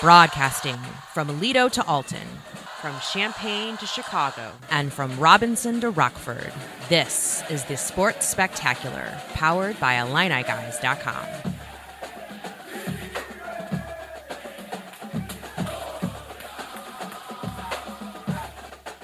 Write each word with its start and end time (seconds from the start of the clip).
Broadcasting 0.00 0.78
from 1.12 1.40
Lido 1.40 1.68
to 1.68 1.86
Alton, 1.86 2.26
from 2.80 2.94
Champaign 3.12 3.76
to 3.76 3.86
Chicago, 3.86 4.50
and 4.70 4.92
from 4.92 5.16
Robinson 5.18 5.80
to 5.80 5.90
Rockford, 5.90 6.52
this 6.88 7.44
is 7.48 7.62
the 7.64 7.76
Sports 7.76 8.26
Spectacular, 8.26 9.16
powered 9.34 9.78
by 9.78 9.94
IlliniGuys.com. 9.94 11.52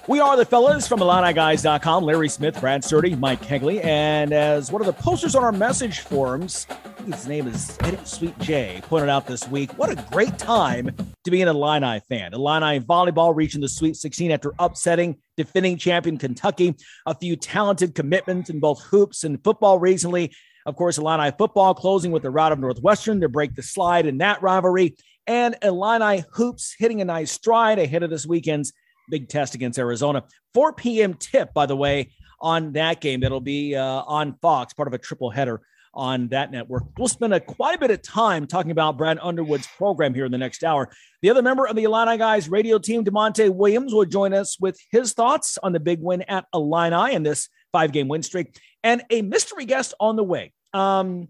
We 0.09 0.21
are 0.21 0.39
the 0.39 0.47
fellas 0.47 0.89
from 0.89 1.01
IlliniGuys.com. 1.01 2.03
Larry 2.03 2.31
Smith, 2.31 2.59
Brad 2.61 2.83
Sturdy, 2.83 3.15
Mike 3.15 3.43
Kegley. 3.43 3.85
And 3.85 4.33
as 4.33 4.73
one 4.73 4.81
of 4.81 4.87
the 4.87 4.95
posters 4.95 5.35
on 5.35 5.45
our 5.45 5.53
message 5.53 6.01
forums, 6.01 6.67
his 7.13 7.27
name 7.27 7.47
is 7.47 7.77
Eddie 7.81 7.99
Sweet 8.05 8.39
J, 8.41 8.81
pointed 8.83 9.09
out 9.09 9.27
this 9.27 9.49
week, 9.49 9.71
what 9.79 9.91
a 9.91 10.05
great 10.11 10.37
time 10.39 10.95
to 11.25 11.31
be 11.31 11.41
an 11.41 11.49
Illini 11.49 12.01
fan. 12.09 12.35
Illini 12.35 12.81
volleyball 12.81 13.35
reaching 13.35 13.61
the 13.61 13.69
Sweet 13.69 13.97
16 13.97 14.31
after 14.31 14.53
upsetting 14.59 15.17
defending 15.37 15.79
champion 15.79 16.19
Kentucky. 16.19 16.75
A 17.07 17.15
few 17.15 17.37
talented 17.37 17.95
commitments 17.95 18.51
in 18.51 18.61
both 18.61 18.83
hoops 18.83 19.25
and 19.25 19.43
football 19.43 19.79
recently. 19.79 20.33
Of 20.67 20.77
course, 20.77 20.99
Illini 20.99 21.33
football 21.39 21.75
closing 21.75 22.13
with 22.13 22.23
the 22.23 22.31
rout 22.31 22.53
of 22.53 22.59
Northwestern 22.59 23.21
to 23.23 23.29
break 23.29 23.55
the 23.55 23.63
slide 23.63 24.05
in 24.05 24.19
that 24.19 24.43
rivalry. 24.43 24.97
And 25.27 25.57
Illini 25.63 26.25
hoops 26.33 26.75
hitting 26.79 27.01
a 27.01 27.07
nice 27.07 27.33
stride 27.33 27.79
ahead 27.79 28.03
of 28.03 28.11
this 28.11 28.27
weekend's 28.27 28.73
big 29.11 29.29
test 29.29 29.55
against 29.55 29.79
Arizona. 29.79 30.25
4 30.53 30.75
p.m. 30.75 31.15
tip, 31.15 31.55
by 31.55 31.65
the 31.65 31.77
way, 31.77 32.13
on 32.41 32.73
that 32.73 33.01
game. 33.01 33.21
That'll 33.21 33.41
be 33.41 33.75
uh, 33.75 33.83
on 33.83 34.37
Fox, 34.43 34.75
part 34.75 34.89
of 34.89 34.95
a 34.95 34.99
triple 34.99 35.31
header 35.31 35.63
on 35.99 36.29
that 36.29 36.51
network. 36.51 36.85
We'll 36.97 37.09
spend 37.09 37.35
a 37.35 37.41
quite 37.41 37.77
a 37.77 37.79
bit 37.81 37.91
of 37.91 38.01
time 38.01 38.47
talking 38.47 38.71
about 38.71 38.97
Brad 38.97 39.19
Underwood's 39.21 39.67
program 39.67 40.15
here 40.15 40.25
in 40.25 40.33
the 40.33 40.39
next 40.39 40.65
hour. 40.65 40.89
The 41.21 41.31
other 41.31 41.43
member 41.43 41.67
of 41.67 41.77
the 41.77 41.83
Illini 41.83 42.17
Guys 42.17 42.49
radio 42.49 42.79
team, 42.79 43.05
Da'Monte 43.05 43.53
Williams, 43.53 43.93
will 43.93 44.05
join 44.05 44.33
us 44.33 44.59
with 44.59 44.79
his 44.91 45.13
thoughts 45.13 45.59
on 45.63 45.73
the 45.73 45.81
big 45.81 46.01
win 46.01 46.23
at 46.23 46.47
Illini 46.55 47.15
and 47.15 47.27
this 47.27 47.49
five-game 47.73 48.09
win 48.09 48.23
streak, 48.23 48.57
and 48.83 49.03
a 49.11 49.21
mystery 49.23 49.67
guest 49.67 49.93
on 50.01 50.17
the 50.17 50.25
way. 50.25 50.53
Um, 50.73 51.29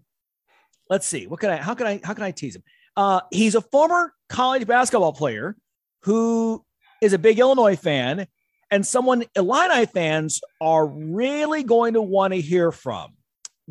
let's 0.89 1.07
see, 1.07 1.27
what 1.27 1.39
can 1.39 1.49
I? 1.49 1.57
How 1.57 1.73
can 1.73 1.87
I? 1.87 1.99
How 2.03 2.13
can 2.13 2.23
I 2.23 2.31
tease 2.31 2.55
him? 2.55 2.63
Uh, 2.95 3.21
he's 3.31 3.55
a 3.55 3.61
former 3.61 4.13
college 4.29 4.67
basketball 4.67 5.13
player 5.13 5.57
who 6.03 6.63
is 7.01 7.13
a 7.13 7.17
big 7.17 7.39
Illinois 7.39 7.75
fan 7.75 8.27
and 8.71 8.85
someone 8.85 9.23
Illini 9.35 9.85
fans 9.85 10.41
are 10.61 10.85
really 10.85 11.63
going 11.63 11.93
to 11.93 12.01
want 12.01 12.33
to 12.33 12.41
hear 12.41 12.71
from. 12.71 13.13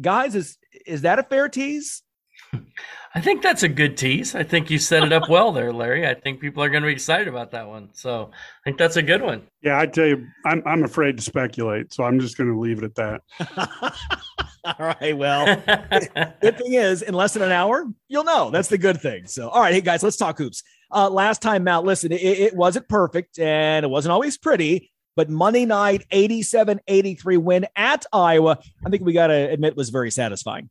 Guys, 0.01 0.35
is 0.35 0.59
is 0.87 1.03
that 1.03 1.19
a 1.19 1.23
fair 1.23 1.49
tease? 1.49 2.03
I 3.15 3.21
think 3.21 3.43
that's 3.43 3.63
a 3.63 3.69
good 3.69 3.97
tease. 3.97 4.35
I 4.35 4.43
think 4.43 4.71
you 4.71 4.79
set 4.79 5.03
it 5.03 5.13
up 5.13 5.29
well 5.29 5.51
there, 5.53 5.73
Larry. 5.73 6.07
I 6.07 6.15
think 6.15 6.41
people 6.41 6.63
are 6.63 6.69
going 6.69 6.83
to 6.83 6.87
be 6.87 6.93
excited 6.93 7.27
about 7.27 7.51
that 7.53 7.67
one. 7.67 7.89
So 7.93 8.31
I 8.33 8.65
think 8.65 8.79
that's 8.79 8.97
a 8.97 9.03
good 9.03 9.23
one. 9.23 9.43
Yeah, 9.63 9.79
I 9.79 9.87
tell 9.87 10.07
you, 10.07 10.27
I'm 10.45 10.63
I'm 10.67 10.85
afraid 10.85 11.17
to 11.17 11.23
speculate, 11.23 11.93
so 11.93 12.05
I'm 12.05 12.21
just 12.21 12.37
going 12.37 12.53
to 12.53 12.59
leave 12.59 12.83
it 12.83 12.85
at 12.85 12.95
that. 12.97 13.23
all 14.65 14.87
right. 15.01 15.17
Well, 15.17 15.47
good 16.41 16.59
thing 16.59 16.75
is, 16.75 17.03
in 17.03 17.15
less 17.15 17.33
than 17.33 17.43
an 17.43 17.53
hour, 17.53 17.87
you'll 18.09 18.25
know. 18.25 18.51
That's 18.51 18.69
the 18.69 18.79
good 18.79 19.01
thing. 19.01 19.27
So, 19.27 19.49
all 19.49 19.61
right, 19.61 19.75
hey 19.75 19.81
guys, 19.81 20.03
let's 20.03 20.17
talk 20.17 20.39
hoops. 20.39 20.63
Uh, 20.91 21.11
last 21.11 21.43
time, 21.43 21.65
Matt, 21.65 21.85
listen, 21.85 22.13
it, 22.13 22.23
it 22.23 22.55
wasn't 22.55 22.89
perfect 22.89 23.39
and 23.39 23.85
it 23.85 23.89
wasn't 23.89 24.13
always 24.13 24.39
pretty, 24.39 24.91
but 25.19 25.29
Monday 25.29 25.67
night 25.67 26.07
87 26.13 26.81
83 26.87 27.37
win 27.39 27.67
at 27.75 28.07
Iowa, 28.13 28.57
I 28.87 28.89
think 28.89 29.05
we 29.05 29.13
got 29.13 29.27
to 29.27 29.51
admit 29.51 29.77
was 29.77 29.91
very 29.91 30.13
satisfying. 30.13 30.71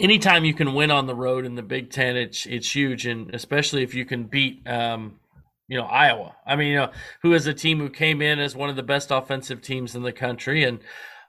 Anytime 0.00 0.46
you 0.46 0.54
can 0.54 0.72
win 0.72 0.90
on 0.90 1.06
the 1.06 1.14
road 1.14 1.44
in 1.44 1.56
the 1.56 1.62
Big 1.62 1.90
Ten, 1.90 2.16
it's 2.16 2.46
it's 2.46 2.74
huge, 2.74 3.06
and 3.06 3.34
especially 3.34 3.82
if 3.82 3.94
you 3.94 4.06
can 4.06 4.24
beat, 4.24 4.66
um, 4.66 5.20
you 5.68 5.76
know, 5.76 5.84
Iowa. 5.84 6.34
I 6.46 6.56
mean, 6.56 6.68
you 6.68 6.76
know, 6.76 6.90
who 7.20 7.34
is 7.34 7.46
a 7.46 7.52
team 7.52 7.80
who 7.80 7.90
came 7.90 8.22
in 8.22 8.38
as 8.38 8.56
one 8.56 8.70
of 8.70 8.76
the 8.76 8.82
best 8.82 9.10
offensive 9.10 9.60
teams 9.60 9.94
in 9.94 10.02
the 10.02 10.10
country, 10.10 10.64
and 10.64 10.78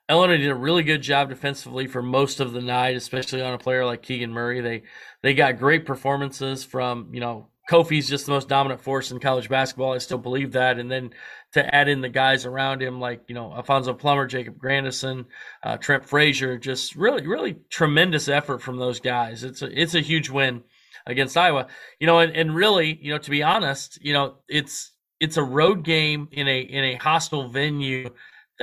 Illinois 0.10 0.38
did 0.38 0.50
a 0.50 0.56
really 0.56 0.84
good 0.84 1.02
job 1.02 1.28
defensively 1.28 1.86
for 1.86 2.02
most 2.02 2.40
of 2.40 2.54
the 2.54 2.62
night, 2.62 2.96
especially 2.96 3.42
on 3.42 3.54
a 3.54 3.58
player 3.58 3.86
like 3.86 4.04
Keegan 4.04 4.32
Murray. 4.32 4.62
They 4.62 4.84
they 5.22 5.34
got 5.34 5.60
great 5.60 5.86
performances 5.86 6.64
from 6.64 7.10
you 7.12 7.20
know 7.20 7.50
Kofi's 7.70 8.10
just 8.10 8.26
the 8.26 8.32
most 8.34 8.50
dominant 8.50 8.82
force 8.82 9.12
in 9.12 9.20
college 9.20 9.48
basketball. 9.48 9.94
I 9.94 10.00
still 10.00 10.18
believe 10.18 10.52
that. 10.52 10.80
And 10.80 10.92
then 10.92 11.12
to 11.54 11.74
add 11.74 11.88
in 11.88 12.02
the 12.02 12.10
guys 12.10 12.46
around 12.46 12.82
him, 12.82 13.00
like, 13.00 13.22
you 13.28 13.36
know, 13.36 13.54
Alfonso 13.54 13.94
Plummer, 13.94 14.28
Jacob 14.28 14.58
Grandison, 14.58 15.26
uh, 15.64 15.78
Trent 15.78 16.06
Frazier, 16.06 16.58
just 16.58 16.96
really, 16.96 17.26
really 17.26 17.58
tremendous 17.70 18.28
effort 18.28 18.62
from 18.62 18.78
those 18.78 19.00
guys. 19.00 19.44
It's 19.44 19.62
a, 19.62 19.82
it's 19.82 19.96
a 19.96 20.02
huge 20.02 20.30
win 20.30 20.64
against 21.06 21.38
Iowa, 21.38 21.68
you 22.00 22.08
know, 22.08 22.20
and, 22.20 22.36
and 22.36 22.56
really, 22.56 23.00
you 23.02 23.12
know, 23.12 23.18
to 23.18 23.30
be 23.30 23.44
honest, 23.44 23.98
you 24.04 24.14
know, 24.14 24.36
it's, 24.48 24.92
it's 25.20 25.38
a 25.38 25.44
road 25.44 25.84
game 25.84 26.28
in 26.32 26.48
a, 26.48 26.60
in 26.60 26.84
a 26.84 26.96
hostile 26.96 27.48
venue 27.48 28.10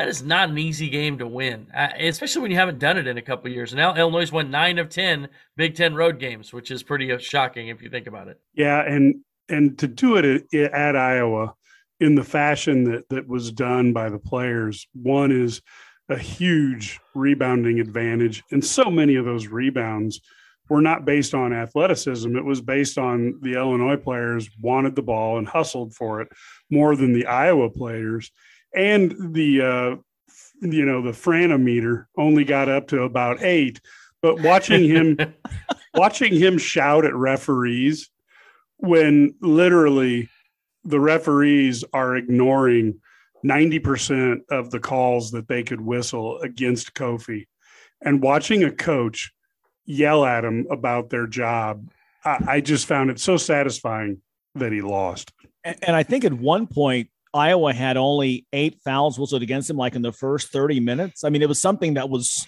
that 0.01 0.09
is 0.09 0.23
not 0.23 0.49
an 0.49 0.57
easy 0.57 0.89
game 0.89 1.19
to 1.19 1.27
win, 1.27 1.67
uh, 1.77 1.89
especially 1.99 2.41
when 2.41 2.51
you 2.51 2.57
haven't 2.57 2.79
done 2.79 2.97
it 2.97 3.07
in 3.07 3.19
a 3.19 3.23
couple 3.23 3.51
years. 3.51 3.75
Now 3.75 3.95
Illinois 3.95 4.33
won 4.33 4.51
nine 4.51 4.79
of 4.79 4.89
ten 4.89 5.29
Big 5.59 5.75
Ten 5.75 5.95
road 5.95 6.19
games, 6.19 6.55
which 6.55 6.71
is 6.71 6.83
pretty 6.83 7.13
uh, 7.13 7.19
shocking 7.19 7.69
if 7.69 7.83
you 7.83 7.91
think 7.91 8.07
about 8.07 8.27
it. 8.27 8.41
Yeah, 8.55 8.81
and 8.81 9.17
and 9.51 9.79
to 9.79 9.87
do 9.87 10.17
it 10.17 10.47
at, 10.55 10.73
at 10.73 10.97
Iowa 10.97 11.53
in 12.01 12.15
the 12.15 12.25
fashion 12.25 12.85
that 12.85 13.11
that 13.11 13.29
was 13.29 13.53
done 13.53 13.93
by 13.93 14.09
the 14.09 14.19
players, 14.19 14.89
one 14.95 15.31
is 15.31 15.61
a 16.09 16.17
huge 16.17 16.99
rebounding 17.15 17.79
advantage, 17.79 18.43
and 18.51 18.65
so 18.65 18.91
many 18.91 19.17
of 19.17 19.27
those 19.27 19.49
rebounds 19.49 20.23
were 20.71 20.81
not 20.81 21.05
based 21.05 21.35
on 21.35 21.53
athleticism. 21.53 22.35
It 22.37 22.45
was 22.45 22.63
based 22.63 22.97
on 22.97 23.39
the 23.43 23.53
Illinois 23.53 23.99
players 23.99 24.49
wanted 24.63 24.97
the 24.97 25.03
ball 25.03 25.37
and 25.37 25.47
hustled 25.47 25.95
for 25.95 26.23
it 26.23 26.29
more 26.71 26.97
than 26.97 27.13
the 27.13 27.27
Iowa 27.27 27.69
players 27.69 28.31
and 28.75 29.35
the 29.35 29.63
uh, 29.63 29.97
you 30.61 30.85
know 30.85 31.03
the 31.03 31.13
franometer 31.13 32.07
only 32.17 32.45
got 32.45 32.69
up 32.69 32.89
to 32.89 33.03
about 33.03 33.43
eight. 33.43 33.81
But 34.23 34.43
watching 34.43 34.85
him 34.85 35.17
watching 35.95 36.35
him 36.35 36.59
shout 36.59 37.05
at 37.05 37.15
referees 37.15 38.11
when 38.77 39.35
literally 39.41 40.29
the 40.85 41.01
referees 41.01 41.85
are 41.93 42.17
ignoring 42.17 43.01
90% 43.45 44.41
of 44.51 44.71
the 44.71 44.81
calls 44.81 45.31
that 45.33 45.49
they 45.49 45.63
could 45.63 45.81
whistle 45.81 46.39
against 46.41 46.95
Kofi 46.95 47.47
and 48.03 48.23
watching 48.23 48.65
a 48.65 48.71
coach 48.71 49.33
yell 49.85 50.25
at 50.25 50.45
him 50.45 50.67
about 50.71 51.11
their 51.11 51.27
job, 51.27 51.91
I, 52.25 52.45
I 52.49 52.61
just 52.61 52.87
found 52.87 53.11
it 53.11 53.21
so 53.21 53.37
satisfying 53.37 54.21
that 54.55 54.73
he 54.73 54.81
lost. 54.81 55.33
And, 55.65 55.77
and 55.83 55.97
I 55.97 56.03
think 56.03 56.25
at 56.25 56.33
one 56.33 56.67
point, 56.67 57.11
Iowa 57.33 57.73
had 57.73 57.97
only 57.97 58.47
eight 58.53 58.81
fouls 58.85 59.19
whistled 59.19 59.43
against 59.43 59.71
him, 59.71 59.77
like 59.77 59.95
in 59.95 60.03
the 60.03 60.13
first 60.13 60.49
30 60.49 60.81
minutes. 60.81 61.25
I 61.25 61.31
mean, 61.31 61.43
it 61.43 61.49
was 61.49 61.61
something 61.61 61.95
that 61.95 62.09
was 62.11 62.47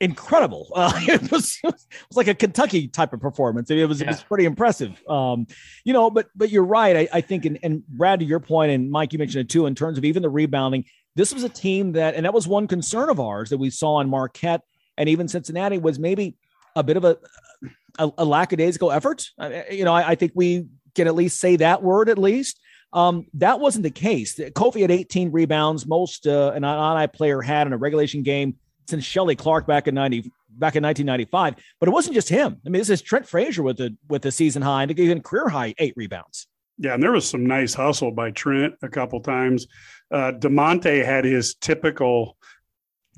incredible. 0.00 0.68
Uh, 0.76 0.92
it, 1.02 1.30
was, 1.30 1.58
it 1.64 1.74
was 1.74 2.16
like 2.16 2.28
a 2.28 2.34
Kentucky 2.34 2.88
type 2.88 3.12
of 3.12 3.20
performance. 3.20 3.70
It 3.70 3.88
was, 3.88 4.00
yeah. 4.00 4.06
it 4.06 4.10
was 4.10 4.22
pretty 4.22 4.44
impressive. 4.44 5.00
Um, 5.08 5.46
you 5.84 5.92
know, 5.92 6.10
but 6.10 6.28
but 6.34 6.50
you're 6.50 6.64
right. 6.64 6.96
I, 6.96 7.08
I 7.18 7.20
think, 7.20 7.44
and, 7.44 7.58
and 7.62 7.86
Brad, 7.86 8.20
to 8.20 8.24
your 8.24 8.40
point, 8.40 8.72
and 8.72 8.90
Mike, 8.90 9.12
you 9.12 9.18
mentioned 9.18 9.42
it 9.42 9.48
too, 9.48 9.66
in 9.66 9.74
terms 9.74 9.98
of 9.98 10.04
even 10.04 10.22
the 10.22 10.30
rebounding, 10.30 10.84
this 11.14 11.32
was 11.32 11.44
a 11.44 11.48
team 11.48 11.92
that, 11.92 12.14
and 12.14 12.24
that 12.24 12.34
was 12.34 12.48
one 12.48 12.66
concern 12.66 13.10
of 13.10 13.20
ours 13.20 13.50
that 13.50 13.58
we 13.58 13.70
saw 13.70 14.00
in 14.00 14.08
Marquette 14.08 14.62
and 14.96 15.08
even 15.08 15.28
Cincinnati 15.28 15.78
was 15.78 15.98
maybe 15.98 16.36
a 16.76 16.82
bit 16.82 16.96
of 16.96 17.04
a, 17.04 17.18
a, 17.98 18.10
a 18.18 18.24
lackadaisical 18.24 18.92
effort. 18.92 19.28
you 19.70 19.84
know, 19.84 19.92
I, 19.92 20.10
I 20.10 20.14
think 20.14 20.32
we 20.34 20.66
can 20.94 21.06
at 21.06 21.14
least 21.14 21.40
say 21.40 21.56
that 21.56 21.82
word 21.82 22.08
at 22.08 22.18
least. 22.18 22.60
Um, 22.92 23.26
that 23.34 23.58
wasn't 23.60 23.84
the 23.84 23.90
case. 23.90 24.34
Kofi 24.34 24.82
had 24.82 24.90
18 24.90 25.32
rebounds, 25.32 25.86
most 25.86 26.26
uh, 26.26 26.52
an 26.54 26.64
Illini 26.64 27.06
player 27.06 27.40
had 27.40 27.66
in 27.66 27.72
a 27.72 27.76
regulation 27.76 28.22
game 28.22 28.56
since 28.88 29.04
Shelly 29.04 29.36
Clark 29.36 29.66
back 29.66 29.88
in 29.88 29.94
90 29.94 30.30
back 30.50 30.76
in 30.76 30.82
1995. 30.82 31.54
But 31.80 31.88
it 31.88 31.92
wasn't 31.92 32.14
just 32.14 32.28
him. 32.28 32.60
I 32.66 32.68
mean, 32.68 32.80
this 32.80 32.90
is 32.90 33.00
Trent 33.00 33.26
Frazier 33.26 33.62
with 33.62 33.80
a 33.80 33.96
with 34.08 34.26
a 34.26 34.32
season 34.32 34.62
high 34.62 34.82
and 34.82 34.98
even 34.98 35.22
career 35.22 35.48
high 35.48 35.74
eight 35.78 35.94
rebounds. 35.96 36.46
Yeah, 36.78 36.94
and 36.94 37.02
there 37.02 37.12
was 37.12 37.28
some 37.28 37.46
nice 37.46 37.74
hustle 37.74 38.10
by 38.10 38.30
Trent 38.30 38.74
a 38.82 38.88
couple 38.88 39.20
times. 39.20 39.66
Uh, 40.10 40.32
Da'Monte 40.32 41.04
had 41.04 41.24
his 41.24 41.54
typical 41.54 42.36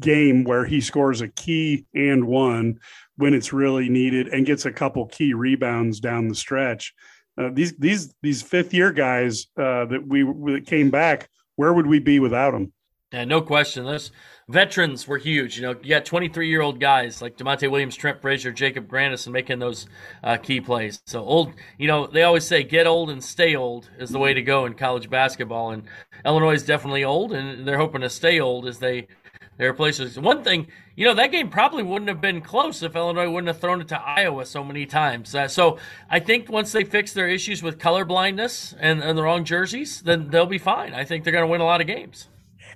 game 0.00 0.44
where 0.44 0.64
he 0.64 0.80
scores 0.80 1.20
a 1.20 1.28
key 1.28 1.86
and 1.94 2.26
one 2.26 2.78
when 3.16 3.32
it's 3.32 3.52
really 3.52 3.88
needed 3.88 4.28
and 4.28 4.44
gets 4.44 4.66
a 4.66 4.72
couple 4.72 5.06
key 5.06 5.34
rebounds 5.34 6.00
down 6.00 6.28
the 6.28 6.34
stretch 6.34 6.92
uh, 7.36 7.50
these 7.52 7.76
these 7.76 8.14
these 8.22 8.42
fifth 8.42 8.72
year 8.72 8.92
guys 8.92 9.46
uh, 9.56 9.84
that 9.86 10.06
we 10.06 10.22
that 10.22 10.66
came 10.66 10.90
back, 10.90 11.28
where 11.56 11.72
would 11.72 11.86
we 11.86 11.98
be 11.98 12.20
without 12.20 12.52
them? 12.52 12.72
Yeah, 13.12 13.24
no 13.24 13.42
question. 13.42 13.84
Those 13.84 14.10
veterans 14.48 15.06
were 15.06 15.18
huge. 15.18 15.56
You 15.56 15.62
know, 15.62 15.76
you 15.80 15.90
got 15.90 16.04
23 16.04 16.48
year 16.48 16.62
old 16.62 16.80
guys 16.80 17.22
like 17.22 17.36
Da'Monte 17.36 17.70
Williams, 17.70 17.94
Trent 17.94 18.20
Frazier, 18.20 18.50
Jacob 18.50 18.88
Grandison 18.88 19.32
making 19.32 19.60
those 19.60 19.86
uh, 20.24 20.36
key 20.36 20.60
plays. 20.60 21.00
So 21.06 21.20
old, 21.20 21.52
you 21.78 21.86
know, 21.86 22.08
they 22.08 22.24
always 22.24 22.44
say 22.44 22.64
get 22.64 22.88
old 22.88 23.10
and 23.10 23.22
stay 23.22 23.54
old 23.54 23.88
is 23.98 24.10
the 24.10 24.18
way 24.18 24.34
to 24.34 24.42
go 24.42 24.66
in 24.66 24.74
college 24.74 25.08
basketball. 25.08 25.70
And 25.70 25.84
Illinois 26.24 26.54
is 26.54 26.64
definitely 26.64 27.04
old, 27.04 27.32
and 27.32 27.66
they're 27.66 27.78
hoping 27.78 28.00
to 28.00 28.10
stay 28.10 28.40
old 28.40 28.66
as 28.66 28.80
they 28.80 29.06
There 29.56 29.68
are 29.68 29.74
places. 29.74 30.18
One 30.18 30.42
thing, 30.42 30.66
you 30.96 31.04
know, 31.04 31.14
that 31.14 31.30
game 31.30 31.48
probably 31.48 31.82
wouldn't 31.82 32.08
have 32.08 32.20
been 32.20 32.40
close 32.40 32.82
if 32.82 32.96
Illinois 32.96 33.30
wouldn't 33.30 33.46
have 33.46 33.60
thrown 33.60 33.80
it 33.80 33.88
to 33.88 34.00
Iowa 34.00 34.44
so 34.46 34.64
many 34.64 34.84
times. 34.84 35.34
Uh, 35.34 35.46
so 35.46 35.78
I 36.10 36.18
think 36.18 36.50
once 36.50 36.72
they 36.72 36.82
fix 36.82 37.12
their 37.12 37.28
issues 37.28 37.62
with 37.62 37.78
color 37.78 38.04
blindness 38.04 38.74
and, 38.80 39.02
and 39.02 39.16
the 39.16 39.22
wrong 39.22 39.44
jerseys, 39.44 40.02
then 40.02 40.28
they'll 40.28 40.46
be 40.46 40.58
fine. 40.58 40.92
I 40.92 41.04
think 41.04 41.22
they're 41.22 41.32
going 41.32 41.44
to 41.44 41.50
win 41.50 41.60
a 41.60 41.64
lot 41.64 41.80
of 41.80 41.86
games. 41.86 42.28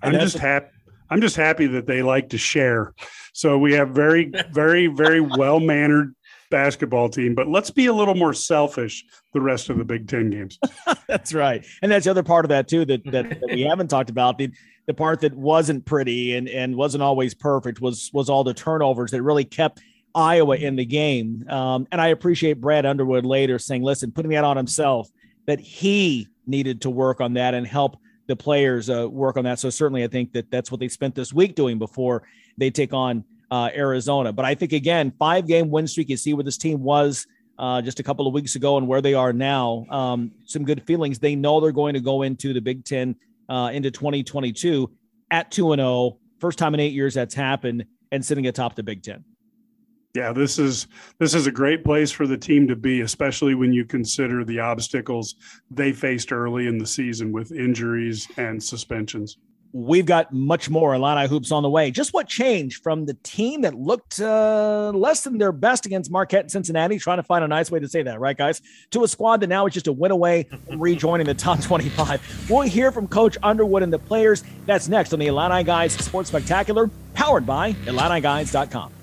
I'm 0.02 0.12
just 0.12 0.38
happy. 0.38 0.68
I'm 1.10 1.20
just 1.20 1.36
happy 1.36 1.66
that 1.68 1.86
they 1.86 2.02
like 2.02 2.28
to 2.30 2.38
share. 2.38 2.92
So 3.32 3.58
we 3.58 3.72
have 3.72 3.90
very, 3.90 4.30
very, 4.52 4.88
very 4.88 5.20
well 5.20 5.58
mannered 5.58 6.14
basketball 6.50 7.08
team, 7.08 7.34
but 7.34 7.48
let's 7.48 7.70
be 7.70 7.86
a 7.86 7.92
little 7.92 8.14
more 8.14 8.32
selfish 8.32 9.04
the 9.32 9.40
rest 9.40 9.70
of 9.70 9.78
the 9.78 9.84
Big 9.84 10.08
Ten 10.08 10.30
games. 10.30 10.58
that's 11.06 11.34
right, 11.34 11.64
and 11.82 11.90
that's 11.90 12.04
the 12.04 12.10
other 12.10 12.22
part 12.22 12.44
of 12.44 12.48
that 12.50 12.68
too 12.68 12.84
that 12.86 13.04
that, 13.06 13.28
that 13.28 13.50
we 13.50 13.62
haven't 13.68 13.88
talked 13.88 14.10
about. 14.10 14.38
The 14.38 14.50
the 14.86 14.94
part 14.94 15.20
that 15.20 15.34
wasn't 15.34 15.84
pretty 15.84 16.34
and 16.34 16.48
and 16.48 16.76
wasn't 16.76 17.02
always 17.02 17.34
perfect 17.34 17.80
was 17.80 18.10
was 18.12 18.28
all 18.28 18.44
the 18.44 18.54
turnovers 18.54 19.10
that 19.10 19.22
really 19.22 19.44
kept 19.44 19.80
Iowa 20.14 20.56
in 20.56 20.76
the 20.76 20.86
game. 20.86 21.44
Um, 21.48 21.86
and 21.92 22.00
I 22.00 22.08
appreciate 22.08 22.60
Brad 22.60 22.86
Underwood 22.86 23.26
later 23.26 23.58
saying, 23.58 23.82
"Listen, 23.82 24.12
putting 24.12 24.30
that 24.32 24.44
on 24.44 24.56
himself 24.56 25.08
that 25.46 25.60
he 25.60 26.28
needed 26.46 26.82
to 26.82 26.90
work 26.90 27.20
on 27.20 27.34
that 27.34 27.54
and 27.54 27.66
help." 27.66 27.98
the 28.28 28.36
players 28.36 28.90
uh, 28.90 29.08
work 29.08 29.38
on 29.38 29.44
that. 29.44 29.58
So 29.58 29.70
certainly, 29.70 30.04
I 30.04 30.06
think 30.06 30.34
that 30.34 30.50
that's 30.50 30.70
what 30.70 30.80
they 30.80 30.88
spent 30.88 31.14
this 31.14 31.32
week 31.32 31.54
doing 31.54 31.78
before 31.78 32.22
they 32.58 32.70
take 32.70 32.92
on 32.92 33.24
uh, 33.50 33.70
Arizona. 33.74 34.32
But 34.32 34.44
I 34.44 34.54
think 34.54 34.72
again, 34.72 35.12
five 35.18 35.46
game 35.46 35.70
win 35.70 35.86
streak. 35.86 36.08
You 36.08 36.16
see 36.16 36.34
where 36.34 36.44
this 36.44 36.58
team 36.58 36.82
was 36.82 37.26
uh, 37.58 37.82
just 37.82 38.00
a 38.00 38.02
couple 38.02 38.26
of 38.26 38.34
weeks 38.34 38.54
ago 38.54 38.76
and 38.76 38.86
where 38.86 39.02
they 39.02 39.14
are 39.14 39.32
now. 39.32 39.84
Um, 39.90 40.32
some 40.44 40.64
good 40.64 40.82
feelings. 40.84 41.18
They 41.18 41.34
know 41.34 41.60
they're 41.60 41.72
going 41.72 41.94
to 41.94 42.00
go 42.00 42.22
into 42.22 42.52
the 42.52 42.60
Big 42.60 42.84
Ten 42.84 43.16
uh, 43.48 43.70
into 43.72 43.90
2022 43.90 44.90
at 45.30 45.50
two 45.50 45.72
and 45.72 45.80
zero. 45.80 45.88
Oh. 45.88 46.18
First 46.40 46.58
time 46.58 46.72
in 46.74 46.80
eight 46.80 46.92
years 46.92 47.14
that's 47.14 47.34
happened, 47.34 47.84
and 48.12 48.24
sitting 48.24 48.46
atop 48.46 48.76
the 48.76 48.82
Big 48.82 49.02
Ten. 49.02 49.24
Yeah, 50.14 50.32
this 50.32 50.58
is 50.58 50.86
this 51.18 51.34
is 51.34 51.46
a 51.46 51.52
great 51.52 51.84
place 51.84 52.10
for 52.10 52.26
the 52.26 52.36
team 52.36 52.66
to 52.68 52.76
be, 52.76 53.00
especially 53.02 53.54
when 53.54 53.72
you 53.72 53.84
consider 53.84 54.44
the 54.44 54.60
obstacles 54.60 55.34
they 55.70 55.92
faced 55.92 56.32
early 56.32 56.66
in 56.66 56.78
the 56.78 56.86
season 56.86 57.32
with 57.32 57.52
injuries 57.52 58.28
and 58.36 58.62
suspensions. 58.62 59.36
We've 59.72 60.06
got 60.06 60.32
much 60.32 60.70
more 60.70 60.94
Illini 60.94 61.28
hoops 61.28 61.52
on 61.52 61.62
the 61.62 61.68
way. 61.68 61.90
Just 61.90 62.14
what 62.14 62.26
changed 62.26 62.82
from 62.82 63.06
the 63.06 63.14
team 63.22 63.62
that 63.62 63.74
looked 63.74 64.20
uh, 64.20 64.90
less 64.94 65.22
than 65.22 65.38
their 65.38 65.52
best 65.52 65.84
against 65.84 66.10
Marquette 66.10 66.42
and 66.42 66.50
Cincinnati, 66.50 66.98
trying 66.98 67.18
to 67.18 67.22
find 67.22 67.44
a 67.44 67.48
nice 67.48 67.70
way 67.70 67.78
to 67.78 67.88
say 67.88 68.02
that, 68.02 68.18
right, 68.18 68.36
guys? 68.36 68.62
To 68.92 69.04
a 69.04 69.08
squad 69.08 69.40
that 69.40 69.48
now 69.48 69.66
is 69.66 69.74
just 69.74 69.86
a 69.86 69.92
win 69.92 70.10
away 70.10 70.48
from 70.66 70.80
rejoining 70.80 71.26
the 71.26 71.34
top 71.34 71.60
25. 71.60 72.48
We'll 72.48 72.62
hear 72.62 72.90
from 72.90 73.08
Coach 73.08 73.36
Underwood 73.42 73.82
and 73.82 73.92
the 73.92 73.98
players. 73.98 74.42
That's 74.66 74.88
next 74.88 75.12
on 75.12 75.18
the 75.18 75.26
Illini 75.26 75.64
Guys 75.64 75.92
Sports 75.92 76.30
Spectacular, 76.30 76.90
powered 77.14 77.46
by 77.46 77.72
IlliniGuys.com. 77.72 78.97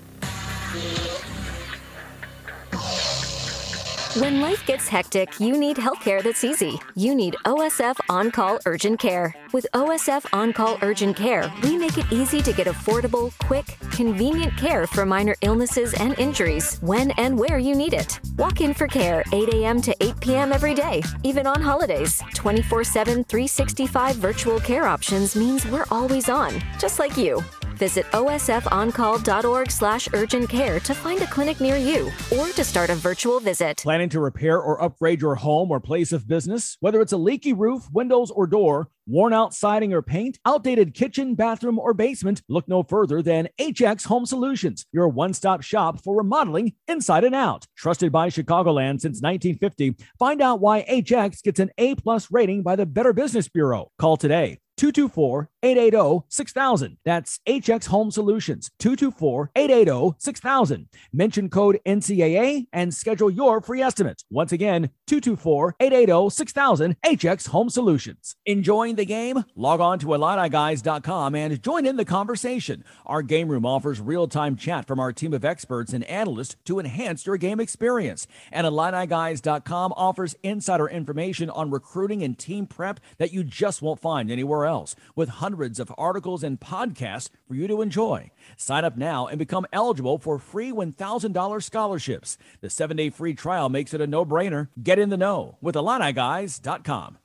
When 4.15 4.39
life 4.39 4.65
gets 4.65 4.87
hectic, 4.87 5.41
you 5.41 5.57
need 5.57 5.75
healthcare 5.75 6.23
that's 6.23 6.45
easy. 6.45 6.79
You 6.95 7.13
need 7.13 7.35
OSF 7.43 7.97
On 8.09 8.31
Call 8.31 8.59
Urgent 8.65 8.97
Care. 8.97 9.35
With 9.51 9.67
OSF 9.73 10.25
On 10.31 10.53
Call 10.53 10.77
Urgent 10.81 11.17
Care, 11.17 11.51
we 11.61 11.75
make 11.75 11.97
it 11.97 12.09
easy 12.13 12.41
to 12.43 12.53
get 12.53 12.67
affordable, 12.67 13.37
quick, 13.39 13.77
convenient 13.91 14.55
care 14.55 14.87
for 14.87 15.05
minor 15.05 15.35
illnesses 15.41 15.93
and 15.95 16.17
injuries 16.17 16.77
when 16.81 17.11
and 17.11 17.37
where 17.37 17.57
you 17.57 17.75
need 17.75 17.93
it. 17.93 18.21
Walk 18.37 18.61
in 18.61 18.73
for 18.73 18.87
care 18.87 19.21
8 19.33 19.53
a.m. 19.53 19.81
to 19.81 19.93
8 20.01 20.21
p.m. 20.21 20.53
every 20.53 20.73
day, 20.73 21.03
even 21.23 21.45
on 21.45 21.61
holidays. 21.61 22.23
24 22.35 22.85
7, 22.85 23.25
365 23.25 24.15
virtual 24.15 24.61
care 24.61 24.85
options 24.85 25.35
means 25.35 25.65
we're 25.65 25.87
always 25.91 26.29
on, 26.29 26.53
just 26.79 26.99
like 26.99 27.17
you. 27.17 27.43
Visit 27.75 28.05
osfoncall.org 28.11 29.71
slash 29.71 30.07
urgent 30.13 30.49
care 30.49 30.79
to 30.79 30.93
find 30.93 31.21
a 31.21 31.27
clinic 31.27 31.59
near 31.59 31.77
you 31.77 32.11
or 32.37 32.47
to 32.49 32.63
start 32.63 32.89
a 32.89 32.95
virtual 32.95 33.39
visit. 33.39 33.77
Planning 33.77 34.09
to 34.09 34.19
repair 34.19 34.59
or 34.59 34.81
upgrade 34.81 35.21
your 35.21 35.35
home 35.35 35.71
or 35.71 35.79
place 35.79 36.11
of 36.11 36.27
business? 36.27 36.77
Whether 36.79 37.01
it's 37.01 37.13
a 37.13 37.17
leaky 37.17 37.53
roof, 37.53 37.87
windows, 37.91 38.31
or 38.31 38.47
door, 38.47 38.89
worn 39.07 39.33
out 39.33 39.53
siding 39.53 39.93
or 39.93 40.01
paint, 40.01 40.39
outdated 40.45 40.93
kitchen, 40.93 41.35
bathroom, 41.35 41.79
or 41.79 41.93
basement, 41.93 42.41
look 42.49 42.67
no 42.67 42.83
further 42.83 43.21
than 43.21 43.49
HX 43.59 44.05
Home 44.07 44.25
Solutions, 44.25 44.85
your 44.91 45.07
one 45.07 45.33
stop 45.33 45.61
shop 45.61 46.03
for 46.03 46.17
remodeling 46.17 46.73
inside 46.87 47.23
and 47.23 47.35
out. 47.35 47.65
Trusted 47.75 48.11
by 48.11 48.29
Chicagoland 48.29 49.01
since 49.01 49.21
1950, 49.21 49.95
find 50.17 50.41
out 50.41 50.59
why 50.59 50.83
HX 50.83 51.43
gets 51.43 51.59
an 51.59 51.71
A 51.77 51.95
plus 51.95 52.31
rating 52.31 52.63
by 52.63 52.75
the 52.75 52.85
Better 52.85 53.13
Business 53.13 53.47
Bureau. 53.47 53.91
Call 53.97 54.17
today 54.17 54.59
224 54.77 55.49
880 55.63 56.25
6000. 56.29 56.97
That's 57.05 57.39
HX 57.47 57.87
Home 57.87 58.11
Solutions, 58.11 58.69
224 58.79 59.51
880 59.55 60.15
6000. 60.19 60.87
Mention 61.13 61.49
code 61.49 61.79
NCAA 61.85 62.67
and 62.73 62.93
schedule 62.93 63.29
your 63.29 63.61
free 63.61 63.81
estimate. 63.81 64.23
Once 64.29 64.51
again, 64.51 64.89
224 65.07 65.75
880 65.79 66.29
6000. 66.29 66.95
HX 67.05 67.47
Home 67.47 67.69
Solutions. 67.69 68.35
Enjoying 68.45 68.94
the 68.95 69.05
game? 69.05 69.45
Log 69.55 69.79
on 69.79 69.99
to 69.99 70.07
IlliniGuys.com 70.07 71.35
and 71.35 71.61
join 71.61 71.85
in 71.85 71.95
the 71.95 72.05
conversation. 72.05 72.83
Our 73.05 73.21
game 73.21 73.49
room 73.49 73.65
offers 73.65 74.01
real 74.01 74.27
time 74.27 74.55
chat 74.55 74.87
from 74.87 74.99
our 74.99 75.13
team 75.13 75.33
of 75.33 75.45
experts 75.45 75.93
and 75.93 76.03
analysts 76.05 76.55
to 76.65 76.79
enhance 76.79 77.25
your 77.25 77.37
game 77.37 77.59
experience. 77.59 78.27
And 78.51 78.65
IlliniGuys.com 78.67 79.93
offers 79.95 80.35
insider 80.43 80.87
information 80.87 81.49
on 81.49 81.71
recruiting 81.71 82.23
and 82.23 82.37
team 82.37 82.67
prep 82.67 82.99
that 83.17 83.33
you 83.33 83.43
just 83.43 83.81
won't 83.81 83.99
find 83.99 84.31
anywhere 84.31 84.65
else, 84.65 84.95
with 85.15 85.29
hundreds 85.29 85.79
of 85.79 85.93
articles 85.97 86.43
and 86.43 86.59
podcasts 86.59 87.29
for 87.47 87.55
you 87.55 87.67
to 87.67 87.81
enjoy. 87.81 88.31
Sign 88.57 88.85
up 88.85 88.97
now 88.97 89.27
and 89.27 89.39
become 89.39 89.65
eligible 89.71 90.17
for 90.17 90.39
free 90.39 90.71
$1,000 90.71 91.63
scholarships. 91.63 92.37
The 92.61 92.69
seven 92.69 92.97
day 92.97 93.09
free 93.09 93.33
trial 93.33 93.69
makes 93.69 93.93
it 93.93 94.01
a 94.01 94.07
no 94.07 94.25
brainer. 94.25 94.69
Get 94.81 94.99
in 94.99 95.09
the 95.09 95.17
know 95.17 95.57
with 95.61 95.75
IlliniGuys.com. 95.75 97.17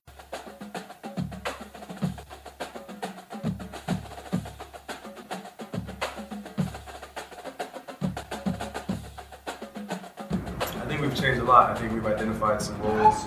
we've 11.00 11.14
changed 11.14 11.40
a 11.40 11.44
lot. 11.44 11.70
I 11.70 11.80
think 11.80 11.92
we've 11.92 12.06
identified 12.06 12.60
some 12.60 12.80
roles, 12.82 13.24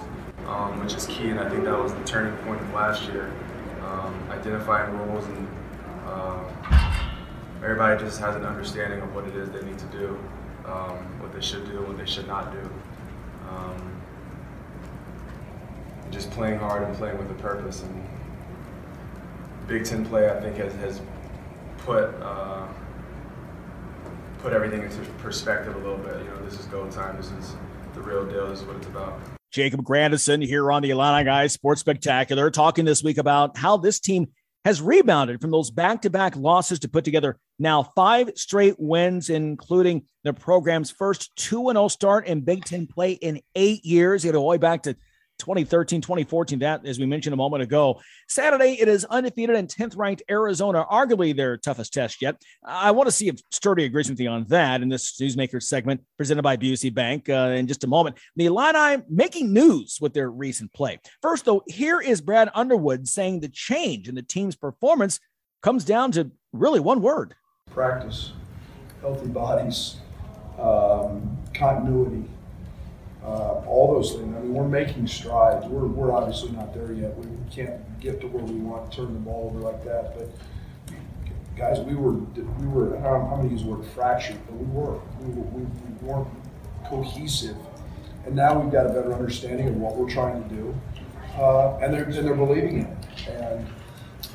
um, 0.47 0.79
which 0.83 0.93
is 0.93 1.05
key, 1.07 1.29
and 1.29 1.39
I 1.39 1.49
think 1.49 1.63
that 1.63 1.77
was 1.77 1.93
the 1.93 2.03
turning 2.03 2.35
point 2.45 2.61
of 2.61 2.73
last 2.73 3.03
year. 3.09 3.31
Um, 3.81 4.29
identifying 4.29 4.95
roles, 4.97 5.25
and 5.25 5.47
uh, 6.05 6.39
everybody 7.63 8.03
just 8.03 8.19
has 8.19 8.35
an 8.35 8.45
understanding 8.45 9.01
of 9.01 9.13
what 9.15 9.25
it 9.27 9.35
is 9.35 9.49
they 9.49 9.63
need 9.63 9.79
to 9.79 9.85
do, 9.87 10.19
um, 10.65 10.97
what 11.19 11.33
they 11.33 11.41
should 11.41 11.65
do, 11.65 11.81
what 11.81 11.97
they 11.97 12.05
should 12.05 12.27
not 12.27 12.51
do. 12.51 12.69
Um, 13.49 14.01
just 16.11 16.29
playing 16.31 16.59
hard 16.59 16.83
and 16.83 16.95
playing 16.95 17.17
with 17.17 17.29
a 17.31 17.35
purpose. 17.35 17.81
And 17.81 18.07
Big 19.67 19.85
Ten 19.85 20.05
play, 20.05 20.29
I 20.29 20.39
think, 20.39 20.57
has, 20.57 20.73
has 20.75 21.01
put 21.79 22.13
uh, 22.21 22.67
put 24.43 24.51
everything 24.51 24.81
into 24.81 24.99
perspective 25.19 25.73
a 25.73 25.79
little 25.79 25.97
bit. 25.97 26.17
You 26.19 26.29
know, 26.29 26.43
this 26.43 26.59
is 26.59 26.65
go 26.65 26.85
time. 26.91 27.15
This 27.15 27.31
is 27.31 27.55
the 27.93 28.01
real 28.01 28.25
deal. 28.25 28.49
This 28.49 28.59
is 28.59 28.65
what 28.65 28.75
it's 28.75 28.87
about. 28.87 29.17
Jacob 29.51 29.83
Grandison 29.85 30.41
here 30.41 30.69
on 30.69 30.81
the 30.81 30.89
Illini 30.89 31.23
Guys 31.23 31.53
Sports 31.53 31.79
Spectacular, 31.79 32.51
talking 32.51 32.83
this 32.83 33.01
week 33.01 33.17
about 33.17 33.57
how 33.57 33.77
this 33.77 34.01
team 34.01 34.27
has 34.65 34.81
rebounded 34.81 35.39
from 35.39 35.51
those 35.51 35.71
back-to-back 35.71 36.35
losses 36.35 36.79
to 36.79 36.89
put 36.89 37.05
together 37.05 37.37
now 37.57 37.83
five 37.95 38.31
straight 38.35 38.75
wins, 38.77 39.29
including 39.29 40.03
the 40.23 40.33
program's 40.33 40.91
first 40.91 41.33
2-0 41.37 41.89
start 41.89 42.27
in 42.27 42.41
Big 42.41 42.65
Ten 42.65 42.85
play 42.85 43.13
in 43.13 43.39
eight 43.55 43.85
years. 43.85 44.25
You 44.25 44.31
It 44.31 44.35
all 44.35 44.43
the 44.43 44.47
way 44.49 44.57
back 44.57 44.83
to 44.83 44.95
2013, 45.43 45.99
2014. 45.99 46.59
That, 46.59 46.85
as 46.85 46.99
we 46.99 47.05
mentioned 47.05 47.33
a 47.33 47.37
moment 47.37 47.63
ago, 47.63 47.99
Saturday 48.29 48.77
it 48.79 48.87
is 48.87 49.03
undefeated 49.05 49.57
and 49.57 49.67
10th 49.67 49.97
ranked 49.97 50.23
Arizona, 50.31 50.85
arguably 50.89 51.35
their 51.35 51.57
toughest 51.57 51.93
test 51.93 52.21
yet. 52.21 52.41
I 52.63 52.91
want 52.91 53.07
to 53.07 53.11
see 53.11 53.27
if 53.27 53.41
Sturdy 53.51 53.83
agrees 53.83 54.09
with 54.09 54.19
you 54.21 54.29
on 54.29 54.45
that 54.45 54.81
in 54.81 54.87
this 54.87 55.19
Newsmaker 55.19 55.61
segment 55.61 56.01
presented 56.15 56.43
by 56.43 56.55
Busey 56.55 56.93
Bank 56.93 57.27
uh, 57.27 57.53
in 57.55 57.67
just 57.67 57.83
a 57.83 57.87
moment. 57.87 58.17
The 58.37 58.45
Illini 58.45 59.03
making 59.09 59.51
news 59.51 59.97
with 59.99 60.13
their 60.13 60.31
recent 60.31 60.71
play. 60.71 60.99
First, 61.21 61.43
though, 61.43 61.63
here 61.67 61.99
is 61.99 62.21
Brad 62.21 62.49
Underwood 62.55 63.07
saying 63.07 63.41
the 63.41 63.49
change 63.49 64.07
in 64.07 64.15
the 64.15 64.21
team's 64.21 64.55
performance 64.55 65.19
comes 65.61 65.83
down 65.83 66.13
to 66.13 66.31
really 66.53 66.79
one 66.79 67.01
word 67.01 67.35
practice, 67.69 68.31
healthy 69.01 69.27
bodies, 69.27 69.97
um, 70.59 71.37
continuity 71.53 72.23
uh, 73.23 73.63
all 73.65 73.93
those 73.93 74.13
things. 74.13 74.35
I 74.35 74.39
mean, 74.39 74.53
we're 74.53 74.67
making 74.67 75.07
strides. 75.07 75.65
We're, 75.65 75.87
we're 75.87 76.11
obviously 76.11 76.51
not 76.51 76.73
there 76.73 76.91
yet. 76.91 77.17
We 77.17 77.27
can't 77.51 77.99
get 77.99 78.19
to 78.21 78.27
where 78.27 78.43
we 78.43 78.55
want 78.55 78.91
to 78.91 78.97
turn 78.97 79.13
the 79.13 79.19
ball 79.19 79.49
over 79.49 79.59
like 79.59 79.83
that. 79.85 80.15
But 80.17 80.29
guys, 81.55 81.79
we 81.79 81.95
were 81.95 82.13
we 82.13 82.67
were. 82.67 82.97
I 82.97 83.01
don't 83.03 83.23
know 83.23 83.29
how 83.29 83.35
many 83.37 83.49
use 83.49 83.63
the 83.63 83.69
word 83.69 83.85
fractured, 83.85 84.39
but 84.45 84.55
we 84.55 84.65
were. 84.65 84.99
We, 85.21 85.33
were, 85.33 85.47
we, 85.55 85.61
we 85.63 86.07
weren't 86.07 86.27
cohesive. 86.85 87.55
And 88.25 88.35
now 88.35 88.59
we've 88.59 88.71
got 88.71 88.85
a 88.85 88.89
better 88.89 89.13
understanding 89.13 89.67
of 89.67 89.77
what 89.77 89.95
we're 89.95 90.09
trying 90.09 90.43
to 90.43 90.55
do, 90.55 90.75
uh, 91.37 91.77
and 91.77 91.93
they're 91.93 92.03
and 92.03 92.13
they're 92.13 92.35
believing 92.35 92.79
in 92.79 92.85
it. 92.85 93.29
And 93.29 93.67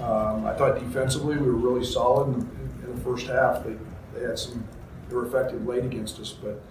Um, 0.00 0.46
I 0.46 0.54
thought 0.54 0.78
defensively 0.78 1.36
we 1.36 1.46
were 1.46 1.58
really 1.58 1.84
solid 1.84 2.28
in, 2.28 2.34
in, 2.34 2.84
in 2.84 2.94
the 2.94 3.00
first 3.00 3.26
half. 3.26 3.64
They, 3.64 3.74
they 4.14 4.24
had 4.24 4.38
some, 4.38 4.62
they 5.08 5.16
were 5.16 5.26
effective 5.26 5.66
late 5.66 5.84
against 5.84 6.20
us, 6.20 6.32
but 6.32 6.62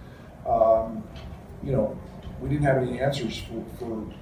um, 0.50 1.04
you 1.64 1.72
know, 1.72 2.00
we 2.42 2.50
didn't 2.50 2.66
have 2.66 2.78
any 2.78 3.00
answers 3.00 3.38
for, 3.40 3.64
for 3.80 4.14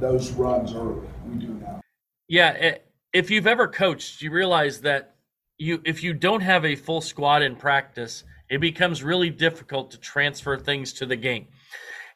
those 0.00 0.32
runs 0.32 0.74
early. 0.74 1.06
We 1.26 1.36
do 1.38 1.54
now. 1.54 1.80
Yeah, 2.28 2.56
eh, 2.58 2.74
if 3.12 3.30
you've 3.30 3.46
ever 3.46 3.68
coached, 3.68 4.22
you 4.22 4.30
realize 4.30 4.80
that 4.82 5.16
you 5.58 5.80
if 5.84 6.02
you 6.02 6.14
don't 6.14 6.40
have 6.40 6.64
a 6.64 6.76
full 6.76 7.00
squad 7.00 7.42
in 7.42 7.56
practice, 7.56 8.24
it 8.48 8.60
becomes 8.60 9.02
really 9.02 9.30
difficult 9.30 9.90
to 9.92 9.98
transfer 9.98 10.58
things 10.58 10.92
to 10.94 11.06
the 11.06 11.16
game. 11.16 11.46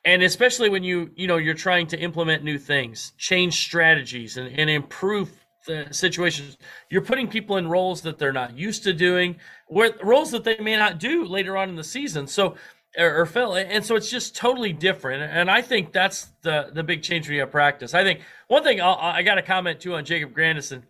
And 0.04 0.22
especially 0.22 0.68
when 0.68 0.84
you, 0.84 1.10
you 1.16 1.26
know, 1.26 1.36
you're 1.36 1.54
trying 1.54 1.88
to 1.88 1.98
implement 1.98 2.44
new 2.44 2.58
things, 2.58 3.12
change 3.18 3.54
strategies 3.54 4.36
and, 4.36 4.48
and 4.56 4.70
improve 4.70 5.32
the 5.66 5.88
situations, 5.90 6.56
you're 6.90 7.02
putting 7.02 7.26
people 7.26 7.56
in 7.56 7.66
roles 7.68 8.02
that 8.02 8.18
they're 8.18 8.32
not 8.32 8.56
used 8.56 8.84
to 8.84 8.92
doing, 8.92 9.36
where 9.66 9.92
roles 10.02 10.30
that 10.30 10.44
they 10.44 10.58
may 10.58 10.76
not 10.76 11.00
do 11.00 11.24
later 11.24 11.56
on 11.56 11.68
in 11.68 11.74
the 11.74 11.82
season. 11.82 12.28
So 12.28 12.54
or, 12.96 13.22
or 13.22 13.26
fill, 13.26 13.54
and 13.54 13.84
so 13.84 13.96
it's 13.96 14.10
just 14.10 14.34
totally 14.34 14.72
different. 14.72 15.22
And 15.22 15.50
I 15.50 15.62
think 15.62 15.92
that's 15.92 16.28
the 16.42 16.70
the 16.72 16.82
big 16.82 17.02
change 17.02 17.28
we 17.28 17.36
have 17.38 17.50
practice. 17.50 17.94
I 17.94 18.02
think 18.02 18.20
one 18.48 18.62
thing 18.62 18.80
I'll, 18.80 18.96
i 18.96 19.22
got 19.22 19.38
a 19.38 19.42
comment 19.42 19.80
too 19.80 19.94
on 19.94 20.04
Jacob 20.04 20.32
Grandison. 20.32 20.84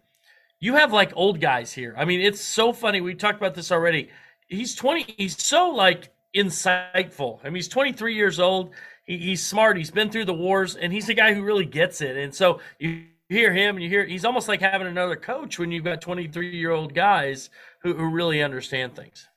You 0.59 0.75
have 0.75 0.93
like 0.93 1.13
old 1.15 1.41
guys 1.41 1.73
here. 1.73 1.95
I 1.99 2.05
mean, 2.05 2.21
it's 2.21 2.41
so 2.41 2.73
funny. 2.73 3.01
We 3.01 3.15
talked 3.15 3.39
about 3.39 3.55
this 3.55 3.71
already. 3.71 4.09
He's 4.49 4.75
20. 4.75 5.15
He's 5.19 5.43
so 5.43 5.71
like 5.71 6.11
insightful. 6.35 7.41
I 7.43 7.49
mean, 7.49 7.57
he's 7.57 7.69
23 7.69 8.15
years 8.15 8.41
old. 8.41 8.71
He, 9.05 9.19
he's 9.19 9.47
smart. 9.47 9.77
He's 9.77 9.91
been 9.91 10.11
through 10.11 10.27
the 10.27 10.35
wars, 10.35 10.77
and 10.77 10.93
he's 10.93 11.09
a 11.09 11.15
guy 11.15 11.35
who 11.35 11.43
really 11.43 11.67
gets 11.67 12.01
it. 12.01 12.17
And 12.17 12.35
so 12.35 12.61
you 12.79 13.05
hear 13.29 13.53
him, 13.53 13.77
and 13.77 13.83
you 13.83 13.89
hear 13.89 14.07
he's 14.07 14.25
almost 14.25 14.49
like 14.49 14.61
having 14.61 14.87
another 14.87 15.17
coach 15.17 15.59
when 15.59 15.73
you've 15.73 15.85
got 15.85 16.01
23 16.01 16.57
year 16.57 16.71
old 16.71 16.95
guys 16.95 17.51
who, 17.81 17.95
who 17.95 18.11
really 18.11 18.43
understand 18.43 18.95
things. 18.95 19.29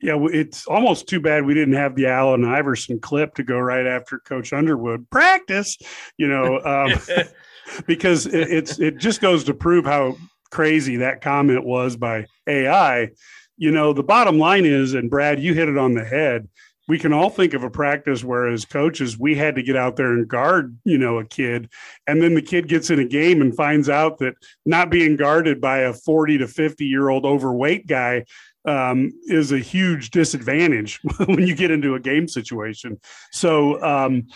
Yeah, 0.00 0.16
it's 0.30 0.66
almost 0.66 1.08
too 1.08 1.20
bad 1.20 1.44
we 1.44 1.54
didn't 1.54 1.74
have 1.74 1.96
the 1.96 2.06
Allen 2.06 2.44
Iverson 2.44 3.00
clip 3.00 3.34
to 3.34 3.42
go 3.42 3.58
right 3.58 3.86
after 3.86 4.20
Coach 4.20 4.52
Underwood 4.52 5.10
practice, 5.10 5.76
you 6.16 6.28
know, 6.28 6.60
um, 6.64 7.26
because 7.86 8.26
it, 8.26 8.50
it's 8.50 8.78
it 8.78 8.98
just 8.98 9.20
goes 9.20 9.44
to 9.44 9.54
prove 9.54 9.84
how 9.84 10.16
crazy 10.50 10.96
that 10.96 11.20
comment 11.20 11.64
was 11.64 11.96
by 11.96 12.26
AI. 12.46 13.10
You 13.56 13.72
know, 13.72 13.92
the 13.92 14.04
bottom 14.04 14.38
line 14.38 14.64
is, 14.64 14.94
and 14.94 15.10
Brad, 15.10 15.40
you 15.40 15.52
hit 15.52 15.68
it 15.68 15.76
on 15.76 15.94
the 15.94 16.04
head. 16.04 16.48
We 16.86 16.98
can 16.98 17.12
all 17.12 17.28
think 17.28 17.52
of 17.52 17.64
a 17.64 17.70
practice 17.70 18.24
where, 18.24 18.48
as 18.48 18.64
coaches, 18.64 19.18
we 19.18 19.34
had 19.34 19.56
to 19.56 19.62
get 19.62 19.76
out 19.76 19.96
there 19.96 20.12
and 20.12 20.26
guard, 20.26 20.78
you 20.84 20.96
know, 20.96 21.18
a 21.18 21.24
kid, 21.24 21.68
and 22.06 22.22
then 22.22 22.34
the 22.34 22.40
kid 22.40 22.66
gets 22.66 22.88
in 22.88 22.98
a 22.98 23.04
game 23.04 23.42
and 23.42 23.54
finds 23.54 23.90
out 23.90 24.18
that 24.18 24.34
not 24.64 24.90
being 24.90 25.16
guarded 25.16 25.60
by 25.60 25.80
a 25.80 25.92
forty 25.92 26.38
to 26.38 26.46
fifty 26.46 26.86
year 26.86 27.10
old 27.10 27.26
overweight 27.26 27.86
guy 27.88 28.24
um, 28.64 29.12
is 29.24 29.52
a 29.52 29.58
huge 29.58 30.10
disadvantage 30.10 31.00
when 31.26 31.46
you 31.46 31.54
get 31.54 31.70
into 31.70 31.94
a 31.94 32.00
game 32.00 32.28
situation. 32.28 32.98
So 33.32 33.82
um, 33.82 34.26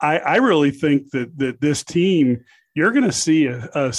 I, 0.00 0.18
I, 0.18 0.36
really 0.36 0.70
think 0.70 1.10
that 1.10 1.36
that 1.38 1.60
this 1.60 1.84
team 1.84 2.44
you're 2.74 2.92
going 2.92 3.04
to 3.04 3.12
see 3.12 3.46
a, 3.46 3.68
a, 3.74 3.92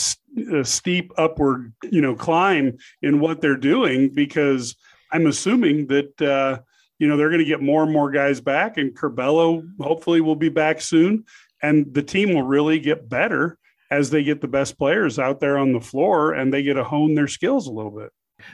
a, 0.52 0.66
steep 0.66 1.12
upward 1.18 1.74
you 1.84 2.02
know 2.02 2.16
climb 2.16 2.78
in 3.02 3.20
what 3.20 3.42
they're 3.42 3.56
doing 3.56 4.10
because 4.10 4.76
I'm 5.12 5.28
assuming 5.28 5.88
that 5.88 6.22
uh, 6.22 6.62
you 7.00 7.08
know 7.08 7.18
they're 7.18 7.30
going 7.30 7.40
to 7.40 7.46
get 7.46 7.62
more 7.62 7.84
and 7.84 7.92
more 7.92 8.12
guys 8.12 8.42
back 8.42 8.78
and 8.78 8.98
Curbelo 8.98 9.64
hopefully 9.80 10.22
will 10.22 10.36
be 10.36 10.50
back 10.50 10.82
soon 10.82 11.26
and 11.62 11.94
the 11.94 12.04
team 12.04 12.34
will 12.34 12.44
really 12.44 12.80
get 12.80 13.08
better 13.08 13.58
as 13.92 14.10
they 14.10 14.24
get 14.24 14.42
the 14.42 14.48
best 14.48 14.78
players 14.78 15.20
out 15.20 15.40
there 15.40 15.58
on 15.58 15.72
the 15.72 15.80
floor 15.80 16.34
and 16.34 16.52
they 16.52 16.64
get 16.64 16.74
to 16.74 16.84
hone 16.84 17.14
their 17.14 17.28
skills 17.28 17.68
a 17.68 17.72
little 17.72 17.92
bit. 17.92 18.12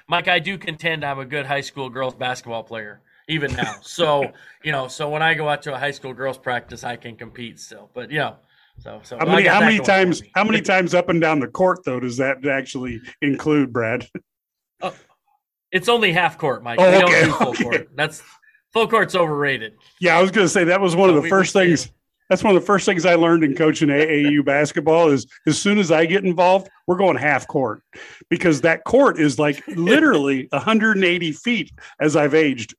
Mike, 0.08 0.28
I 0.28 0.40
do 0.40 0.58
contend 0.58 1.04
I'm 1.04 1.20
a 1.20 1.26
good 1.26 1.46
high 1.46 1.62
school 1.62 1.90
girls 1.90 2.16
basketball 2.16 2.64
player 2.64 3.02
even 3.28 3.54
now. 3.56 3.76
So 3.82 4.32
you 4.64 4.72
know, 4.72 4.88
so 4.88 5.10
when 5.10 5.22
I 5.22 5.34
go 5.34 5.48
out 5.48 5.62
to 5.64 5.74
a 5.74 5.78
high 5.78 5.92
school 5.92 6.14
girls 6.14 6.38
practice, 6.38 6.84
I 6.84 6.96
can 6.96 7.16
compete 7.16 7.60
still. 7.60 7.90
But 7.94 8.12
you 8.12 8.20
know, 8.20 8.38
so 8.80 9.00
so 9.04 9.18
how 9.18 9.26
many 9.26 9.48
how 9.48 9.62
many 9.62 9.80
times 9.80 10.22
how 10.36 10.44
many 10.44 10.62
times 10.62 10.94
up 10.94 11.10
and 11.10 11.22
down 11.22 11.40
the 11.40 11.48
court 11.48 11.80
though 11.86 12.00
does 12.00 12.18
that 12.18 12.46
actually 12.46 13.02
include, 13.22 13.72
Brad? 13.72 14.08
Oh, 14.82 14.94
it's 15.72 15.90
only 15.90 16.12
half 16.12 16.38
court, 16.38 16.64
Mike. 16.64 16.80
Oh, 16.82 16.90
we 16.90 16.98
okay. 17.04 17.22
don't 17.22 17.26
do 17.26 17.32
full 17.32 17.50
okay. 17.50 17.64
court. 17.64 17.90
That's 17.96 18.24
full 18.72 18.88
court's 18.88 19.16
overrated. 19.16 19.74
Yeah, 20.00 20.18
I 20.18 20.22
was 20.22 20.32
going 20.32 20.46
to 20.46 20.50
say 20.50 20.66
that 20.66 20.82
was 20.82 20.96
one 20.96 21.10
so 21.10 21.18
of 21.18 21.24
the 21.24 21.30
first 21.30 21.54
things 21.54 21.92
that's 22.30 22.44
one 22.44 22.56
of 22.56 22.62
the 22.62 22.66
first 22.66 22.86
things 22.86 23.06
I 23.06 23.16
learned 23.16 23.44
in 23.44 23.56
coaching 23.56 23.90
AAU 23.90 24.46
basketball 24.46 25.10
is 25.10 25.26
as 25.48 25.60
soon 25.60 25.80
as 25.80 25.92
I 25.92 26.06
get 26.06 26.24
involved, 26.24 26.70
we're 26.88 26.98
going 26.98 27.18
half 27.18 27.48
court 27.48 27.82
because 28.30 28.62
that 28.62 28.84
court 28.84 29.20
is 29.20 29.40
like 29.40 29.64
literally 29.68 30.48
180 30.52 31.32
feet 31.34 31.72
as 32.00 32.16
I've 32.16 32.36
aged. 32.36 32.76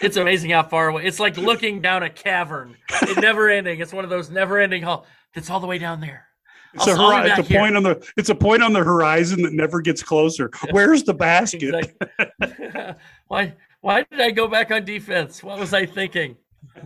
It's 0.00 0.16
amazing 0.16 0.50
how 0.50 0.62
far 0.62 0.88
away. 0.88 1.04
It's 1.04 1.20
like 1.20 1.36
looking 1.36 1.82
down 1.82 2.02
a 2.02 2.10
cavern. 2.10 2.76
It 3.02 3.18
never 3.18 3.50
ending. 3.50 3.80
It's 3.80 3.92
one 3.92 4.04
of 4.04 4.10
those 4.10 4.30
never 4.30 4.58
ending 4.58 4.82
hall. 4.82 5.06
It's 5.34 5.50
all 5.50 5.60
the 5.60 5.66
way 5.66 5.78
down 5.78 6.00
there. 6.00 6.26
It's, 6.72 6.86
a, 6.86 6.96
hori- 6.96 7.30
it's 7.30 7.38
a 7.38 7.54
point 7.54 7.76
on 7.76 7.82
the 7.82 8.06
it's 8.16 8.28
a 8.28 8.34
point 8.34 8.62
on 8.62 8.72
the 8.74 8.84
horizon 8.84 9.42
that 9.42 9.52
never 9.52 9.80
gets 9.80 10.02
closer. 10.02 10.50
Where's 10.70 11.04
the 11.04 11.14
basket? 11.14 11.72
Like, 11.72 12.96
why 13.28 13.54
why 13.80 14.04
did 14.10 14.20
I 14.20 14.30
go 14.30 14.46
back 14.46 14.70
on 14.70 14.84
defense? 14.84 15.42
What 15.42 15.58
was 15.58 15.72
I 15.72 15.86
thinking? 15.86 16.36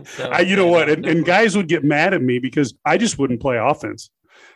So, 0.05 0.29
I, 0.29 0.39
you 0.41 0.55
know 0.55 0.67
what? 0.67 0.89
And, 0.89 1.05
and, 1.05 1.25
guys 1.25 1.55
would 1.55 1.67
get 1.67 1.83
mad 1.83 2.13
at 2.13 2.21
me 2.21 2.39
because 2.39 2.73
I 2.85 2.97
just 2.97 3.17
wouldn't 3.17 3.41
play 3.41 3.57
offense. 3.57 4.09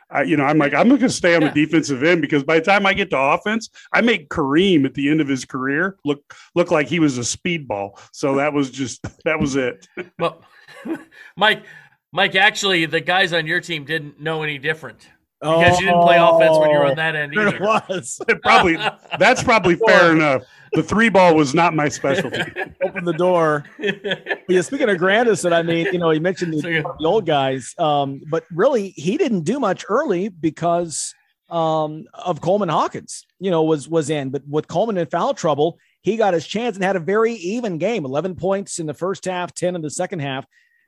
I, 0.10 0.24
you 0.24 0.38
know, 0.38 0.44
I'm 0.44 0.58
like, 0.58 0.74
I'm 0.74 0.88
going 0.88 1.01
to 1.01 1.10
stay 1.10 1.36
on 1.36 1.41
yeah. 1.41 1.51
the 1.51 1.65
defensive 1.65 2.03
end 2.03 2.22
because 2.22 2.44
by 2.44 2.60
the 2.60 2.65
time 2.65 2.86
I 2.86 2.94
get 2.94 3.10
to 3.10 3.20
offense, 3.20 3.70
I 3.91 4.01
make 4.01 4.29
Kareem 4.29 4.86
at 4.86 4.94
the 4.94 5.10
end 5.10 5.20
of 5.20 5.27
his 5.27 5.46
career 5.46 5.98
look 6.05 6.22
look 6.53 6.72
like 6.72 6.88
he 6.88 7.00
was 7.00 7.17
a 7.17 7.22
speedball. 7.22 8.00
So 8.12 8.36
that 8.36 8.53
was 8.53 8.70
just 8.70 9.05
that 9.24 9.39
was 9.39 9.55
it. 9.55 9.88
well, 10.20 10.44
Mike, 11.38 11.63
Mike, 12.12 12.36
actually, 12.36 12.86
the 12.86 13.01
guys 13.01 13.34
on 13.34 13.48
your 13.48 13.62
team 13.62 13.84
didn't 13.84 14.20
know 14.20 14.44
any 14.44 14.58
different 14.58 15.08
because 15.41 15.79
you 15.79 15.88
didn't 15.88 16.01
play 16.01 16.17
offense 16.17 16.58
when 16.58 16.70
you 16.70 16.77
were 16.77 16.86
on 16.86 16.91
oh, 16.91 16.96
that 16.96 17.15
end 17.15 17.34
either. 17.34 17.55
It 17.55 17.62
was 17.62 18.20
probably 18.41 18.75
that's 19.20 19.44
probably 19.44 19.75
fair 19.75 20.12
enough. 20.12 20.44
The 20.75 20.84
three 20.84 21.10
ball 21.10 21.36
was 21.36 21.53
not 21.53 21.74
my 21.74 21.89
specialty. 21.89 22.41
Open 22.84 23.05
the 23.05 23.13
door. 23.13 23.63
But 23.79 24.44
yeah, 24.48 24.62
speaking 24.62 24.89
of 24.89 24.98
Grandison, 24.98 25.53
I 25.53 25.63
mean, 25.63 25.88
you 25.91 26.00
know, 26.00 26.10
he 26.10 26.20
mentioned 26.20 26.53
the, 26.53 26.84
the 27.00 27.05
old 27.05 27.25
guys, 27.25 27.74
um, 27.77 28.22
but 28.29 28.44
really 28.51 28.89
he 28.89 29.17
didn't 29.17 29.41
do 29.41 29.60
much 29.60 29.86
early 29.89 30.29
because 30.29 31.13
um, 31.50 32.05
of 32.13 32.41
Coleman 32.41 32.70
Hawkins. 32.70 33.25
You 33.39 33.51
know, 33.51 33.63
was 33.63 33.88
was 33.88 34.10
in, 34.10 34.29
but 34.29 34.44
with 34.48 34.67
Coleman 34.67 34.98
in 34.98 35.08
foul 35.08 35.34
trouble, 35.34 35.79
he 36.01 36.17
got 36.17 36.34
his 36.34 36.46
chance 36.46 36.75
and 36.75 36.84
had 36.84 36.96
a 36.96 37.00
very 37.00 37.34
even 37.34 37.77
game. 37.77 38.05
Eleven 38.05 38.36
points 38.36 38.79
in 38.79 38.86
the 38.86 38.94
first 38.94 39.25
half, 39.25 39.53
ten 39.53 39.75
in 39.75 39.82
the 39.82 39.89
second 39.89 40.20
half 40.20 40.46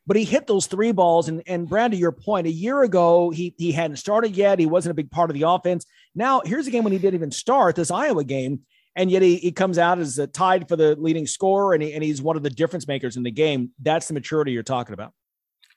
but 0.08 0.16
he 0.16 0.24
hit 0.24 0.48
those 0.48 0.66
three 0.66 0.94
balls. 0.94 1.28
And, 1.28 1.44
and 1.46 1.68
Brad, 1.68 1.92
to 1.92 1.98
your 1.98 2.14
point, 2.14 2.48
a 2.48 2.52
year 2.52 2.82
ago, 2.82 3.30
he, 3.30 3.54
he 3.58 3.74
hadn't 3.74 3.98
started 3.98 4.36
yet. 4.36 4.58
He 4.58 4.66
wasn't 4.66 4.92
a 4.92 4.96
big 4.96 5.12
part 5.12 5.30
of 5.30 5.34
the 5.34 5.44
offense. 5.44 5.86
Now, 6.16 6.42
here's 6.44 6.66
a 6.66 6.72
game 6.72 6.86
when 6.86 6.94
he 6.94 7.00
didn't 7.00 7.16
even 7.16 7.32
start 7.32 7.76
this 7.76 7.92
Iowa 7.92 8.24
game. 8.24 8.62
And 8.98 9.12
yet 9.12 9.22
he, 9.22 9.38
he 9.38 9.52
comes 9.52 9.78
out 9.78 10.00
as 10.00 10.20
tied 10.34 10.68
for 10.68 10.76
the 10.76 10.96
leading 10.96 11.28
scorer 11.28 11.74
and, 11.74 11.84
he, 11.84 11.94
and 11.94 12.04
he's 12.04 12.22
one 12.22 12.36
of 12.36 12.44
the 12.44 12.50
difference 12.50 12.88
makers 12.88 13.16
in 13.16 13.24
the 13.24 13.32
game. 13.32 13.72
That's 13.80 14.08
the 14.08 14.16
maturity 14.16 14.52
you're 14.52 14.64
talking 14.64 14.94
about. 14.94 15.14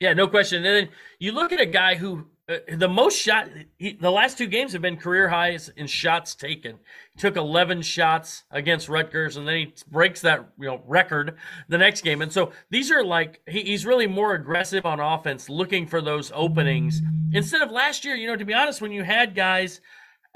Yeah, 0.01 0.15
no 0.15 0.27
question. 0.27 0.65
And 0.65 0.75
then 0.75 0.89
you 1.19 1.33
look 1.33 1.53
at 1.53 1.61
a 1.61 1.67
guy 1.67 1.95
who 1.95 2.25
uh, 2.51 2.57
the 2.77 2.89
most 2.89 3.21
shot 3.21 3.49
he, 3.79 3.93
the 3.93 4.11
last 4.11 4.39
two 4.39 4.47
games 4.47 4.73
have 4.73 4.81
been 4.81 4.97
career 4.97 5.29
highs 5.29 5.69
in 5.77 5.87
shots 5.87 6.35
taken. 6.35 6.79
He 7.13 7.21
took 7.21 7.37
11 7.37 7.83
shots 7.83 8.45
against 8.51 8.89
Rutgers, 8.89 9.37
and 9.37 9.47
then 9.47 9.57
he 9.57 9.75
breaks 9.89 10.23
that 10.23 10.49
you 10.59 10.67
know 10.67 10.83
record 10.87 11.37
the 11.69 11.77
next 11.79 12.03
game. 12.03 12.23
And 12.23 12.33
so 12.33 12.53
these 12.71 12.91
are 12.91 13.05
like 13.05 13.41
he, 13.47 13.61
he's 13.61 13.85
really 13.85 14.07
more 14.07 14.35
aggressive 14.35 14.87
on 14.87 14.99
offense, 14.99 15.51
looking 15.51 15.87
for 15.87 16.01
those 16.01 16.33
openings 16.35 17.03
instead 17.33 17.61
of 17.61 17.71
last 17.71 18.05
year. 18.05 18.17
You 18.17 18.27
know, 18.27 18.37
to 18.37 18.45
be 18.47 18.55
honest, 18.55 18.81
when 18.81 18.93
you 18.93 19.05
had 19.05 19.35
guys 19.35 19.83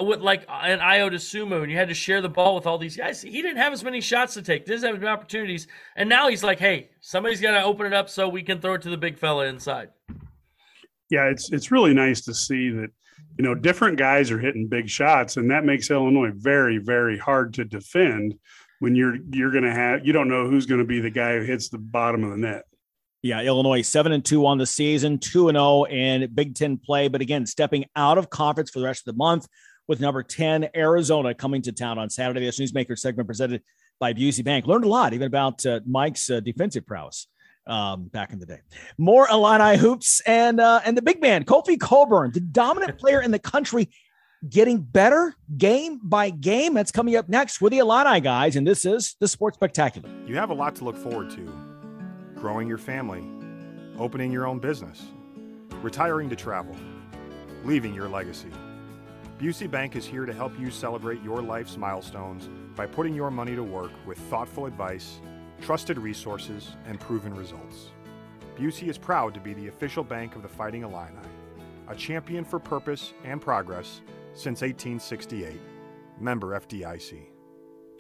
with 0.01 0.21
like 0.21 0.45
an 0.49 0.81
Ayo 0.81 1.11
Dosunmu 1.11 1.63
and 1.63 1.71
you 1.71 1.77
had 1.77 1.89
to 1.89 1.95
share 1.95 2.21
the 2.21 2.29
ball 2.29 2.55
with 2.55 2.67
all 2.67 2.79
these 2.79 2.97
guys, 2.97 3.23
he 3.23 3.43
didn't 3.43 3.59
have 3.59 3.73
as 3.73 3.85
many 3.85 4.01
shots 4.01 4.35
to 4.35 4.43
take. 4.43 4.67
Didn't 4.67 4.85
have 4.85 4.95
as 4.95 5.01
many 5.01 5.13
opportunities, 5.13 5.67
and 5.97 6.09
now 6.09 6.29
he's 6.29 6.43
like, 6.43 6.59
hey, 6.59 6.91
somebody's 7.01 7.41
got 7.41 7.53
to 7.53 7.63
open 7.63 7.87
it 7.87 7.93
up 7.93 8.09
so 8.09 8.29
we 8.29 8.43
can 8.43 8.61
throw 8.61 8.75
it 8.75 8.83
to 8.83 8.91
the 8.91 8.97
big 8.97 9.19
fella 9.19 9.47
inside 9.47 9.91
yeah, 11.11 11.27
it's 11.27 11.53
it's 11.53 11.71
really 11.71 11.95
nice 11.95 12.23
to 12.23 12.35
see 12.35 12.71
that 12.71 12.91
you 13.39 13.45
know 13.45 13.55
different 13.55 13.99
guys 13.99 14.31
are 14.31 14.39
hitting 14.39 14.67
big 14.67 14.89
shots, 14.89 15.37
and 15.37 15.51
that 15.51 15.65
makes 15.65 15.91
Illinois 15.91 16.33
very 16.35 16.79
very 16.79 17.19
hard 17.19 17.55
to 17.55 17.65
defend 17.65 18.35
when 18.81 18.95
you're 18.95 19.17
you're 19.31 19.51
going 19.51 19.65
to 19.65 19.73
have 19.73 20.07
you 20.07 20.13
don't 20.13 20.29
know 20.29 20.49
who's 20.49 20.67
going 20.67 20.81
to 20.81 20.87
be 20.87 21.01
the 21.01 21.11
guy 21.11 21.39
who 21.39 21.45
hits 21.45 21.69
the 21.69 21.79
bottom 21.79 22.25
of 22.25 22.31
the 22.31 22.37
net. 22.37 22.65
Yeah, 23.23 23.43
Illinois 23.43 23.83
seven 23.83 24.13
and 24.13 24.25
two 24.25 24.47
on 24.47 24.59
the 24.59 24.67
season, 24.67 25.19
two 25.19 25.49
and 25.49 25.57
zero 25.57 25.65
oh 25.65 25.85
in 25.85 26.33
Big 26.35 26.55
Ten 26.55 26.79
play, 26.79 27.09
but 27.09 27.21
again 27.21 27.47
stepping 27.47 27.85
out 27.97 28.19
of 28.19 28.31
conference 28.31 28.71
for 28.71 28.81
the 28.81 28.87
rest 28.87 29.07
of 29.07 29.15
the 29.15 29.19
month 29.19 29.47
with 29.87 30.01
number 30.01 30.23
10 30.23 30.71
Arizona 30.75 31.35
coming 31.35 31.63
to 31.63 31.73
town 31.73 31.99
on 31.99 32.11
Saturday. 32.11 32.41
This 32.41 32.61
newsmaker 32.61 32.99
segment 32.99 33.27
presented 33.27 33.63
by 34.01 34.13
Busey 34.13 34.45
Bank. 34.45 34.67
Learned 34.67 34.85
a 34.85 34.89
lot 34.89 35.13
even 35.13 35.27
about 35.27 35.65
uh, 35.67 35.81
Mike's 35.87 36.31
uh, 36.31 36.41
defensive 36.41 36.87
prowess 36.87 37.29
um, 37.67 38.05
back 38.05 38.33
in 38.33 38.39
the 38.39 38.47
day. 38.47 38.61
More 38.99 39.29
Illini 39.31 39.77
hoops 39.77 40.21
and 40.27 40.61
uh, 40.61 40.81
and 40.85 40.97
the 40.97 41.03
big 41.03 41.21
man 41.21 41.45
Kofi 41.45 41.79
Cockburn, 41.79 42.33
the 42.33 42.41
dominant 42.41 42.99
player 43.01 43.21
in 43.21 43.31
the 43.31 43.39
country 43.39 43.91
getting 44.49 44.81
better 44.81 45.35
game 45.57 46.01
by 46.03 46.31
game? 46.31 46.75
That's 46.75 46.93
coming 46.93 47.17
up 47.17 47.29
next 47.29 47.61
with 47.61 47.73
the 47.73 47.79
Illini 47.79 48.21
guys, 48.21 48.57
and 48.57 48.67
this 48.67 48.85
is 48.85 49.17
the 49.21 49.29
Sports 49.29 49.57
Spectacular. 49.57 50.09
You 50.27 50.37
have 50.37 50.51
a 50.51 50.55
lot 50.55 50.75
to 50.77 50.85
look 50.85 50.97
forward 50.97 51.31
to 51.31 51.53
growing 52.35 52.69
your 52.69 52.79
family, 52.79 53.25
opening 53.99 54.31
your 54.31 54.47
own 54.47 54.59
business, 54.59 55.03
retiring 55.81 56.29
to 56.29 56.37
travel, 56.37 56.77
leaving 57.65 57.95
your 57.95 58.09
legacy. 58.09 58.51
Busey 59.45 59.71
Bank 59.71 59.95
is 59.95 60.07
here 60.07 60.25
to 60.25 60.33
help 60.33 60.59
you 60.59 60.71
celebrate 60.71 61.23
your 61.23 61.43
life's 61.43 61.77
milestones 61.77 62.49
by 62.75 62.87
putting 62.87 63.15
your 63.15 63.31
money 63.31 63.55
to 63.55 63.63
work 63.63 63.91
with 64.07 64.17
thoughtful 64.31 64.65
advice, 64.65 65.21
trusted 65.61 65.99
resources, 65.99 66.77
and 66.87 66.99
proven 66.99 67.35
results. 67.35 67.91
Busey 68.57 68.89
is 68.89 68.97
proud 68.97 69.35
to 69.35 69.41
be 69.41 69.53
the 69.53 69.69
official 69.69 70.03
bank 70.03 70.35
of 70.35 70.41
the 70.41 70.49
Fighting 70.49 70.83
Illini, 70.83 71.29
a 71.89 71.95
champion 71.95 72.43
for 72.43 72.59
purpose 72.59 73.13
and 73.23 73.39
progress 73.39 74.01
since 74.33 74.63
1868. 74.63 75.61
Member 76.19 76.59
FDIC. 76.59 77.34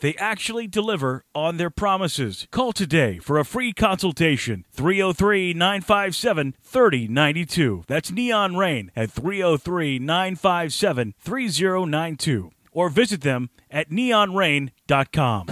They 0.00 0.14
actually 0.16 0.66
deliver 0.66 1.24
on 1.34 1.56
their 1.56 1.70
promises. 1.70 2.48
Call 2.50 2.72
today 2.72 3.18
for 3.18 3.38
a 3.38 3.44
free 3.44 3.72
consultation 3.72 4.64
303 4.72 5.54
957 5.54 6.54
3092. 6.62 7.84
That's 7.86 8.10
Neon 8.10 8.56
Rain 8.56 8.90
at 8.96 9.10
303 9.10 9.98
957 9.98 11.14
3092. 11.18 12.50
Or 12.72 12.88
visit 12.88 13.20
them 13.22 13.50
at 13.70 13.90
neonrain.com. 13.90 15.46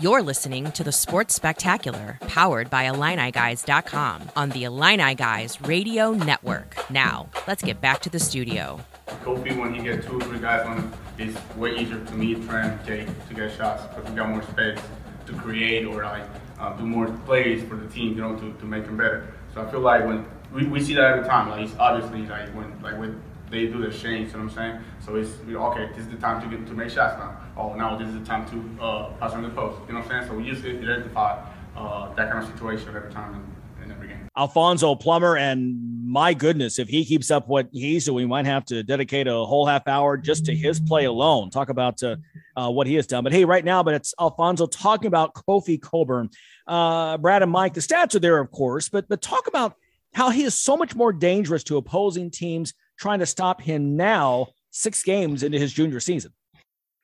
You're 0.00 0.22
listening 0.22 0.70
to 0.72 0.84
the 0.84 0.92
Sports 0.92 1.34
Spectacular, 1.34 2.18
powered 2.28 2.70
by 2.70 2.84
IlliniGuys.com 2.84 4.30
on 4.36 4.50
the 4.50 4.62
Illini 4.62 5.16
Guys 5.16 5.60
Radio 5.62 6.12
Network. 6.12 6.76
Now, 6.88 7.28
let's 7.48 7.64
get 7.64 7.80
back 7.80 8.00
to 8.02 8.10
the 8.10 8.20
studio. 8.20 8.78
Kofi, 9.24 9.58
when 9.58 9.74
he 9.74 9.82
gets 9.82 10.06
two 10.06 10.18
or 10.18 10.20
three 10.20 10.38
guys 10.38 10.64
on 10.66 10.76
him, 10.76 10.92
it's 11.18 11.56
way 11.56 11.76
easier 11.76 12.02
to 12.04 12.14
me, 12.14 12.34
Trent, 12.34 12.84
Jake, 12.86 13.06
to 13.28 13.34
get 13.34 13.52
shots 13.56 13.82
because 13.86 14.08
we 14.08 14.16
got 14.16 14.28
more 14.28 14.42
space 14.42 14.78
to 15.26 15.32
create 15.34 15.84
or 15.84 16.02
like 16.04 16.24
uh, 16.58 16.72
do 16.74 16.86
more 16.86 17.06
plays 17.26 17.62
for 17.68 17.76
the 17.76 17.88
team, 17.88 18.14
you 18.14 18.22
know, 18.22 18.36
to, 18.36 18.52
to 18.54 18.64
make 18.64 18.84
them 18.84 18.96
better. 18.96 19.34
So 19.52 19.62
I 19.62 19.70
feel 19.70 19.80
like 19.80 20.04
when 20.06 20.24
we, 20.52 20.66
we 20.66 20.80
see 20.80 20.94
that 20.94 21.04
every 21.04 21.28
time, 21.28 21.50
like 21.50 21.62
it's 21.62 21.76
obviously 21.78 22.26
like 22.26 22.48
when 22.54 22.80
like 22.82 22.98
when 22.98 23.20
they 23.50 23.66
do 23.66 23.80
the 23.80 23.88
exchange, 23.88 24.28
you 24.28 24.38
know 24.38 24.44
what 24.44 24.52
I'm 24.52 24.56
saying? 24.56 24.80
So 25.04 25.16
it's 25.16 25.30
you 25.46 25.54
know, 25.54 25.66
okay, 25.72 25.88
this 25.94 26.06
is 26.06 26.08
the 26.08 26.16
time 26.16 26.40
to 26.42 26.56
get 26.56 26.66
to 26.66 26.74
make 26.74 26.90
shots 26.90 27.18
now. 27.18 27.36
Oh, 27.56 27.74
now 27.74 27.96
this 27.96 28.08
is 28.08 28.14
the 28.14 28.24
time 28.24 28.48
to 28.50 28.82
uh, 28.82 29.10
pass 29.14 29.32
on 29.32 29.42
the 29.42 29.50
post. 29.50 29.80
You 29.86 29.94
know 29.94 30.00
what 30.00 30.12
I'm 30.12 30.26
saying? 30.26 30.30
So 30.30 30.36
we 30.36 30.48
just 30.48 30.64
identify 30.64 31.44
uh, 31.76 32.14
that 32.14 32.30
kind 32.30 32.44
of 32.44 32.50
situation 32.50 32.94
every 32.94 33.12
time 33.12 33.34
in, 33.34 33.84
in 33.84 33.92
every 33.92 34.08
game. 34.08 34.28
Alfonso 34.36 34.94
Plummer, 34.94 35.36
and 35.36 35.87
my 36.08 36.32
goodness, 36.32 36.78
if 36.78 36.88
he 36.88 37.04
keeps 37.04 37.30
up 37.30 37.48
what 37.48 37.68
he's 37.70 38.06
doing, 38.06 38.16
we 38.16 38.26
might 38.26 38.46
have 38.46 38.64
to 38.64 38.82
dedicate 38.82 39.26
a 39.26 39.32
whole 39.32 39.66
half 39.66 39.86
hour 39.86 40.16
just 40.16 40.46
to 40.46 40.56
his 40.56 40.80
play 40.80 41.04
alone. 41.04 41.50
Talk 41.50 41.68
about 41.68 42.02
uh, 42.02 42.16
uh, 42.56 42.70
what 42.70 42.86
he 42.86 42.94
has 42.94 43.06
done. 43.06 43.24
But 43.24 43.34
hey, 43.34 43.44
right 43.44 43.62
now, 43.62 43.82
but 43.82 43.92
it's 43.92 44.14
Alfonso 44.18 44.66
talking 44.66 45.08
about 45.08 45.34
Kofi 45.34 45.78
Cockburn. 45.78 46.30
Uh, 46.66 47.18
Brad 47.18 47.42
and 47.42 47.52
Mike, 47.52 47.74
the 47.74 47.80
stats 47.80 48.14
are 48.14 48.20
there, 48.20 48.38
of 48.38 48.50
course, 48.50 48.88
but 48.88 49.06
but 49.06 49.20
talk 49.20 49.48
about 49.48 49.74
how 50.14 50.30
he 50.30 50.44
is 50.44 50.54
so 50.54 50.78
much 50.78 50.94
more 50.94 51.12
dangerous 51.12 51.62
to 51.64 51.76
opposing 51.76 52.30
teams 52.30 52.72
trying 52.98 53.18
to 53.18 53.26
stop 53.26 53.60
him 53.60 53.94
now, 53.94 54.46
six 54.70 55.02
games 55.02 55.42
into 55.42 55.58
his 55.58 55.74
junior 55.74 56.00
season. 56.00 56.32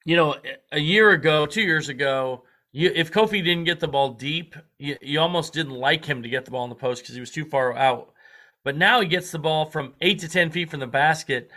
You 0.06 0.16
know, 0.16 0.36
a 0.72 0.80
year 0.80 1.10
ago, 1.10 1.44
two 1.44 1.60
years 1.60 1.90
ago, 1.90 2.44
you, 2.72 2.90
if 2.94 3.12
Kofi 3.12 3.44
didn't 3.44 3.64
get 3.64 3.80
the 3.80 3.88
ball 3.88 4.12
deep, 4.14 4.56
you, 4.78 4.96
you 5.02 5.20
almost 5.20 5.52
didn't 5.52 5.74
like 5.74 6.06
him 6.06 6.22
to 6.22 6.28
get 6.30 6.46
the 6.46 6.50
ball 6.50 6.64
in 6.64 6.70
the 6.70 6.74
post 6.74 7.02
because 7.02 7.14
he 7.14 7.20
was 7.20 7.30
too 7.30 7.44
far 7.44 7.76
out. 7.76 8.13
But 8.64 8.76
now 8.76 9.00
he 9.00 9.06
gets 9.06 9.30
the 9.30 9.38
ball 9.38 9.66
from 9.66 9.94
eight 10.00 10.18
to 10.20 10.28
ten 10.28 10.50
feet 10.50 10.70
from 10.70 10.80
the 10.80 10.86
basket, 10.86 11.50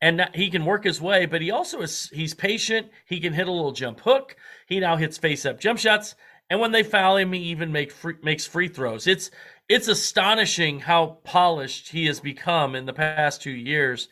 and 0.00 0.28
he 0.34 0.50
can 0.50 0.64
work 0.64 0.84
his 0.84 1.00
way. 1.00 1.26
But 1.26 1.42
he 1.42 1.50
also 1.50 1.82
is 1.82 2.08
he's 2.12 2.32
patient. 2.32 2.88
He 3.06 3.20
can 3.20 3.32
hit 3.32 3.48
a 3.48 3.52
little 3.52 3.72
jump 3.72 4.00
hook. 4.00 4.36
He 4.66 4.78
now 4.80 4.96
hits 4.96 5.18
face 5.18 5.44
up 5.44 5.58
jump 5.58 5.78
shots, 5.80 6.14
and 6.48 6.60
when 6.60 6.72
they 6.72 6.82
foul 6.82 7.16
him, 7.16 7.32
he 7.32 7.40
even 7.40 7.72
make 7.72 7.90
free, 7.90 8.14
makes 8.22 8.46
free 8.46 8.68
throws. 8.68 9.06
It's 9.06 9.30
it's 9.68 9.88
astonishing 9.88 10.80
how 10.80 11.18
polished 11.24 11.88
he 11.88 12.06
has 12.06 12.20
become 12.20 12.74
in 12.74 12.86
the 12.86 12.92
past 12.92 13.42
two 13.42 13.50
years, 13.50 14.08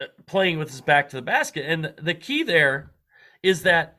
uh, 0.00 0.06
playing 0.26 0.58
with 0.58 0.70
his 0.70 0.80
back 0.80 1.10
to 1.10 1.16
the 1.16 1.22
basket. 1.22 1.66
And 1.66 1.94
the 2.02 2.14
key 2.14 2.42
there 2.42 2.90
is 3.42 3.62
that 3.62 3.96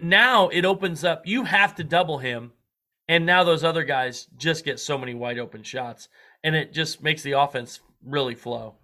now 0.00 0.48
it 0.48 0.64
opens 0.64 1.02
up. 1.02 1.26
You 1.26 1.44
have 1.44 1.74
to 1.76 1.84
double 1.84 2.18
him, 2.18 2.52
and 3.08 3.26
now 3.26 3.42
those 3.42 3.64
other 3.64 3.84
guys 3.84 4.28
just 4.36 4.64
get 4.64 4.78
so 4.78 4.98
many 4.98 5.14
wide 5.14 5.38
open 5.38 5.62
shots, 5.62 6.08
and 6.44 6.54
it 6.54 6.72
just 6.72 7.02
makes 7.02 7.22
the 7.22 7.32
offense 7.32 7.80
really 8.04 8.34
flow. 8.34 8.74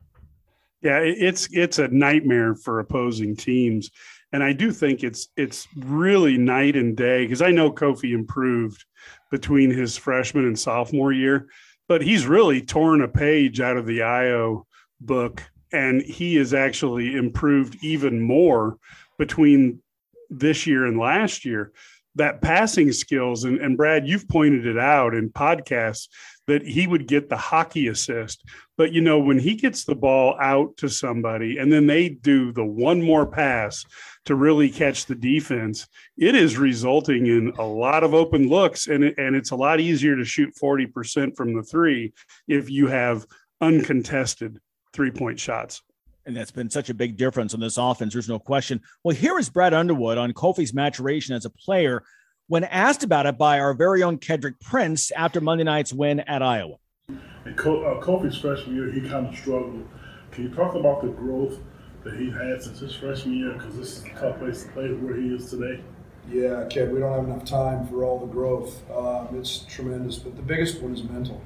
Yeah, 0.81 0.99
it's 1.01 1.49
it's 1.53 1.79
a 1.79 1.89
nightmare 1.89 2.55
for 2.55 2.79
opposing 2.79 3.35
teams, 3.35 3.91
and 4.33 4.45
I 4.45 4.53
do 4.53 4.71
think 4.71 5.03
it's 5.03 5.29
it's 5.37 5.67
really 5.77 6.39
night 6.39 6.77
and 6.77 6.97
day 6.97 7.25
because 7.25 7.43
I 7.43 7.51
know 7.51 7.73
Kofi 7.73 8.13
improved 8.13 8.85
between 9.31 9.71
his 9.71 9.97
freshman 9.97 10.45
and 10.45 10.59
sophomore 10.59 11.13
year, 11.13 11.49
but 11.89 12.01
he's 12.01 12.27
really 12.27 12.61
torn 12.61 13.03
a 13.03 13.09
page 13.09 13.61
out 13.61 13.77
of 13.77 13.87
the 13.87 13.99
Ayo 13.99 14.63
book, 15.01 15.43
and 15.73 16.01
he 16.01 16.37
has 16.37 16.55
actually 16.55 17.17
improved 17.17 17.77
even 17.83 18.21
more 18.21 18.79
between 19.19 19.83
this 20.31 20.65
year 20.65 20.87
and 20.87 20.99
last 20.99 21.45
year. 21.45 21.73
That 22.15 22.43
passing 22.43 22.91
skills, 22.93 23.45
and, 23.45 23.59
and 23.59 23.77
Brad, 23.77 24.09
you've 24.09 24.29
pointed 24.29 24.67
it 24.67 24.79
out 24.79 25.15
in 25.15 25.31
podcasts 25.31 26.09
that 26.49 26.67
he 26.67 26.87
would 26.87 27.07
get 27.07 27.29
the 27.29 27.37
hockey 27.37 27.87
assist. 27.89 28.43
But 28.77 28.93
you 28.93 29.01
know, 29.01 29.21
when 29.21 29.39
he 29.39 29.55
gets 29.55 29.85
the 29.85 29.95
ball 29.95 30.37
out 30.41 30.77
to 30.79 30.89
somebody 30.89 31.59
and 31.59 31.71
then 31.71 31.87
they 31.87 32.09
do 32.09 32.53
the 32.53 32.65
one 32.65 33.03
more 33.03 33.27
pass 33.27 33.85
to 34.25 34.35
really 34.35 34.71
catch 34.71 35.07
the 35.07 35.15
defense, 35.15 35.87
it 36.17 36.35
is 36.35 36.57
resulting 36.57 37.27
in 37.27 37.53
a 37.59 37.65
lot 37.65 38.03
of 38.03 38.15
open 38.15 38.49
looks. 38.49 38.89
And, 38.89 39.05
it, 39.05 39.15
and 39.19 39.37
it's 39.37 39.51
a 39.51 39.57
lot 39.57 39.79
easier 39.79 40.17
to 40.17 40.25
shoot 40.25 40.55
40% 40.61 41.37
from 41.37 41.55
the 41.55 41.63
three 41.63 42.15
if 42.49 42.71
you 42.71 42.87
have 42.89 43.27
uncontested 43.61 44.59
three 44.93 45.11
point 45.11 45.39
shots. 45.39 45.83
And 46.29 46.37
that's 46.37 46.51
been 46.51 46.69
such 46.69 46.91
a 46.91 46.95
big 46.95 47.17
difference 47.17 47.55
on 47.55 47.61
this 47.61 47.79
offense. 47.79 48.13
There's 48.13 48.29
no 48.29 48.39
question. 48.39 48.83
Well, 49.03 49.17
here 49.17 49.39
is 49.39 49.49
Brad 49.49 49.73
Underwood 49.73 50.19
on 50.19 50.35
Kofi's 50.35 50.75
maturation 50.75 51.35
as 51.35 51.47
a 51.47 51.51
player 51.51 52.03
when 52.49 52.65
asked 52.65 53.03
about 53.03 53.25
it 53.25 53.39
by 53.39 53.59
our 53.59 53.73
very 53.73 54.03
own 54.03 54.19
Kedrick 54.19 54.61
Prince 54.61 55.11
after 55.13 55.41
Monday 55.41 55.65
night's 55.65 55.91
win 55.91 56.21
at 56.21 56.43
Iowa. 56.43 56.77
And 57.09 57.59
uh, 57.59 57.99
Kofi's 58.03 58.37
freshman 58.37 58.77
year, 58.77 58.93
he 58.93 59.01
kind 59.09 59.27
of 59.27 59.35
struggled. 59.35 59.89
Can 60.31 60.45
you 60.45 60.51
talk 60.51 60.75
about 60.75 61.01
the 61.01 61.09
growth 61.09 61.61
that 62.05 62.15
he 62.19 62.31
had 62.31 62.63
since 62.63 62.81
his 62.81 62.95
freshman 62.95 63.35
year? 63.35 63.55
Because 63.55 63.79
this 63.79 63.97
is 63.97 64.05
a 64.05 64.11
tough 64.21 64.39
place 64.39 64.65
to 64.65 64.69
play 64.73 64.93
where 64.93 65.17
he 65.17 65.29
is 65.29 65.49
today. 65.49 65.83
Yeah, 66.31 66.67
Ked, 66.69 66.93
we 66.93 67.01
don't 67.01 67.15
have 67.15 67.25
enough 67.25 67.47
time 67.47 67.87
for 67.87 68.05
all 68.05 68.19
the 68.19 68.31
growth. 68.31 68.83
Um, 68.91 69.29
it's 69.33 69.61
tremendous, 69.61 70.19
but 70.19 70.37
the 70.37 70.43
biggest 70.43 70.83
one 70.83 70.93
is 70.93 71.03
mental. 71.05 71.41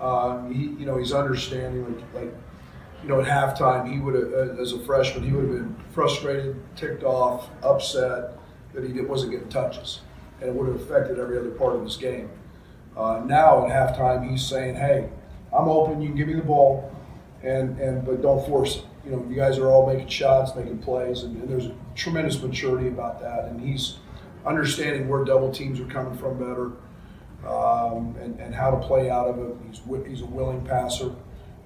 Um, 0.00 0.54
he, 0.54 0.68
you 0.80 0.86
know, 0.86 0.96
he's 0.96 1.12
understanding 1.12 1.84
like, 1.84 2.14
like, 2.14 2.34
you 3.02 3.08
know, 3.08 3.20
at 3.20 3.26
halftime, 3.26 3.90
he 3.90 3.98
would 3.98 4.14
have, 4.14 4.32
uh, 4.32 4.60
as 4.60 4.72
a 4.72 4.78
freshman, 4.80 5.24
he 5.24 5.32
would 5.32 5.44
have 5.44 5.54
been 5.54 5.76
frustrated, 5.92 6.60
ticked 6.76 7.02
off, 7.02 7.48
upset 7.62 8.38
that 8.74 8.84
he 8.84 9.00
wasn't 9.00 9.32
getting 9.32 9.48
touches 9.48 10.00
and 10.40 10.50
it 10.50 10.54
would 10.54 10.66
have 10.68 10.80
affected 10.80 11.18
every 11.18 11.38
other 11.38 11.50
part 11.50 11.76
of 11.76 11.82
his 11.82 11.96
game. 11.96 12.30
Uh, 12.96 13.22
now 13.24 13.66
at 13.66 13.70
halftime, 13.70 14.28
he's 14.28 14.44
saying, 14.44 14.74
"Hey, 14.74 15.08
I'm 15.56 15.68
open. 15.68 16.00
You 16.00 16.08
can 16.08 16.16
give 16.16 16.28
me 16.28 16.34
the 16.34 16.42
ball, 16.42 16.90
and 17.42 17.78
and 17.78 18.04
but 18.04 18.22
don't 18.22 18.44
force 18.46 18.76
it. 18.76 18.84
You 19.04 19.12
know, 19.12 19.26
you 19.28 19.36
guys 19.36 19.58
are 19.58 19.68
all 19.70 19.86
making 19.86 20.08
shots, 20.08 20.54
making 20.54 20.78
plays, 20.78 21.22
and, 21.22 21.36
and 21.40 21.48
there's 21.48 21.66
a 21.66 21.74
tremendous 21.94 22.42
maturity 22.42 22.88
about 22.88 23.20
that. 23.20 23.44
And 23.44 23.60
he's 23.60 23.98
understanding 24.44 25.08
where 25.08 25.24
double 25.24 25.50
teams 25.50 25.80
are 25.80 25.86
coming 25.86 26.16
from 26.18 26.38
better, 26.38 26.72
um, 27.48 28.16
and 28.20 28.38
and 28.40 28.54
how 28.54 28.70
to 28.70 28.78
play 28.78 29.08
out 29.08 29.28
of 29.28 29.38
it. 29.38 29.56
He's 29.66 29.80
he's 30.06 30.20
a 30.22 30.26
willing 30.26 30.64
passer 30.64 31.12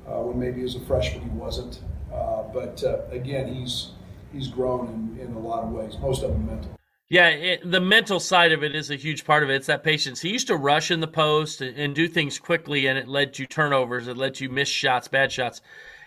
uh, 0.07 0.21
when 0.21 0.38
maybe 0.38 0.62
as 0.62 0.75
a 0.75 0.81
freshman 0.81 1.23
he 1.23 1.31
wasn't. 1.31 1.81
Uh, 2.12 2.43
but 2.53 2.83
uh, 2.85 2.99
again, 3.11 3.53
he's 3.53 3.90
he's 4.33 4.49
grown 4.49 5.17
in, 5.19 5.27
in 5.27 5.35
a 5.35 5.38
lot 5.38 5.64
of 5.64 5.71
ways. 5.71 5.97
Most 6.01 6.23
of 6.23 6.31
them 6.31 6.47
mental. 6.47 6.71
Yeah, 7.09 7.29
it, 7.29 7.71
the 7.71 7.81
mental 7.81 8.19
side 8.19 8.53
of 8.53 8.64
it 8.64 8.75
is 8.75 8.90
a 8.90 8.97
huge 8.97 9.25
part 9.25 9.43
of 9.43 9.51
it. 9.51 9.57
It's 9.57 9.67
that 9.67 9.85
patience. 9.85 10.21
He 10.21 10.31
used 10.31 10.47
to 10.47 10.57
rush 10.57 10.90
in 10.90 11.01
the 11.01 11.07
post 11.07 11.61
and, 11.61 11.77
and 11.77 11.95
do 11.95 12.09
things 12.09 12.38
quickly, 12.38 12.87
and 12.87 12.99
it 12.99 13.09
led 13.09 13.35
to 13.35 13.47
turnovers. 13.47 14.09
It 14.09 14.17
led 14.17 14.35
to 14.37 14.49
missed 14.49 14.73
shots, 14.73 15.09
bad 15.09 15.31
shots, 15.31 15.61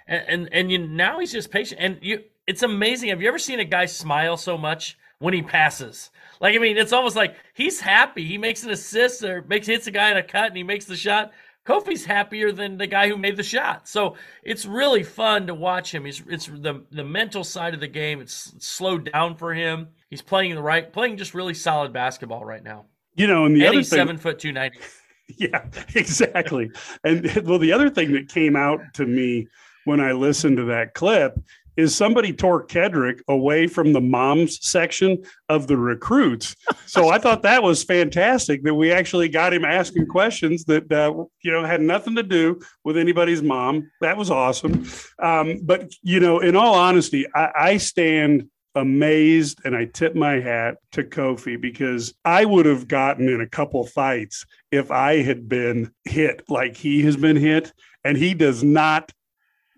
and 0.08 0.24
and, 0.28 0.50
and 0.52 0.72
you, 0.72 0.80
now 0.80 1.20
he's 1.20 1.32
just 1.32 1.52
patient. 1.52 1.82
And 1.82 1.98
you, 2.02 2.24
it's 2.48 2.64
amazing. 2.64 3.10
Have 3.10 3.22
you 3.22 3.28
ever 3.28 3.40
seen 3.40 3.60
a 3.60 3.66
guy 3.66 3.86
smile 3.86 4.38
so 4.38 4.58
much 4.58 4.98
when 5.20 5.34
he 5.34 5.42
passes. 5.42 6.12
Like 6.40 6.56
I 6.56 6.60
mean, 6.60 6.78
it's 6.78 6.94
almost 6.94 7.16
like 7.16 7.36
he's 7.54 7.80
happy. 7.80 8.26
He 8.26 8.38
makes 8.38 8.64
an 8.64 8.70
assist 8.70 9.24
or 9.24 9.42
makes 9.44 9.68
hits 9.68 9.88
a 9.88 9.92
guy 9.92 10.12
in 10.12 10.18
a 10.18 10.24
cut 10.24 10.48
and 10.48 10.58
he 10.58 10.64
makes 10.64 10.86
the 10.86 10.96
shot. 10.96 11.32
Kofi's 11.68 12.06
happier 12.06 12.52
than 12.54 12.78
the 12.78 12.88
guy 12.88 13.10
who 13.10 13.18
made 13.18 13.36
the 13.36 13.44
shot. 13.44 13.88
So 13.88 14.16
it's 14.42 14.66
really 14.66 15.04
fun 15.04 15.48
to 15.48 15.54
watch 15.54 15.94
him. 15.94 16.06
He's 16.06 16.24
it's 16.28 16.46
the 16.46 16.86
the 16.92 17.04
mental 17.04 17.44
side 17.44 17.74
of 17.74 17.82
the 17.82 17.88
game. 17.88 18.22
It's, 18.22 18.54
slowed 18.60 19.12
down 19.12 19.36
for 19.36 19.54
him. 19.54 19.90
He's 20.10 20.22
playing 20.22 20.56
the 20.56 20.62
right, 20.62 20.92
playing 20.92 21.18
just 21.18 21.34
really 21.34 21.54
solid 21.54 21.92
basketball 21.92 22.46
right 22.46 22.64
now. 22.64 22.86
You 23.16 23.28
know, 23.28 23.46
and 23.46 23.56
the 23.56 23.62
and 23.62 23.70
other 23.70 23.78
he's 23.80 23.90
thing, 23.90 23.98
seven 23.98 24.18
foot 24.18 24.40
two 24.40 24.52
ninety. 24.52 24.80
Yeah, 25.38 25.66
exactly. 25.94 26.72
and 27.04 27.30
well, 27.44 27.60
the 27.60 27.74
other 27.74 27.90
thing 27.90 28.14
that 28.14 28.30
came 28.30 28.56
out 28.56 28.80
to 28.94 29.06
me 29.06 29.50
when 29.84 30.00
I 30.00 30.14
listened 30.14 30.56
to 30.56 30.64
that 30.68 30.94
clip 30.94 31.38
is 31.78 31.96
somebody 31.96 32.34
tore 32.34 32.66
Kedrick 32.66 33.22
away 33.28 33.68
from 33.68 33.94
the 33.94 34.02
moms 34.02 34.60
section 34.68 35.24
of 35.48 35.68
the 35.68 35.78
recruits. 35.78 36.56
So 36.88 37.10
I 37.10 37.20
thought 37.20 37.44
that 37.44 37.62
was 37.62 37.84
fantastic 37.84 38.63
that 38.63 38.74
we 38.74 38.92
actually 38.92 39.30
got 39.30 39.54
him 39.54 39.63
asking 39.63 40.08
questions 40.08 40.66
that 40.66 40.92
uh, 40.92 41.13
you 41.44 41.52
know 41.52 41.63
had 41.63 41.82
nothing 41.82 42.16
to 42.16 42.24
do 42.24 42.60
with 42.84 42.98
anybody's 42.98 43.44
mom. 43.44 43.90
That 44.02 44.18
was 44.18 44.32
awesome. 44.32 44.86
Um, 45.22 45.60
but 45.63 45.94
you 46.02 46.20
know, 46.20 46.40
in 46.40 46.56
all 46.56 46.74
honesty, 46.74 47.26
I, 47.34 47.52
I 47.56 47.78
stand 47.78 48.50
amazed 48.76 49.60
and 49.66 49.76
I 49.76 49.86
tip 49.86 50.16
my 50.16 50.40
hat 50.40 50.78
to 50.92 51.04
Kofi 51.04 51.60
because 51.60 52.13
I 52.24 52.46
would 52.46 52.66
have 52.66 52.88
gotten 52.88 53.28
in 53.28 53.42
a 53.42 53.50
couple 53.50 53.86
fights 53.86 54.46
if 54.72 54.92
I 54.92 55.24
had 55.24 55.50
been 55.50 55.92
hit 56.06 56.44
like 56.48 56.78
he 56.78 57.02
has 57.04 57.18
been 57.18 57.38
hit, 57.38 57.72
and 58.04 58.18
he 58.18 58.34
does 58.34 58.63
not 58.63 59.12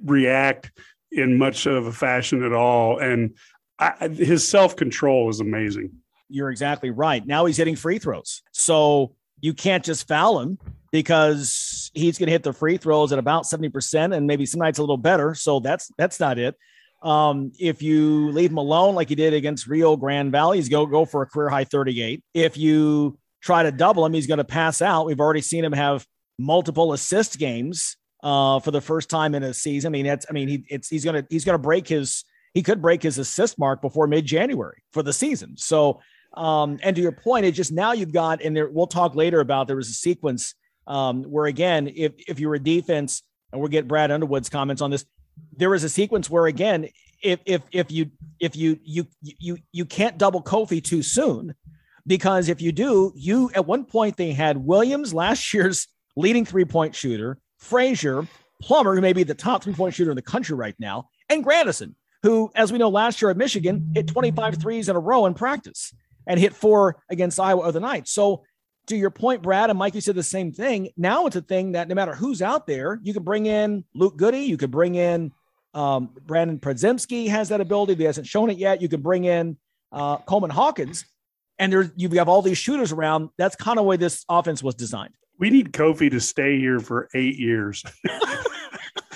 react 0.03 0.71
in 1.11 1.37
much 1.37 1.65
of 1.65 1.85
a 1.85 1.91
fashion 1.91 2.43
at 2.43 2.53
all. 2.53 2.99
And 2.99 3.35
I, 3.77 4.07
his 4.07 4.47
self 4.47 4.75
control 4.75 5.29
is 5.29 5.39
amazing. 5.39 5.91
You're 6.29 6.51
exactly 6.51 6.91
right. 6.91 7.25
Now 7.25 7.45
he's 7.45 7.57
hitting 7.57 7.75
free 7.75 7.97
throws. 7.97 8.43
So 8.51 9.15
you 9.41 9.53
can't 9.53 9.83
just 9.83 10.07
foul 10.07 10.41
him 10.41 10.59
because 10.91 11.91
he's 11.93 12.17
going 12.17 12.27
to 12.27 12.31
hit 12.31 12.43
the 12.43 12.53
free 12.53 12.77
throws 12.77 13.11
at 13.11 13.19
about 13.19 13.45
70% 13.45 14.15
and 14.15 14.27
maybe 14.27 14.45
some 14.45 14.59
nights 14.59 14.79
a 14.79 14.81
little 14.81 14.97
better. 14.97 15.33
So 15.33 15.59
that's 15.59 15.91
that's 15.97 16.19
not 16.19 16.37
it. 16.37 16.55
Um, 17.01 17.53
if 17.57 17.81
you 17.81 18.29
leave 18.31 18.51
him 18.51 18.57
alone 18.57 18.95
like 18.95 19.09
he 19.09 19.15
did 19.15 19.33
against 19.33 19.67
Rio 19.67 19.95
Grande 19.95 20.31
Valley, 20.31 20.57
he's 20.57 20.69
going 20.69 20.87
to 20.87 20.91
go 20.91 21.05
for 21.05 21.21
a 21.21 21.25
career 21.25 21.49
high 21.49 21.63
38. 21.63 22.21
If 22.33 22.57
you 22.57 23.17
try 23.41 23.63
to 23.63 23.71
double 23.71 24.05
him, 24.05 24.13
he's 24.13 24.27
going 24.27 24.39
to 24.39 24.43
pass 24.43 24.81
out. 24.81 25.05
We've 25.05 25.19
already 25.19 25.41
seen 25.41 25.63
him 25.63 25.71
have 25.71 26.05
multiple 26.37 26.91
assist 26.93 27.39
games 27.39 27.95
uh, 28.23 28.59
for 28.59 28.71
the 28.71 28.81
first 28.81 29.09
time 29.09 29.35
in 29.35 29.43
a 29.43 29.53
season. 29.53 29.89
I 29.89 29.91
mean, 29.91 30.05
that's 30.05 30.25
I 30.29 30.33
mean, 30.33 30.47
he 30.47 30.63
it's 30.67 30.89
he's 30.89 31.05
gonna 31.05 31.25
he's 31.29 31.45
gonna 31.45 31.57
break 31.57 31.87
his 31.87 32.23
he 32.53 32.63
could 32.63 32.81
break 32.81 33.03
his 33.03 33.17
assist 33.17 33.59
mark 33.59 33.81
before 33.81 34.07
mid 34.07 34.25
January 34.25 34.83
for 34.91 35.03
the 35.03 35.13
season. 35.13 35.55
So 35.57 36.01
um, 36.33 36.79
and 36.83 36.95
to 36.95 37.01
your 37.01 37.11
point, 37.11 37.45
it 37.45 37.51
just 37.51 37.71
now 37.71 37.93
you've 37.93 38.13
got 38.13 38.41
and 38.41 38.55
there 38.55 38.69
we'll 38.69 38.87
talk 38.87 39.15
later 39.15 39.39
about 39.39 39.67
there 39.67 39.75
was 39.75 39.89
a 39.89 39.93
sequence 39.93 40.55
um, 40.87 41.23
where 41.23 41.45
again, 41.45 41.91
if 41.95 42.13
if 42.27 42.39
you're 42.39 42.55
a 42.55 42.59
defense, 42.59 43.23
and 43.51 43.61
we'll 43.61 43.69
get 43.69 43.87
Brad 43.87 44.11
Underwood's 44.11 44.49
comments 44.49 44.81
on 44.81 44.91
this, 44.91 45.05
there 45.55 45.69
was 45.69 45.83
a 45.83 45.89
sequence 45.89 46.29
where 46.29 46.47
again, 46.47 46.89
if 47.23 47.39
if 47.45 47.61
if 47.71 47.91
you 47.91 48.11
if 48.39 48.55
you 48.55 48.79
you 48.83 49.07
you 49.21 49.57
you 49.71 49.85
can't 49.85 50.17
double 50.17 50.41
Kofi 50.41 50.83
too 50.83 51.03
soon, 51.03 51.53
because 52.05 52.49
if 52.49 52.61
you 52.61 52.71
do, 52.71 53.13
you 53.15 53.51
at 53.53 53.65
one 53.65 53.85
point 53.85 54.17
they 54.17 54.31
had 54.31 54.57
Williams 54.57 55.13
last 55.13 55.53
year's 55.53 55.87
leading 56.15 56.45
three 56.45 56.65
point 56.65 56.95
shooter, 56.95 57.37
Frazier, 57.59 58.27
Plummer, 58.61 58.95
who 58.95 59.01
may 59.01 59.13
be 59.13 59.23
the 59.23 59.35
top 59.35 59.63
three 59.63 59.73
point 59.73 59.93
shooter 59.93 60.11
in 60.11 60.15
the 60.15 60.21
country 60.21 60.55
right 60.55 60.75
now, 60.79 61.09
and 61.29 61.43
Grandison, 61.43 61.95
who, 62.23 62.51
as 62.55 62.71
we 62.71 62.77
know, 62.77 62.89
last 62.89 63.21
year 63.21 63.31
at 63.31 63.37
Michigan 63.37 63.91
hit 63.93 64.07
25 64.07 64.57
threes 64.61 64.89
in 64.89 64.95
a 64.95 64.99
row 64.99 65.25
in 65.25 65.33
practice 65.33 65.93
and 66.27 66.39
hit 66.39 66.53
four 66.53 67.01
against 67.09 67.39
Iowa 67.39 67.61
other 67.61 67.79
night. 67.79 68.07
So, 68.07 68.43
to 68.87 68.97
your 68.97 69.11
point, 69.11 69.43
Brad 69.43 69.69
and 69.69 69.77
Mike, 69.77 69.93
you 69.93 70.01
said 70.01 70.15
the 70.15 70.23
same 70.23 70.51
thing. 70.51 70.89
Now 70.97 71.27
it's 71.27 71.35
a 71.35 71.41
thing 71.41 71.73
that 71.73 71.87
no 71.87 71.93
matter 71.93 72.15
who's 72.15 72.41
out 72.41 72.65
there, 72.65 72.99
you 73.03 73.13
can 73.13 73.21
bring 73.23 73.45
in 73.45 73.83
Luke 73.93 74.17
Goode, 74.17 74.33
you 74.33 74.57
could 74.57 74.71
bring 74.71 74.95
in 74.95 75.31
um, 75.73 76.09
Brandon 76.25 76.59
Podziemski 76.59 77.27
has 77.29 77.49
that 77.49 77.61
ability. 77.61 77.95
He 77.95 78.03
hasn't 78.03 78.27
shown 78.27 78.49
it 78.49 78.57
yet. 78.57 78.81
You 78.81 78.89
can 78.89 79.01
bring 79.01 79.25
in 79.25 79.57
uh, 79.91 80.17
Coleman 80.17 80.49
Hawkins, 80.49 81.05
and 81.57 81.71
there 81.71 81.91
you 81.95 82.09
have 82.09 82.29
all 82.29 82.41
these 82.41 82.57
shooters 82.57 82.91
around. 82.91 83.29
That's 83.37 83.55
kind 83.55 83.79
of 83.79 83.85
way 83.85 83.97
this 83.97 84.25
offense 84.29 84.63
was 84.63 84.75
designed. 84.75 85.13
We 85.39 85.49
need 85.49 85.71
Kofi 85.71 86.11
to 86.11 86.19
stay 86.19 86.59
here 86.59 86.79
for 86.79 87.07
eight 87.13 87.37
years. 87.37 87.83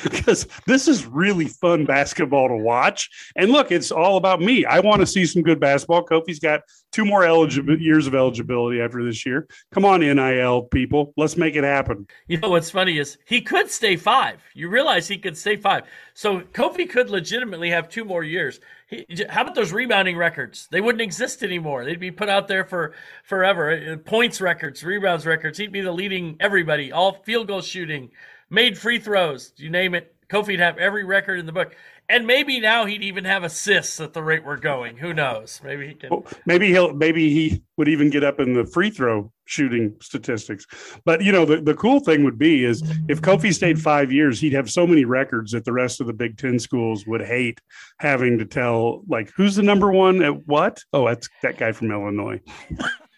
because 0.12 0.48
this 0.66 0.88
is 0.88 1.06
really 1.06 1.48
fun 1.48 1.86
basketball 1.86 2.50
to 2.50 2.56
watch. 2.56 3.10
And 3.36 3.52
look, 3.52 3.72
it's 3.72 3.92
all 3.92 4.18
about 4.18 4.42
me. 4.42 4.66
I 4.66 4.80
want 4.80 5.00
to 5.02 5.06
see 5.06 5.26
some 5.26 5.42
good 5.42 5.60
basketball. 5.60 6.06
Kofi's 6.06 6.40
got 6.40 6.62
two 6.92 7.06
more 7.06 7.24
eligible 7.24 7.80
years 7.80 8.06
of 8.06 8.14
eligibility 8.14 8.82
after 8.82 9.04
this 9.04 9.26
year. 9.26 9.48
Come 9.72 9.86
on, 9.86 10.02
NIL 10.02 10.64
people, 10.64 11.14
let's 11.18 11.38
make 11.38 11.56
it 11.56 11.64
happen. 11.64 12.08
You 12.28 12.38
know 12.40 12.50
what's 12.50 12.70
funny 12.70 12.98
is 12.98 13.18
he 13.26 13.42
could 13.42 13.70
stay 13.70 13.96
five. 13.96 14.42
You 14.54 14.70
realize 14.70 15.08
he 15.08 15.18
could 15.18 15.38
stay 15.38 15.56
five. 15.56 15.84
So 16.14 16.42
Kofi 16.42 16.90
could 16.90 17.10
legitimately 17.10 17.70
have 17.72 17.90
two 17.90 18.06
more 18.06 18.24
years. 18.24 18.60
He, 18.88 19.06
how 19.30 19.42
about 19.42 19.56
those 19.56 19.72
rebounding 19.72 20.18
records? 20.18 20.68
They 20.70 20.82
wouldn't 20.82 21.02
exist 21.02 21.42
anymore. 21.42 21.86
They'd 21.86 22.00
be 22.00 22.12
put 22.12 22.30
out 22.30 22.48
there 22.48 22.64
for 22.64 22.94
forever. 23.24 23.94
Uh, 23.94 23.98
points 23.98 24.40
records, 24.40 24.84
rebounds 24.84 25.26
records. 25.26 25.58
He'd 25.58 25.72
be 25.72 25.82
the 25.82 25.92
leading 25.92 26.38
everybody, 26.40 26.92
all 26.92 27.14
field 27.24 27.48
goal 27.48 27.62
shooting, 27.62 28.12
made 28.54 28.78
free 28.78 29.00
throws, 29.00 29.52
you 29.58 29.70
name 29.70 29.96
it. 29.96 30.16
Kofi'd 30.30 30.60
have 30.60 30.78
every 30.78 31.04
record 31.04 31.40
in 31.40 31.46
the 31.46 31.52
book. 31.52 31.76
And 32.10 32.28
maybe 32.28 32.60
now 32.60 32.86
he'd 32.86 33.02
even 33.02 33.24
have 33.24 33.44
assists 33.44 34.00
at 34.02 34.14
the 34.14 34.22
rate 34.22 34.44
we're 34.44 34.58
going. 34.58 34.98
Who 34.98 35.14
knows? 35.14 35.62
Maybe 35.64 35.88
he 35.88 35.94
can. 35.94 36.10
Well, 36.10 36.26
maybe 36.46 36.68
he'll. 36.70 36.94
Maybe 36.94 37.30
he 37.30 37.64
would 37.78 37.88
even 37.88 38.10
get 38.10 38.24
up 38.24 38.40
in 38.40 38.54
the 38.54 38.66
free 38.66 38.90
throw 38.90 39.32
shooting 39.46 39.96
statistics. 40.02 40.66
But 41.06 41.24
you 41.24 41.32
know, 41.32 41.46
the, 41.46 41.62
the 41.62 41.74
cool 41.74 42.02
thing 42.02 42.26
would 42.26 42.38
be 42.38 42.66
is 42.66 42.84
if 43.08 43.22
Kofi 43.22 43.54
stayed 43.54 43.82
five 43.82 44.12
years, 44.12 44.40
he'd 44.42 44.54
have 44.54 44.70
so 44.70 44.86
many 44.86 45.06
records 45.06 45.52
that 45.54 45.64
the 45.64 45.72
rest 45.72 46.02
of 46.02 46.08
the 46.08 46.14
Big 46.14 46.38
Ten 46.38 46.60
schools 46.60 47.08
would 47.08 47.22
hate 47.22 47.62
having 48.00 48.38
to 48.38 48.46
tell, 48.46 49.04
like, 49.08 49.32
who's 49.36 49.56
the 49.56 49.64
number 49.64 49.92
one 49.92 50.22
at 50.22 50.46
what? 50.46 50.84
Oh, 50.92 51.08
that's 51.08 51.30
that 51.42 51.58
guy 51.58 51.72
from 51.72 51.90
Illinois. 51.90 52.42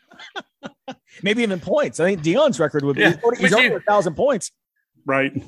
maybe 1.24 1.42
even 1.42 1.60
points. 1.60 2.00
I 2.00 2.06
think 2.06 2.22
Deon's 2.22 2.60
record 2.60 2.84
would 2.84 2.98
be 2.98 3.02
yeah. 3.02 3.16
he's 3.40 3.54
over 3.54 3.78
a 3.78 3.82
thousand 3.82 4.16
points. 4.16 4.52
Right. 5.06 5.44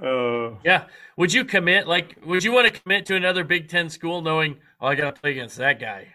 Uh, 0.00 0.50
yeah. 0.64 0.84
Would 1.16 1.32
you 1.32 1.44
commit? 1.44 1.86
Like, 1.86 2.16
would 2.24 2.44
you 2.44 2.52
want 2.52 2.72
to 2.72 2.80
commit 2.80 3.06
to 3.06 3.16
another 3.16 3.44
Big 3.44 3.68
Ten 3.68 3.88
school 3.88 4.20
knowing, 4.20 4.58
oh, 4.80 4.88
I 4.88 4.94
got 4.94 5.14
to 5.14 5.20
play 5.20 5.32
against 5.32 5.56
that 5.56 5.80
guy 5.80 6.08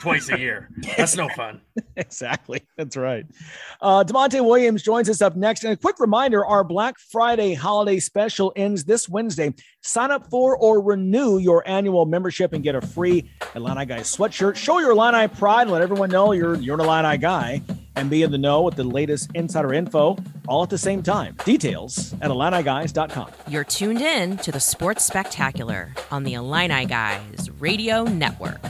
twice 0.00 0.30
a 0.30 0.38
year? 0.38 0.70
That's 0.96 1.16
no 1.16 1.28
fun. 1.28 1.60
exactly. 1.96 2.62
That's 2.78 2.96
right. 2.96 3.26
Uh, 3.82 4.02
Da'Monte 4.04 4.42
Williams 4.42 4.82
joins 4.82 5.10
us 5.10 5.20
up 5.20 5.36
next. 5.36 5.64
And 5.64 5.74
a 5.74 5.76
quick 5.76 6.00
reminder 6.00 6.46
our 6.46 6.64
Black 6.64 6.98
Friday 6.98 7.52
holiday 7.52 7.98
special 7.98 8.54
ends 8.56 8.84
this 8.84 9.06
Wednesday. 9.06 9.52
Sign 9.82 10.10
up 10.10 10.30
for 10.30 10.56
or 10.56 10.80
renew 10.80 11.36
your 11.36 11.66
annual 11.68 12.06
membership 12.06 12.54
and 12.54 12.64
get 12.64 12.74
a 12.74 12.80
free 12.80 13.30
Illini 13.54 13.84
Guys 13.84 14.16
sweatshirt. 14.16 14.56
Show 14.56 14.78
your 14.78 14.92
Illini 14.92 15.28
pride 15.28 15.62
and 15.62 15.72
let 15.72 15.82
everyone 15.82 16.08
know 16.08 16.32
you're, 16.32 16.54
you're 16.56 16.80
an 16.80 16.86
Illini 16.86 17.18
guy 17.18 17.60
and 17.96 18.08
be 18.08 18.22
in 18.22 18.30
the 18.30 18.38
know 18.38 18.62
with 18.62 18.76
the 18.76 18.84
latest 18.84 19.30
insider 19.34 19.74
info 19.74 20.16
all 20.46 20.62
at 20.62 20.70
the 20.70 20.78
same 20.78 21.02
time. 21.02 21.36
Details 21.44 22.14
at 22.20 22.30
IlliniGuys.com. 22.30 23.30
You're 23.48 23.64
tuned 23.64 24.00
in 24.00 24.36
to 24.38 24.52
the 24.52 24.60
Sports 24.60 25.04
Spectacular 25.04 25.94
on 26.10 26.24
the 26.24 26.34
Illini 26.34 26.86
Guys 26.86 27.50
Radio 27.58 28.04
Network. 28.04 28.60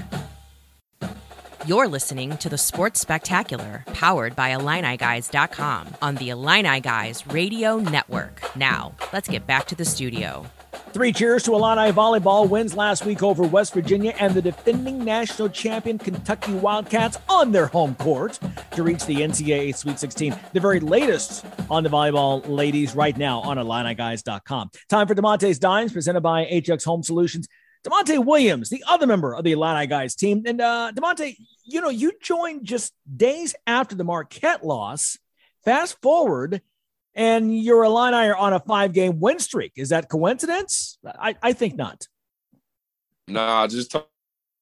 You're 1.67 1.89
listening 1.89 2.37
to 2.39 2.49
the 2.49 2.59
Sports 2.59 3.01
Spectacular, 3.01 3.85
powered 3.93 4.37
by 4.37 4.51
IlliniGuys.com 4.51 5.89
on 6.01 6.15
the 6.15 6.31
Illini 6.31 6.81
Guys 6.81 7.27
Radio 7.27 7.79
Network. 7.79 8.41
Now, 8.55 8.95
let's 9.13 9.29
get 9.29 9.49
back 9.49 9.67
to 9.67 9.75
the 9.75 9.85
studio. 9.85 10.47
Three 10.97 11.13
cheers 11.13 11.43
to 11.43 11.53
Illini 11.53 11.93
volleyball 11.93 12.49
wins 12.49 12.75
last 12.75 13.05
week 13.05 13.23
over 13.23 13.43
West 13.43 13.75
Virginia 13.75 14.15
and 14.19 14.33
the 14.33 14.41
defending 14.41 15.05
national 15.05 15.51
champion 15.51 15.99
Kentucky 15.99 16.55
Wildcats 16.55 17.19
on 17.29 17.53
their 17.53 17.67
home 17.67 17.95
court 17.97 18.39
to 18.71 18.83
reach 18.83 19.05
the 19.05 19.17
NCAA 19.17 19.77
Sweet 19.77 19.99
16. 19.99 20.35
The 20.55 20.61
very 20.61 20.81
latest 20.81 21.45
on 21.69 21.83
the 21.83 21.91
volleyball 21.91 22.49
ladies 22.49 22.95
right 22.95 23.15
now 23.15 23.41
on 23.41 23.59
IlliniGuys.com. 23.59 24.71
Time 24.89 25.07
for 25.07 25.15
Da'Monte's 25.15 25.59
Dimes 25.59 25.93
presented 25.93 26.23
by 26.23 26.47
HX 26.47 26.87
Home 26.87 27.03
Solutions. 27.03 27.47
Da'Monte 27.87 28.25
Williams, 28.25 28.71
the 28.71 28.83
other 28.89 29.07
member 29.07 29.35
of 29.35 29.45
the 29.45 29.53
Illini 29.53 29.87
Guys 29.87 30.15
team. 30.15 30.45
And 30.47 30.63
uh, 30.63 30.93
Da'Monte, 30.95 31.37
you 31.67 31.83
know, 31.83 31.91
you 31.91 32.13
joined 32.23 32.65
just 32.65 32.95
days 33.15 33.55
after 33.67 33.95
the 33.95 34.05
Marquette 34.05 34.65
loss. 34.65 35.19
Fast 35.63 36.01
forward, 36.01 36.63
and 37.17 37.59
your 37.59 37.83
Illini 37.83 38.29
are 38.29 38.37
on 38.37 38.53
a 38.53 38.61
five 38.61 38.93
game 38.93 39.19
win 39.19 39.41
streak. 39.41 39.73
Is 39.77 39.89
that 39.89 40.09
coincidence? 40.09 40.99
I, 41.05 41.35
I 41.43 41.53
think 41.55 41.75
not. 41.75 42.07
Nah, 43.27 43.67
just 43.67 43.91
talk, 43.91 44.09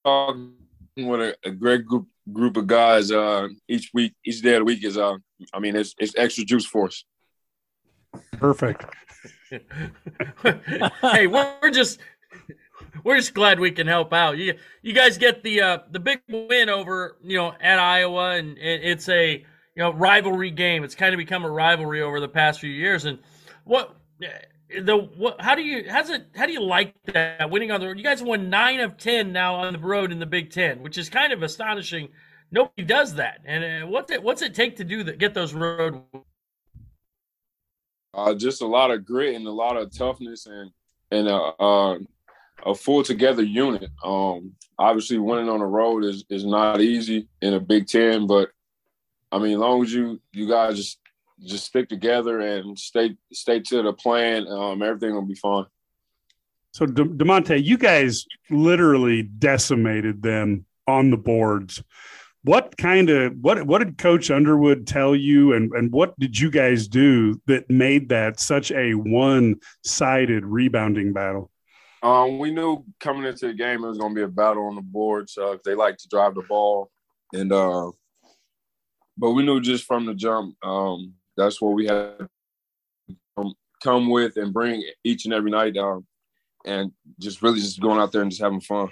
talking 0.04 0.54
with 0.96 1.20
a, 1.20 1.36
a, 1.44 1.50
great 1.50 1.84
group 1.84 2.06
group 2.32 2.56
of 2.56 2.66
guys 2.66 3.10
uh, 3.10 3.48
each 3.68 3.90
week, 3.92 4.14
each 4.24 4.40
day 4.40 4.54
of 4.54 4.60
the 4.60 4.64
week 4.64 4.84
is 4.84 4.96
uh, 4.96 5.16
I 5.52 5.58
mean, 5.58 5.76
it's 5.76 5.94
it's 5.98 6.14
extra 6.16 6.44
juice 6.44 6.64
for 6.64 6.86
us. 6.86 7.04
Perfect. 8.32 8.84
hey, 11.02 11.26
we're 11.26 11.70
just 11.70 11.98
we're 13.02 13.16
just 13.16 13.34
glad 13.34 13.58
we 13.58 13.72
can 13.72 13.86
help 13.86 14.12
out. 14.12 14.38
You 14.38 14.54
you 14.80 14.92
guys 14.92 15.18
get 15.18 15.42
the 15.42 15.60
uh, 15.60 15.78
the 15.90 16.00
big 16.00 16.20
win 16.28 16.68
over 16.68 17.18
you 17.22 17.36
know 17.36 17.52
at 17.60 17.78
Iowa, 17.78 18.30
and, 18.36 18.56
and 18.56 18.84
it's 18.84 19.08
a 19.08 19.44
you 19.74 19.82
know 19.82 19.92
rivalry 19.92 20.50
game. 20.50 20.84
It's 20.84 20.94
kind 20.94 21.14
of 21.14 21.18
become 21.18 21.44
a 21.44 21.50
rivalry 21.50 22.02
over 22.02 22.20
the 22.20 22.28
past 22.28 22.60
few 22.60 22.70
years. 22.70 23.04
And 23.04 23.18
what 23.64 23.96
the 24.82 24.96
what? 25.16 25.40
How 25.40 25.54
do 25.54 25.62
you 25.62 25.84
how's 25.88 26.10
it? 26.10 26.26
How 26.34 26.46
do 26.46 26.52
you 26.52 26.62
like 26.62 26.94
that 27.06 27.50
winning 27.50 27.70
on 27.70 27.80
the 27.80 27.87
road? 27.87 27.98
You 27.98 28.04
guys 28.04 28.22
won 28.22 28.50
nine 28.50 28.80
of 28.80 28.96
ten 28.96 29.32
now 29.32 29.56
on 29.56 29.72
the 29.72 29.78
road 29.78 30.12
in 30.12 30.18
the 30.18 30.26
Big 30.26 30.50
Ten, 30.50 30.82
which 30.82 30.98
is 30.98 31.08
kind 31.08 31.32
of 31.32 31.42
astonishing. 31.42 32.08
Nobody 32.50 32.84
does 32.84 33.14
that. 33.14 33.40
And 33.44 33.84
uh, 33.84 33.87
what's 33.87 34.10
it 34.12 34.22
what's 34.22 34.42
it 34.42 34.54
take 34.54 34.76
to 34.76 34.84
do 34.84 35.02
that? 35.04 35.18
Get 35.18 35.34
those 35.34 35.54
road. 35.54 36.02
Uh, 38.12 38.34
just 38.34 38.62
a 38.62 38.66
lot 38.66 38.92
of 38.92 39.04
grit 39.04 39.34
and 39.34 39.46
a 39.46 39.50
lot 39.50 39.76
of 39.76 39.96
toughness 39.96 40.46
and 40.46 40.70
and 41.10 41.28
a, 41.28 41.34
uh, 41.34 41.98
a 42.64 42.74
full 42.74 43.02
together 43.02 43.42
unit. 43.42 43.90
Um, 44.04 44.52
obviously, 44.78 45.18
winning 45.18 45.48
on 45.48 45.58
the 45.58 45.66
road 45.66 46.04
is 46.04 46.24
is 46.30 46.44
not 46.44 46.80
easy 46.80 47.28
in 47.42 47.54
a 47.54 47.60
Big 47.60 47.88
Ten, 47.88 48.26
but 48.26 48.50
I 49.35 49.38
mean, 49.38 49.55
as 49.55 49.59
long 49.59 49.83
as 49.83 49.92
you 49.92 50.20
you 50.33 50.49
guys 50.49 50.77
just 50.77 51.01
just 51.42 51.66
stick 51.66 51.88
together 51.88 52.40
and 52.40 52.79
stay 52.79 53.16
stay 53.33 53.59
to 53.59 53.83
the 53.83 53.92
plan, 53.92 54.47
um, 54.47 54.81
everything 54.81 55.12
will 55.12 55.23
be 55.23 55.35
fine. 55.35 55.66
So, 56.70 56.87
De- 56.87 57.05
Da'Monte, 57.05 57.62
you 57.62 57.77
guys 57.77 58.27
literally 58.49 59.23
decimated 59.23 60.23
them 60.23 60.66
on 60.87 61.11
the 61.11 61.16
boards. 61.16 61.83
What 62.44 62.77
kind 62.77 63.11
of 63.11 63.33
what 63.40 63.64
what 63.66 63.79
did 63.79 63.99
Coach 63.99 64.31
Underwood 64.31 64.87
tell 64.87 65.16
you, 65.16 65.53
and 65.53 65.73
and 65.73 65.90
what 65.90 66.16
did 66.20 66.38
you 66.38 66.49
guys 66.49 66.87
do 66.87 67.40
that 67.47 67.68
made 67.68 68.11
that 68.11 68.38
such 68.38 68.70
a 68.70 68.94
one 68.94 69.57
sided 69.83 70.44
rebounding 70.44 71.12
battle? 71.12 71.51
Um, 72.05 72.38
we 72.38 72.53
knew 72.53 72.85
coming 73.01 73.25
into 73.25 73.49
the 73.49 73.55
game 73.55 73.83
it 73.83 73.88
was 73.88 73.99
going 73.99 74.14
to 74.14 74.18
be 74.18 74.25
a 74.25 74.29
battle 74.29 74.66
on 74.66 74.77
the 74.77 74.83
boards. 74.83 75.37
Uh, 75.37 75.57
they 75.64 75.75
like 75.75 75.97
to 75.97 76.09
drive 76.09 76.37
the 76.37 76.42
ball, 76.42 76.90
and 77.33 77.51
uh, 77.51 77.90
but 79.16 79.31
we 79.33 79.44
knew 79.44 79.61
just 79.61 79.85
from 79.85 80.07
the 80.07 80.14
jump 80.14 80.57
um, 80.64 81.14
that's 81.37 81.61
what 81.61 81.74
we 81.74 81.87
had 81.87 82.29
come 83.83 84.09
with 84.09 84.37
and 84.37 84.53
bring 84.53 84.83
each 85.03 85.24
and 85.24 85.35
every 85.35 85.50
night, 85.50 85.77
um, 85.77 86.07
and 86.64 86.92
just 87.20 87.42
really 87.42 87.61
just 87.61 87.81
going 87.81 87.98
out 88.00 88.12
there 88.12 88.22
and 88.22 88.31
just 88.31 88.42
having 88.42 88.61
fun. 88.61 88.88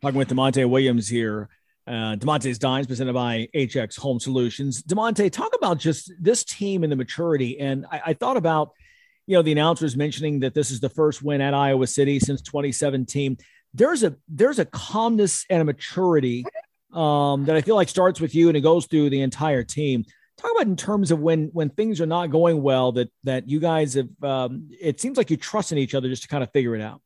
Talking 0.00 0.18
with 0.18 0.28
Da'Monte 0.28 0.68
Williams 0.68 1.08
here. 1.08 1.48
Uh, 1.86 2.16
Da'Monte's 2.16 2.58
Dimes 2.58 2.86
presented 2.86 3.12
by 3.12 3.48
HX 3.54 3.98
Home 3.98 4.20
Solutions. 4.20 4.82
Da'Monte, 4.82 5.30
talk 5.30 5.52
about 5.54 5.78
just 5.78 6.12
this 6.20 6.44
team 6.44 6.84
and 6.84 6.92
the 6.92 6.96
maturity. 6.96 7.58
And 7.58 7.84
I, 7.90 8.02
I 8.06 8.12
thought 8.14 8.36
about– 8.36 8.70
you 9.26 9.36
know, 9.36 9.42
the 9.42 9.52
announcers 9.52 9.96
mentioning 9.96 10.40
that 10.40 10.54
this 10.54 10.70
is 10.70 10.80
the 10.80 10.88
first 10.88 11.22
win 11.22 11.40
at 11.40 11.54
Iowa 11.54 11.86
City 11.86 12.18
since 12.20 12.42
2017. 12.42 13.38
There's 13.72 14.04
a 14.04 14.16
there's 14.28 14.58
a 14.58 14.64
calmness 14.64 15.46
and 15.48 15.62
a 15.62 15.64
maturity 15.64 16.44
um, 16.94 17.44
that 17.44 17.56
I 17.56 17.60
feel 17.60 17.76
like 17.76 17.88
starts 17.88 18.20
with 18.20 18.34
you 18.34 18.48
and 18.48 18.56
it 18.56 18.60
goes 18.60 18.86
through 18.86 19.10
the 19.10 19.22
entire 19.22 19.62
team. 19.62 20.04
Talk 20.38 20.50
about 20.52 20.66
in 20.66 20.76
terms 20.76 21.10
of 21.10 21.20
when 21.20 21.50
when 21.52 21.70
things 21.70 22.00
are 22.00 22.06
not 22.06 22.30
going 22.30 22.62
well 22.62 22.92
that 22.92 23.10
that 23.24 23.48
you 23.48 23.60
guys 23.60 23.94
have. 23.94 24.08
Um, 24.22 24.70
it 24.80 25.00
seems 25.00 25.16
like 25.16 25.30
you 25.30 25.36
trust 25.36 25.72
in 25.72 25.78
each 25.78 25.94
other 25.94 26.08
just 26.08 26.22
to 26.22 26.28
kind 26.28 26.42
of 26.42 26.50
figure 26.52 26.74
it 26.74 26.82
out. 26.82 27.00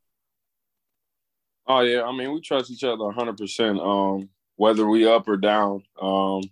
Oh 1.66 1.80
yeah, 1.80 2.02
I 2.02 2.12
mean 2.12 2.32
we 2.32 2.40
trust 2.40 2.70
each 2.70 2.84
other 2.84 3.04
100. 3.04 3.30
Um, 3.30 3.36
percent 3.36 4.28
Whether 4.56 4.86
we 4.86 5.06
up 5.06 5.28
or 5.28 5.36
down, 5.36 5.82
um, 6.00 6.42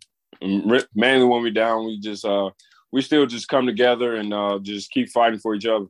mainly 0.94 1.24
when 1.24 1.42
we 1.42 1.50
down, 1.50 1.86
we 1.86 1.98
just 1.98 2.24
uh, 2.24 2.50
we 2.92 3.00
still 3.00 3.26
just 3.26 3.48
come 3.48 3.66
together 3.66 4.16
and 4.16 4.32
uh, 4.32 4.58
just 4.60 4.90
keep 4.90 5.08
fighting 5.08 5.38
for 5.38 5.54
each 5.54 5.66
other. 5.66 5.86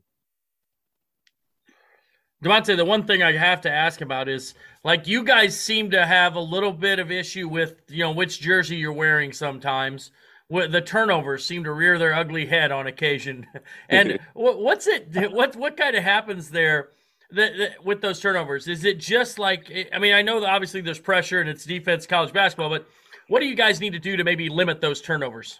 Da'Monte, 2.44 2.76
the 2.76 2.84
one 2.84 3.04
thing 3.04 3.22
I 3.22 3.32
have 3.32 3.62
to 3.62 3.70
ask 3.70 4.02
about 4.02 4.28
is 4.28 4.54
like 4.86 5.08
you 5.08 5.24
guys 5.24 5.58
seem 5.58 5.90
to 5.90 6.06
have 6.06 6.36
a 6.36 6.40
little 6.40 6.72
bit 6.72 7.00
of 7.00 7.10
issue 7.10 7.48
with 7.48 7.82
you 7.88 8.04
know 8.04 8.12
which 8.12 8.40
jersey 8.40 8.76
you're 8.76 8.92
wearing 8.92 9.32
sometimes. 9.32 10.12
The 10.48 10.80
turnovers 10.80 11.44
seem 11.44 11.64
to 11.64 11.72
rear 11.72 11.98
their 11.98 12.14
ugly 12.14 12.46
head 12.46 12.70
on 12.70 12.86
occasion. 12.86 13.48
And 13.88 14.20
what's 14.34 14.86
it? 14.86 15.08
What 15.32 15.56
what 15.56 15.76
kind 15.76 15.96
of 15.96 16.04
happens 16.04 16.50
there? 16.50 16.90
That, 17.32 17.58
that, 17.58 17.84
with 17.84 18.00
those 18.00 18.20
turnovers, 18.20 18.68
is 18.68 18.84
it 18.84 19.00
just 19.00 19.40
like? 19.40 19.72
I 19.92 19.98
mean, 19.98 20.14
I 20.14 20.22
know 20.22 20.38
that 20.38 20.48
obviously 20.48 20.80
there's 20.80 21.00
pressure 21.00 21.40
and 21.40 21.50
it's 21.50 21.64
defense, 21.64 22.06
college 22.06 22.32
basketball, 22.32 22.70
but 22.70 22.86
what 23.26 23.40
do 23.40 23.46
you 23.46 23.56
guys 23.56 23.80
need 23.80 23.94
to 23.94 23.98
do 23.98 24.16
to 24.16 24.22
maybe 24.22 24.48
limit 24.48 24.80
those 24.80 25.02
turnovers? 25.02 25.58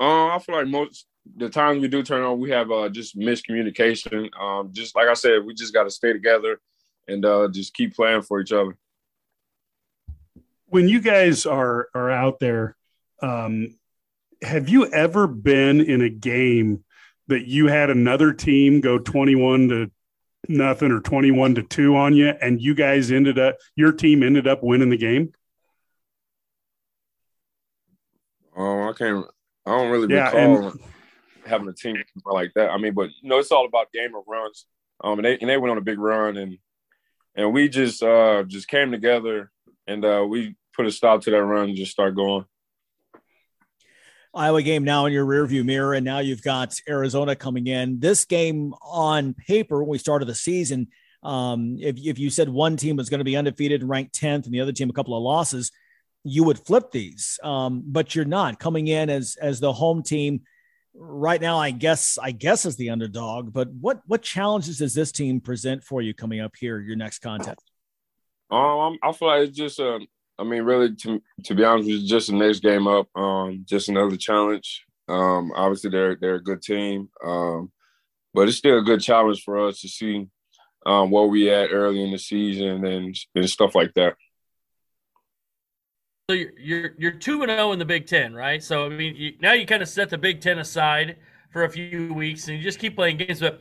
Um, 0.00 0.32
I 0.32 0.40
feel 0.40 0.56
like 0.56 0.66
most 0.66 1.06
the 1.36 1.48
times 1.48 1.80
we 1.80 1.86
do 1.86 2.02
turn 2.02 2.24
on, 2.24 2.40
we 2.40 2.50
have 2.50 2.72
uh, 2.72 2.88
just 2.88 3.16
miscommunication. 3.16 4.28
Um, 4.36 4.70
just 4.72 4.96
like 4.96 5.06
I 5.06 5.14
said, 5.14 5.44
we 5.46 5.54
just 5.54 5.72
got 5.72 5.84
to 5.84 5.90
stay 5.90 6.12
together 6.12 6.58
and 7.08 7.24
uh, 7.24 7.48
just 7.48 7.74
keep 7.74 7.94
playing 7.94 8.22
for 8.22 8.40
each 8.40 8.52
other. 8.52 8.76
When 10.66 10.88
you 10.88 11.00
guys 11.00 11.46
are 11.46 11.88
are 11.94 12.10
out 12.10 12.38
there, 12.40 12.76
um, 13.22 13.76
have 14.42 14.68
you 14.68 14.86
ever 14.86 15.26
been 15.26 15.80
in 15.80 16.02
a 16.02 16.10
game 16.10 16.84
that 17.28 17.46
you 17.46 17.66
had 17.66 17.90
another 17.90 18.32
team 18.32 18.80
go 18.80 18.98
twenty 18.98 19.34
one 19.34 19.68
to 19.68 19.90
nothing 20.48 20.90
or 20.90 21.00
twenty 21.00 21.30
one 21.30 21.54
to 21.54 21.62
two 21.62 21.96
on 21.96 22.14
you, 22.14 22.28
and 22.28 22.60
you 22.60 22.74
guys 22.74 23.10
ended 23.10 23.38
up 23.38 23.56
your 23.76 23.92
team 23.92 24.22
ended 24.22 24.46
up 24.46 24.62
winning 24.62 24.90
the 24.90 24.96
game? 24.96 25.32
Oh, 28.56 28.88
I 28.88 28.92
can't. 28.92 29.26
I 29.66 29.70
don't 29.70 29.90
really 29.90 30.12
yeah, 30.14 30.26
recall 30.26 30.68
and, 30.68 30.80
having 31.44 31.68
a 31.68 31.72
team 31.72 31.96
like 32.24 32.52
that. 32.54 32.70
I 32.70 32.78
mean, 32.78 32.94
but 32.94 33.10
you 33.20 33.28
know, 33.28 33.38
it's 33.38 33.52
all 33.52 33.66
about 33.66 33.92
game 33.92 34.14
of 34.14 34.24
runs. 34.26 34.66
Um, 35.02 35.18
and 35.18 35.26
they 35.26 35.38
and 35.38 35.48
they 35.48 35.58
went 35.58 35.72
on 35.72 35.78
a 35.78 35.82
big 35.82 35.98
run, 35.98 36.36
and 36.36 36.58
and 37.36 37.52
we 37.52 37.68
just 37.68 38.02
uh 38.02 38.42
just 38.44 38.68
came 38.68 38.90
together 38.90 39.50
and 39.86 40.04
uh 40.04 40.24
we 40.28 40.56
put 40.74 40.86
a 40.86 40.90
stop 40.90 41.22
to 41.22 41.30
that 41.30 41.44
run 41.44 41.68
and 41.68 41.76
just 41.76 41.92
start 41.92 42.14
going. 42.14 42.44
Iowa 44.34 44.60
game 44.62 44.84
now 44.84 45.06
in 45.06 45.14
your 45.14 45.24
rearview 45.24 45.64
mirror, 45.64 45.94
and 45.94 46.04
now 46.04 46.18
you've 46.18 46.42
got 46.42 46.74
Arizona 46.86 47.34
coming 47.34 47.66
in. 47.66 48.00
This 48.00 48.26
game 48.26 48.74
on 48.82 49.32
paper, 49.32 49.82
when 49.82 49.88
we 49.88 49.96
started 49.96 50.26
the 50.28 50.34
season, 50.34 50.88
um, 51.22 51.78
if, 51.80 51.96
if 51.96 52.18
you 52.18 52.28
said 52.28 52.50
one 52.50 52.76
team 52.76 52.96
was 52.96 53.08
going 53.08 53.20
to 53.20 53.24
be 53.24 53.36
undefeated 53.36 53.82
ranked 53.82 54.14
10th 54.20 54.44
and 54.44 54.52
the 54.52 54.60
other 54.60 54.72
team 54.72 54.90
a 54.90 54.92
couple 54.92 55.16
of 55.16 55.22
losses, 55.22 55.72
you 56.22 56.44
would 56.44 56.58
flip 56.58 56.92
these, 56.92 57.38
um, 57.42 57.82
but 57.86 58.14
you're 58.14 58.26
not 58.26 58.58
coming 58.58 58.88
in 58.88 59.08
as 59.08 59.36
as 59.40 59.58
the 59.58 59.72
home 59.72 60.02
team 60.02 60.42
right 60.98 61.40
now. 61.40 61.58
I 61.58 61.70
guess 61.70 62.18
I 62.22 62.32
guess 62.32 62.66
as 62.66 62.76
the 62.76 62.90
underdog. 62.90 63.52
But 63.52 63.70
what 63.72 64.00
what 64.06 64.22
challenges 64.22 64.78
does 64.78 64.94
this 64.94 65.12
team 65.12 65.40
present 65.40 65.84
for 65.84 66.02
you 66.02 66.14
coming 66.14 66.40
up 66.40 66.54
here 66.58 66.80
your 66.80 66.96
next 66.96 67.20
contest? 67.20 67.70
Um, 68.50 68.98
I 69.02 69.12
feel 69.12 69.28
like 69.28 69.48
it's 69.48 69.56
just 69.56 69.80
uh, 69.80 69.98
I 70.38 70.44
mean, 70.44 70.62
really, 70.62 70.94
to 70.96 71.22
to 71.44 71.54
be 71.54 71.64
honest, 71.64 71.88
it's 71.88 72.08
just 72.08 72.28
the 72.28 72.34
next 72.34 72.60
game 72.60 72.86
up. 72.86 73.08
Um, 73.14 73.64
just 73.64 73.88
another 73.88 74.16
challenge. 74.16 74.84
Um, 75.08 75.52
obviously 75.54 75.90
they're 75.90 76.16
they're 76.16 76.36
a 76.36 76.42
good 76.42 76.62
team. 76.62 77.08
Um, 77.24 77.72
but 78.34 78.48
it's 78.48 78.58
still 78.58 78.78
a 78.78 78.82
good 78.82 79.00
challenge 79.00 79.42
for 79.42 79.66
us 79.66 79.80
to 79.80 79.88
see 79.88 80.28
um, 80.84 81.10
where 81.10 81.24
we 81.24 81.50
at 81.50 81.72
early 81.72 82.02
in 82.02 82.12
the 82.12 82.18
season 82.18 82.84
and 82.84 83.16
and 83.34 83.50
stuff 83.50 83.74
like 83.74 83.94
that. 83.94 84.14
So 86.28 86.34
you're 86.34 86.90
you're 86.98 87.12
two 87.12 87.42
and 87.42 87.50
zero 87.50 87.68
oh 87.68 87.72
in 87.72 87.78
the 87.78 87.84
Big 87.84 88.08
Ten, 88.08 88.34
right? 88.34 88.60
So 88.60 88.86
I 88.86 88.88
mean, 88.88 89.14
you, 89.14 89.34
now 89.40 89.52
you 89.52 89.64
kind 89.64 89.80
of 89.80 89.88
set 89.88 90.10
the 90.10 90.18
Big 90.18 90.40
Ten 90.40 90.58
aside 90.58 91.18
for 91.50 91.62
a 91.62 91.70
few 91.70 92.12
weeks, 92.12 92.48
and 92.48 92.58
you 92.58 92.64
just 92.64 92.80
keep 92.80 92.96
playing 92.96 93.18
games. 93.18 93.38
But 93.38 93.60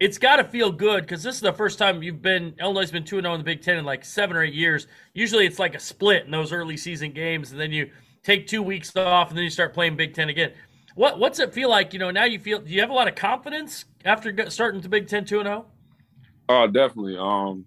it's 0.00 0.18
got 0.18 0.38
to 0.38 0.44
feel 0.44 0.72
good 0.72 1.02
because 1.02 1.22
this 1.22 1.36
is 1.36 1.40
the 1.40 1.52
first 1.52 1.78
time 1.78 2.02
you've 2.02 2.20
been 2.20 2.52
Illinois 2.58 2.80
has 2.80 2.90
been 2.90 3.04
two 3.04 3.18
and 3.18 3.26
zero 3.26 3.30
oh 3.30 3.34
in 3.36 3.40
the 3.40 3.44
Big 3.44 3.62
Ten 3.62 3.76
in 3.76 3.84
like 3.84 4.04
seven 4.04 4.36
or 4.36 4.42
eight 4.42 4.54
years. 4.54 4.88
Usually, 5.14 5.46
it's 5.46 5.60
like 5.60 5.76
a 5.76 5.78
split 5.78 6.24
in 6.24 6.32
those 6.32 6.52
early 6.52 6.76
season 6.76 7.12
games, 7.12 7.52
and 7.52 7.60
then 7.60 7.70
you 7.70 7.88
take 8.24 8.48
two 8.48 8.60
weeks 8.60 8.96
off, 8.96 9.28
and 9.28 9.38
then 9.38 9.44
you 9.44 9.50
start 9.50 9.72
playing 9.72 9.94
Big 9.94 10.12
Ten 10.12 10.30
again. 10.30 10.50
What 10.96 11.20
what's 11.20 11.38
it 11.38 11.54
feel 11.54 11.70
like? 11.70 11.92
You 11.92 12.00
know, 12.00 12.10
now 12.10 12.24
you 12.24 12.40
feel. 12.40 12.58
Do 12.58 12.72
you 12.72 12.80
have 12.80 12.90
a 12.90 12.92
lot 12.92 13.06
of 13.06 13.14
confidence 13.14 13.84
after 14.04 14.50
starting 14.50 14.80
the 14.80 14.88
Big 14.88 15.06
Ten 15.06 15.24
two 15.24 15.38
and 15.38 15.46
zero? 15.46 15.66
Oh, 16.48 16.66
definitely. 16.66 17.16
Um, 17.16 17.66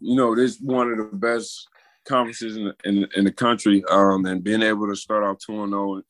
you 0.00 0.16
know, 0.16 0.34
this 0.34 0.58
one 0.58 0.90
of 0.90 0.96
the 0.96 1.14
best 1.18 1.68
conferences 2.04 2.56
in, 2.56 2.72
in, 2.84 3.08
in 3.16 3.24
the 3.24 3.32
country, 3.32 3.82
um, 3.90 4.26
and 4.26 4.44
being 4.44 4.62
able 4.62 4.88
to 4.88 4.96
start 4.96 5.24
off 5.24 5.38
two 5.38 5.62
and 5.62 5.72
zero, 5.72 5.96
oh 5.96 6.02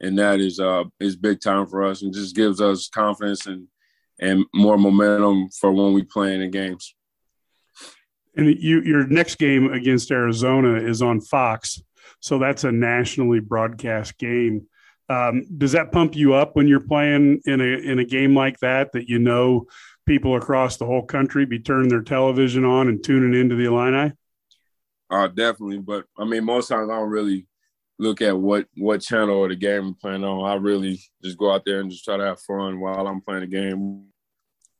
and 0.00 0.18
that 0.18 0.40
is 0.40 0.60
uh 0.60 0.84
is 1.00 1.16
big 1.16 1.40
time 1.40 1.66
for 1.66 1.84
us, 1.84 2.02
and 2.02 2.12
just 2.12 2.36
gives 2.36 2.60
us 2.60 2.88
confidence 2.88 3.46
and 3.46 3.68
and 4.20 4.44
more 4.54 4.78
momentum 4.78 5.48
for 5.48 5.72
when 5.72 5.92
we 5.92 6.02
play 6.02 6.34
in 6.34 6.40
the 6.40 6.48
games. 6.48 6.94
And 8.36 8.48
you, 8.58 8.80
your 8.82 9.06
next 9.06 9.36
game 9.36 9.72
against 9.72 10.10
Arizona 10.10 10.74
is 10.74 11.02
on 11.02 11.20
Fox, 11.20 11.80
so 12.20 12.38
that's 12.38 12.64
a 12.64 12.72
nationally 12.72 13.40
broadcast 13.40 14.18
game. 14.18 14.66
Um, 15.08 15.44
does 15.58 15.72
that 15.72 15.92
pump 15.92 16.16
you 16.16 16.34
up 16.34 16.56
when 16.56 16.66
you're 16.66 16.80
playing 16.80 17.42
in 17.44 17.60
a 17.60 17.64
in 17.64 17.98
a 17.98 18.04
game 18.04 18.34
like 18.34 18.58
that? 18.60 18.92
That 18.92 19.08
you 19.08 19.18
know 19.18 19.66
people 20.06 20.36
across 20.36 20.76
the 20.76 20.86
whole 20.86 21.04
country 21.04 21.46
be 21.46 21.58
turning 21.58 21.88
their 21.88 22.02
television 22.02 22.64
on 22.64 22.88
and 22.88 23.02
tuning 23.02 23.38
into 23.38 23.54
the 23.54 23.64
Illini? 23.64 24.12
Uh, 25.14 25.28
definitely. 25.28 25.78
But 25.78 26.06
I 26.18 26.24
mean, 26.24 26.44
most 26.44 26.68
times 26.68 26.90
I 26.90 26.96
don't 26.96 27.08
really 27.08 27.46
look 28.00 28.20
at 28.20 28.36
what 28.36 28.66
what 28.76 29.00
channel 29.00 29.36
or 29.36 29.48
the 29.48 29.54
game 29.54 29.86
I'm 29.86 29.94
playing 29.94 30.24
on. 30.24 30.50
I 30.50 30.54
really 30.54 31.00
just 31.22 31.38
go 31.38 31.52
out 31.52 31.62
there 31.64 31.80
and 31.80 31.90
just 31.90 32.04
try 32.04 32.16
to 32.16 32.24
have 32.24 32.40
fun 32.40 32.80
while 32.80 33.06
I'm 33.06 33.20
playing 33.20 33.42
the 33.42 33.46
game. 33.46 34.06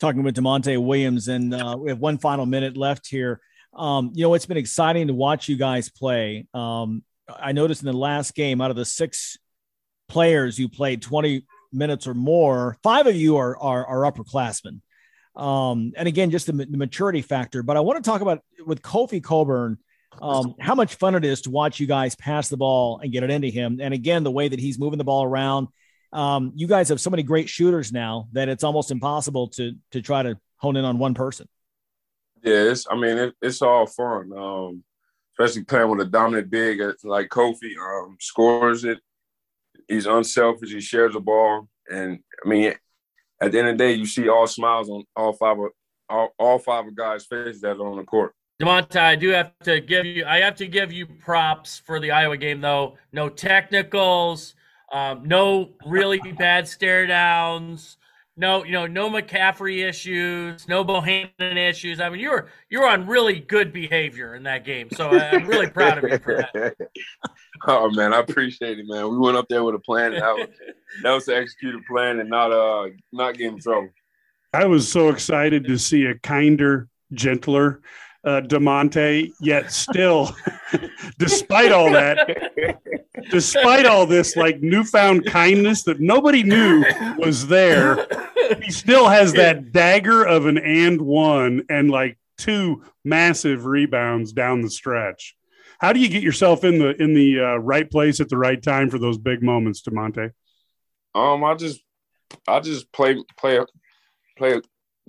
Talking 0.01 0.25
with 0.25 0.35
Da'Monte 0.35 0.85
Williams, 0.85 1.29
and 1.29 1.55
uh, 1.55 1.77
we 1.79 1.89
have 1.89 2.01
one 2.01 2.19
final 2.19 2.47
minute 2.47 2.77
left 2.77 3.07
here. 3.07 3.41
Um, 3.73 4.11
you 4.13 4.25
know, 4.25 4.35
it's 4.35 4.47
been 4.47 4.57
exciting 4.57 5.07
to 5.07 5.15
watch 5.15 5.49
you 5.49 5.57
guys 5.57 5.89
play. 5.89 6.47
Um, 6.53 7.05
I 7.29 7.53
noticed 7.53 7.83
in 7.83 7.87
the 7.87 7.93
last 7.97 8.35
game, 8.35 8.61
out 8.61 8.71
of 8.71 8.77
the 8.77 8.85
six 8.85 9.39
players 10.09 10.59
you 10.59 10.69
played 10.69 11.01
20 11.01 11.47
minutes 11.73 12.09
or 12.09 12.15
more, 12.15 12.77
five 12.83 13.07
of 13.07 13.15
you 13.15 13.37
are 13.37 13.57
are, 13.59 13.87
are 13.87 14.13
upperclassmen. 14.13 14.81
Um, 15.37 15.93
and 15.97 16.09
again, 16.09 16.31
just 16.31 16.47
the, 16.47 16.53
the, 16.53 16.77
maturity 16.77 17.21
factor. 17.23 17.63
But 17.63 17.77
I 17.77 17.81
want 17.81 18.03
to 18.03 18.09
talk 18.09 18.21
about 18.21 18.43
with 18.67 18.83
Kofi 18.83 19.23
Cockburn, 19.23 19.79
um, 20.21 20.55
how 20.61 20.75
much 20.75 20.95
fun 20.95 21.15
it 21.15 21.25
is 21.25 21.43
to 21.43 21.51
watch 21.51 21.81
you 21.81 21.87
guys 21.87 22.15
pass 22.15 22.49
the 22.49 22.57
ball 22.57 23.01
and 23.01 23.13
get 23.13 23.23
it 23.23 23.31
into 23.31 23.49
him. 23.49 23.79
And 23.81 23.95
again, 23.95 24.25
the 24.25 24.31
way 24.31 24.49
that 24.49 24.59
he's 24.59 24.79
moving 24.79 24.99
the 24.99 25.05
ball 25.05 25.25
around. 25.25 25.69
Um, 26.13 26.53
you 26.55 26.69
guys 26.69 26.91
have 26.91 27.01
so 27.01 27.11
many 27.11 27.25
great 27.25 27.49
shooters 27.49 27.93
now 27.93 28.29
that 28.33 28.49
it's 28.49 28.63
almost 28.63 28.93
impossible 28.93 29.49
to 29.49 29.73
to 29.91 30.01
try 30.01 30.23
to 30.23 30.39
hone 30.59 30.77
in 30.77 30.85
on 30.85 30.99
one 30.99 31.15
person. 31.15 31.49
Yeah, 32.43 32.71
it's, 32.71 32.87
I 32.89 32.95
mean, 32.95 33.19
it, 33.19 33.35
it's 33.43 33.63
all 33.63 33.87
fun, 33.87 34.31
um, 34.37 34.85
especially 35.33 35.65
playing 35.65 35.91
with 35.91 36.07
a 36.07 36.11
dominant 36.11 36.51
big 36.51 36.81
like 37.03 37.31
Kofi. 37.31 37.77
Um, 37.77 38.17
scores 38.21 38.85
it. 38.85 38.99
He's 39.89 40.07
unselfish. 40.07 40.71
He 40.71 40.81
shares 40.81 41.15
the 41.15 41.21
ball, 41.21 41.69
and 41.91 42.21
I 42.45 42.49
mean, 42.49 42.75
at 43.41 43.51
the 43.51 43.59
end 43.59 43.69
of 43.69 43.79
the 43.79 43.85
day, 43.85 43.93
you 43.95 44.07
see 44.07 44.29
all 44.29 44.47
smiles 44.47 44.89
on 44.89 45.05
all 45.17 45.33
five 45.33 45.59
of 45.59 45.71
all, 46.09 46.29
all 46.39 46.59
five 46.59 46.87
of 46.87 46.95
guys' 46.95 47.27
faces 47.27 47.61
that 47.63 47.77
are 47.77 47.87
on 47.87 47.97
the 47.97 48.05
court. 48.05 48.35
Da'Monte, 48.61 48.97
I 48.97 49.17
do 49.17 49.31
have 49.31 49.53
to 49.65 49.81
give 49.81 50.07
you 50.07 50.25
I 50.25 50.39
have 50.41 50.55
to 50.57 50.67
give 50.67 50.93
you 50.93 51.07
props 51.07 51.83
for 51.85 51.99
the 51.99 52.13
Iowa 52.13 52.37
game 52.37 52.61
though. 52.61 52.97
No 53.13 53.29
technicals, 53.29 54.55
um, 54.93 55.25
no 55.25 55.71
really 55.87 56.19
bad 56.39 56.69
stare 56.69 57.07
downs, 57.07 57.97
no, 58.37 58.65
you 58.65 58.73
know, 58.73 58.87
no 58.87 59.09
McCaffery 59.11 59.89
issues, 59.89 60.67
no 60.67 60.85
Bohannon 60.85 61.57
issues. 61.57 62.01
I 62.01 62.09
mean, 62.09 62.21
you 62.21 62.31
were 62.31 62.49
you 62.69 62.81
were 62.81 62.89
on 62.89 63.07
really 63.07 63.41
good 63.41 63.73
behavior 63.73 64.35
in 64.35 64.45
that 64.45 64.65
game. 64.65 64.89
So 64.93 65.11
I, 65.11 65.35
am 65.35 65.47
really 65.47 65.69
proud 65.69 65.99
of 65.99 66.11
you 66.11 66.19
for 66.19 66.49
that. 66.53 66.77
oh 67.67 67.91
man, 67.91 68.13
I 68.13 68.21
appreciate 68.21 68.79
it, 68.79 68.87
man. 68.87 69.09
We 69.09 69.19
went 69.19 69.37
up 69.37 69.47
there 69.49 69.65
with 69.65 69.75
a 69.75 69.81
plan. 69.81 70.13
That 70.13 70.35
was, 70.35 70.49
that 71.03 71.11
was 71.13 71.25
the 71.27 71.37
executed 71.37 71.85
plan 71.87 72.21
and 72.21 72.29
not 72.29 72.53
uh 72.53 72.91
not 73.13 73.37
getting 73.37 73.55
in 73.55 73.61
trouble. 73.61 73.89
I 74.53 74.67
was 74.67 74.91
so 74.91 75.09
excited 75.09 75.65
to 75.65 75.77
see 75.77 76.05
a 76.05 76.15
kinder, 76.19 76.89
gentler 77.13 77.83
uh, 78.25 78.41
Da'Monte, 78.41 79.33
yet 79.41 79.73
still, 79.73 80.35
despite 81.19 81.73
all 81.73 81.91
that, 81.93 82.81
despite 83.31 83.87
all 83.87 84.07
this 84.07 84.37
like 84.37 84.61
newfound 84.63 85.27
kindness 85.27 85.83
that 85.85 86.01
nobody 86.01 86.43
knew 86.43 86.85
was 87.19 87.47
there, 87.49 88.07
he 88.63 88.71
still 88.71 89.09
has 89.09 89.33
that 89.35 89.73
dagger 89.73 90.25
of 90.25 90.47
an 90.47 90.59
and 90.59 91.01
one 91.01 91.65
and 91.69 91.91
like 91.91 92.19
two 92.39 92.83
massive 93.05 93.67
rebounds 93.67 94.33
down 94.33 94.63
the 94.63 94.71
stretch. 94.71 95.37
How 95.79 95.93
do 95.93 96.01
you 96.01 96.09
get 96.09 96.23
yourself 96.23 96.65
in 96.65 96.79
the 96.79 97.01
in 97.03 97.15
the 97.15 97.41
uh, 97.41 97.57
right 97.57 97.91
place 97.91 98.21
at 98.21 98.29
the 98.29 98.39
right 98.39 98.63
time 98.63 98.89
for 98.89 98.99
those 98.99 99.19
big 99.19 99.43
moments, 99.43 99.83
Da'Monte? 99.83 100.31
Um, 101.15 101.45
I 101.45 101.55
just 101.55 101.83
I 102.49 102.61
just 102.61 102.91
play 102.93 103.23
play 103.37 103.61
play. 104.37 104.61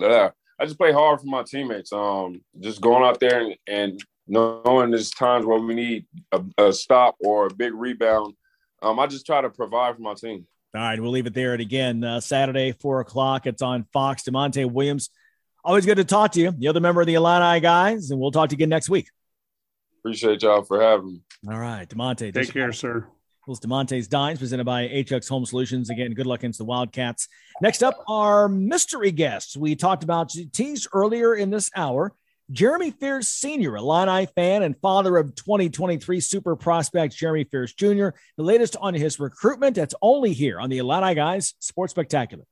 Uh, 0.02 0.32
I 0.60 0.66
just 0.66 0.78
play 0.78 0.92
hard 0.92 1.20
for 1.20 1.28
my 1.28 1.44
teammates. 1.44 1.92
Um, 1.92 2.42
just 2.60 2.82
going 2.82 3.04
out 3.04 3.20
there 3.20 3.42
and, 3.42 3.56
and 3.68 4.04
knowing 4.28 4.92
there's 4.92 5.12
times 5.12 5.46
where 5.46 5.60
we 5.60 5.74
need 5.74 6.06
a, 6.32 6.42
a 6.58 6.74
stop 6.74 7.16
or 7.20 7.48
a 7.48 7.54
big 7.54 7.74
rebound. 7.74 8.34
Um, 8.82 9.00
I 9.00 9.08
just 9.08 9.26
try 9.26 9.42
to 9.42 9.50
provide 9.50 9.96
for 9.96 10.02
my 10.02 10.14
team. 10.14 10.48
All 10.76 10.82
right, 10.82 11.00
we'll 11.00 11.12
leave 11.12 11.26
it 11.26 11.34
there. 11.34 11.54
And 11.54 11.62
again, 11.62 12.04
uh, 12.04 12.20
Saturday, 12.20 12.74
four 12.74 13.00
o'clock. 13.00 13.48
It's 13.48 13.62
on 13.62 13.86
Fox. 13.94 14.24
Da'Monte 14.24 14.70
Williams. 14.70 15.10
Always 15.64 15.86
good 15.86 15.98
to 15.98 16.04
talk 16.04 16.34
to 16.34 16.42
you. 16.42 16.52
The 16.52 16.68
other 16.68 16.82
member 16.82 17.02
of 17.02 17.08
the 17.08 17.16
Illini 17.16 17.60
guys, 17.60 18.12
and 18.12 18.20
we'll 18.20 18.32
talk 18.32 18.50
to 18.50 18.54
you 18.54 18.58
again 18.58 18.70
next 18.70 18.90
week. 18.90 19.10
Appreciate 20.00 20.44
y'all 20.44 20.64
for 20.64 20.82
having 20.82 21.08
me. 21.08 21.22
All 21.50 21.60
right, 21.60 21.90
Da'Monte. 21.90 22.34
Take 22.34 22.54
care, 22.54 22.72
sir. 22.72 23.08
It's 23.48 23.60
Da'Monte's 23.60 24.08
Dimes 24.08 24.40
presented 24.40 24.64
by 24.64 24.88
HX 24.88 25.30
Home 25.30 25.46
Solutions. 25.46 25.92
Again, 25.92 26.14
good 26.14 26.26
luck 26.26 26.40
against 26.40 26.58
the 26.58 26.66
Wildcats. 26.66 27.28
Next 27.62 27.84
up, 27.84 28.04
our 28.08 28.50
mystery 28.50 29.12
guests. 29.12 29.56
We 29.56 29.76
talked 29.76 30.04
about 30.04 30.34
teased 30.52 30.88
earlier 30.94 31.36
in 31.36 31.52
this 31.52 31.70
hour. 31.76 32.16
Jeremy 32.52 32.90
Fears 32.90 33.28
Sr., 33.28 33.76
Illini 33.76 34.26
fan 34.26 34.64
and 34.64 34.76
father 34.82 35.18
of 35.18 35.36
2023 35.36 36.20
super 36.22 36.56
prospect 36.56 37.16
Jeremy 37.16 37.44
Fears 37.44 37.74
Jr. 37.76 38.10
The 38.38 38.44
latest 38.44 38.78
on 38.78 38.96
his 38.96 39.20
recruitment. 39.20 39.76
That's 39.76 39.96
only 40.02 40.34
here 40.34 40.60
on 40.60 40.72
the 40.72 40.80
Illini 40.80 41.14
Guys 41.14 41.54
Sports 41.60 41.92
Spectacular. 41.92 42.46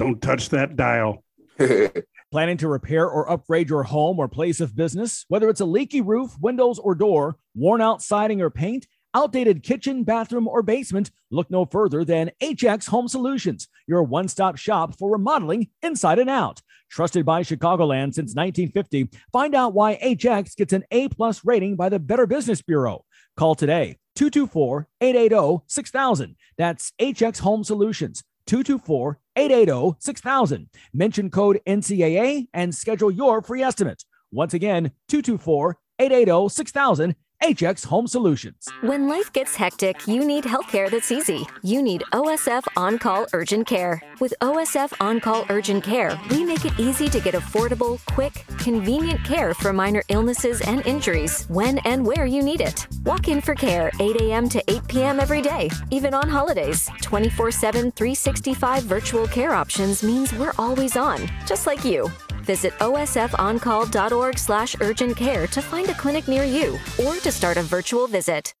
Don't 0.00 0.20
touch 0.20 0.48
that 0.48 0.74
dial. 0.74 1.22
Planning 2.32 2.56
to 2.56 2.68
repair 2.68 3.08
or 3.08 3.30
upgrade 3.30 3.68
your 3.68 3.84
home 3.84 4.18
or 4.18 4.26
place 4.26 4.60
of 4.60 4.74
business? 4.74 5.24
Whether 5.28 5.48
it's 5.48 5.60
a 5.60 5.64
leaky 5.64 6.00
roof, 6.00 6.36
windows, 6.40 6.80
or 6.80 6.96
door, 6.96 7.36
worn 7.54 7.80
out 7.80 8.02
siding 8.02 8.40
or 8.40 8.50
paint, 8.50 8.86
outdated 9.14 9.62
kitchen, 9.62 10.04
bathroom, 10.04 10.46
or 10.46 10.62
basement, 10.62 11.10
look 11.30 11.50
no 11.50 11.64
further 11.64 12.04
than 12.04 12.30
HX 12.40 12.88
Home 12.88 13.08
Solutions, 13.08 13.68
your 13.86 14.02
one 14.02 14.28
stop 14.28 14.56
shop 14.56 14.98
for 14.98 15.10
remodeling 15.10 15.68
inside 15.82 16.18
and 16.18 16.30
out. 16.30 16.60
Trusted 16.90 17.24
by 17.24 17.42
Chicagoland 17.42 18.14
since 18.14 18.34
1950, 18.34 19.10
find 19.32 19.54
out 19.54 19.74
why 19.74 19.96
HX 19.96 20.56
gets 20.56 20.72
an 20.72 20.84
A 20.90 21.08
plus 21.08 21.44
rating 21.44 21.76
by 21.76 21.88
the 21.88 22.00
Better 22.00 22.26
Business 22.26 22.62
Bureau. 22.62 23.04
Call 23.36 23.54
today 23.54 23.96
224 24.16 24.88
880 25.00 25.64
6000. 25.68 26.36
That's 26.58 26.92
HX 27.00 27.38
Home 27.40 27.64
Solutions. 27.64 28.24
224 28.46 29.18
880 29.36 29.96
6000. 30.00 30.68
Mention 30.92 31.30
code 31.30 31.60
NCAA 31.66 32.48
and 32.52 32.74
schedule 32.74 33.10
your 33.10 33.42
free 33.42 33.62
estimate. 33.62 34.04
Once 34.32 34.54
again, 34.54 34.90
224 35.08 35.78
880 36.00 36.48
6000 36.48 37.14
HX 37.42 37.86
Home 37.86 38.06
Solutions. 38.06 38.68
When 38.82 39.08
life 39.08 39.32
gets 39.32 39.56
hectic, 39.56 40.06
you 40.06 40.26
need 40.26 40.44
healthcare 40.44 40.90
that's 40.90 41.10
easy. 41.10 41.46
You 41.62 41.82
need 41.82 42.02
OSF 42.12 42.64
On 42.76 42.98
Call 42.98 43.26
Urgent 43.32 43.66
Care. 43.66 44.02
With 44.20 44.34
OSF 44.42 44.92
On 45.00 45.20
Call 45.20 45.46
Urgent 45.48 45.82
Care, 45.82 46.20
we 46.30 46.44
make 46.44 46.66
it 46.66 46.78
easy 46.78 47.08
to 47.08 47.18
get 47.18 47.32
affordable, 47.32 47.98
quick, 48.04 48.44
convenient 48.58 49.24
care 49.24 49.54
for 49.54 49.72
minor 49.72 50.02
illnesses 50.08 50.60
and 50.60 50.86
injuries 50.86 51.46
when 51.48 51.78
and 51.78 52.04
where 52.06 52.26
you 52.26 52.42
need 52.42 52.60
it. 52.60 52.86
Walk 53.04 53.28
in 53.28 53.40
for 53.40 53.54
care 53.54 53.90
8 53.98 54.20
a.m. 54.20 54.46
to 54.50 54.62
8 54.70 54.86
p.m. 54.86 55.18
every 55.18 55.40
day, 55.40 55.70
even 55.90 56.12
on 56.12 56.28
holidays. 56.28 56.90
24 57.00 57.52
7, 57.52 57.90
365 57.92 58.82
virtual 58.82 59.26
care 59.26 59.54
options 59.54 60.02
means 60.02 60.34
we're 60.34 60.52
always 60.58 60.94
on, 60.94 61.18
just 61.46 61.66
like 61.66 61.86
you. 61.86 62.10
Visit 62.42 62.72
osfoncall.org 62.74 64.38
slash 64.38 64.76
urgent 64.80 65.16
care 65.16 65.46
to 65.46 65.62
find 65.62 65.88
a 65.88 65.94
clinic 65.94 66.28
near 66.28 66.44
you 66.44 66.78
or 67.04 67.14
to 67.16 67.32
start 67.32 67.56
a 67.56 67.62
virtual 67.62 68.06
visit. 68.06 68.54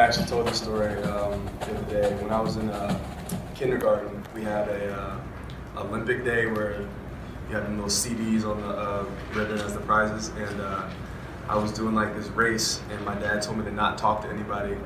I 0.00 0.04
actually 0.04 0.26
told 0.26 0.46
this 0.46 0.58
story 0.58 0.94
um, 1.02 1.44
the 1.60 1.76
other 1.76 2.02
day. 2.02 2.22
When 2.22 2.30
I 2.30 2.40
was 2.40 2.56
in 2.56 2.70
uh, 2.70 2.98
kindergarten, 3.54 4.24
we 4.34 4.42
had 4.42 4.68
a 4.68 4.94
uh, 4.94 5.20
Olympic 5.78 6.24
day 6.24 6.46
where 6.46 6.80
you 7.48 7.56
had 7.56 7.68
little 7.70 7.86
CDs 7.86 8.48
on 8.48 8.60
the 8.62 8.68
uh, 8.68 9.04
ribbon 9.34 9.58
as 9.58 9.74
the 9.74 9.80
prizes, 9.80 10.28
and 10.28 10.60
uh, 10.60 10.88
I 11.50 11.56
was 11.56 11.72
doing 11.72 11.96
like 11.96 12.14
this 12.14 12.28
race, 12.28 12.80
and 12.92 13.04
my 13.04 13.16
dad 13.16 13.42
told 13.42 13.58
me 13.58 13.64
to 13.64 13.72
not 13.72 13.98
talk 13.98 14.22
to 14.22 14.28
anybody 14.28 14.76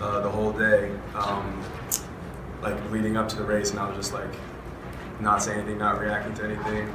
uh, 0.00 0.20
the 0.20 0.30
whole 0.30 0.52
day, 0.52 0.90
um, 1.14 1.62
like 2.62 2.90
leading 2.90 3.18
up 3.18 3.28
to 3.28 3.36
the 3.36 3.44
race, 3.44 3.72
and 3.72 3.78
I 3.78 3.86
was 3.86 3.98
just 3.98 4.14
like 4.14 4.32
not 5.20 5.42
saying 5.42 5.58
anything, 5.58 5.76
not 5.76 6.00
reacting 6.00 6.32
to 6.36 6.44
anything, 6.44 6.88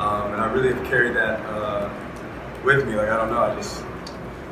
um, 0.00 0.32
and 0.32 0.40
I 0.40 0.52
really 0.52 0.72
carried 0.88 1.14
that 1.14 1.38
uh, 1.46 1.94
with 2.64 2.84
me. 2.84 2.96
Like 2.96 3.08
I 3.08 3.16
don't 3.18 3.30
know, 3.30 3.38
I 3.38 3.54
just 3.54 3.84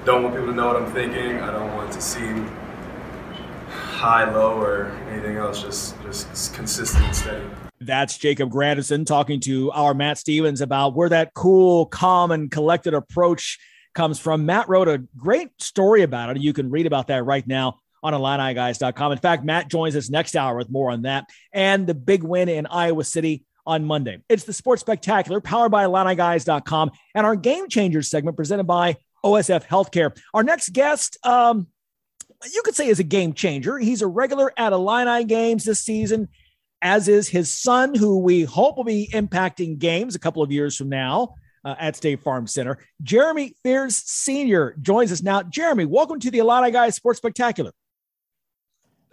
don't 0.04 0.22
want 0.22 0.36
people 0.36 0.46
to 0.46 0.54
know 0.54 0.68
what 0.68 0.76
I'm 0.76 0.92
thinking. 0.92 1.40
I 1.40 1.50
don't 1.50 1.74
want 1.74 1.90
to 1.90 2.00
seem 2.00 2.46
high, 3.68 4.30
low, 4.30 4.60
or 4.60 4.92
anything 5.10 5.38
else. 5.38 5.60
Just 5.60 6.00
just 6.04 6.54
consistent 6.54 7.04
and 7.04 7.16
steady. 7.16 7.46
That's 7.80 8.16
Jacob 8.16 8.50
Grandison 8.50 9.04
talking 9.04 9.40
to 9.40 9.72
our 9.72 9.92
Matt 9.92 10.18
Stevens 10.18 10.60
about 10.60 10.94
where 10.94 11.08
that 11.08 11.34
cool, 11.34 11.86
calm, 11.86 12.30
and 12.30 12.48
collected 12.48 12.94
approach 12.94 13.58
comes 13.94 14.18
from. 14.18 14.46
Matt 14.46 14.68
wrote 14.68 14.88
a 14.88 14.98
great 15.16 15.50
story 15.60 16.02
about 16.02 16.36
it. 16.36 16.42
You 16.42 16.52
can 16.52 16.70
read 16.70 16.86
about 16.86 17.08
that 17.08 17.24
right 17.24 17.46
now 17.46 17.78
on 18.02 18.12
IlliniGuys.com. 18.12 19.12
In 19.12 19.18
fact, 19.18 19.44
Matt 19.44 19.68
joins 19.68 19.96
us 19.96 20.10
next 20.10 20.36
hour 20.36 20.56
with 20.56 20.70
more 20.70 20.90
on 20.90 21.02
that 21.02 21.26
and 21.52 21.86
the 21.86 21.94
big 21.94 22.22
win 22.22 22.48
in 22.48 22.66
Iowa 22.66 23.04
City 23.04 23.44
on 23.66 23.84
Monday. 23.84 24.22
It's 24.28 24.44
the 24.44 24.52
Sports 24.52 24.80
Spectacular 24.80 25.40
powered 25.40 25.70
by 25.70 25.84
IlliniGuys.com 25.84 26.90
and 27.14 27.26
our 27.26 27.36
Game 27.36 27.68
Changers 27.68 28.08
segment 28.08 28.36
presented 28.36 28.64
by 28.64 28.96
OSF 29.24 29.66
Healthcare. 29.66 30.16
Our 30.32 30.42
next 30.42 30.72
guest, 30.72 31.18
um, 31.24 31.66
you 32.52 32.62
could 32.64 32.74
say 32.74 32.88
is 32.88 33.00
a 33.00 33.04
game 33.04 33.34
changer. 33.34 33.78
He's 33.78 34.02
a 34.02 34.06
regular 34.06 34.52
at 34.56 34.72
Illini 34.72 35.24
games 35.24 35.64
this 35.64 35.80
season, 35.80 36.28
as 36.80 37.06
is 37.06 37.28
his 37.28 37.52
son, 37.52 37.94
who 37.94 38.20
we 38.20 38.44
hope 38.44 38.76
will 38.76 38.84
be 38.84 39.10
impacting 39.12 39.78
games 39.78 40.14
a 40.14 40.18
couple 40.18 40.42
of 40.42 40.50
years 40.50 40.74
from 40.76 40.88
now. 40.88 41.34
Uh, 41.64 41.74
at 41.78 41.96
State 41.96 42.20
Farm 42.20 42.46
Center. 42.46 42.78
Jeremy 43.02 43.54
Fears 43.62 43.96
Sr. 43.96 44.74
joins 44.80 45.12
us 45.12 45.22
now. 45.22 45.42
Jeremy, 45.42 45.84
welcome 45.84 46.20
to 46.20 46.30
the 46.30 46.38
Illini 46.38 46.70
Guys 46.70 46.96
Sports 46.96 47.18
Spectacular. 47.18 47.72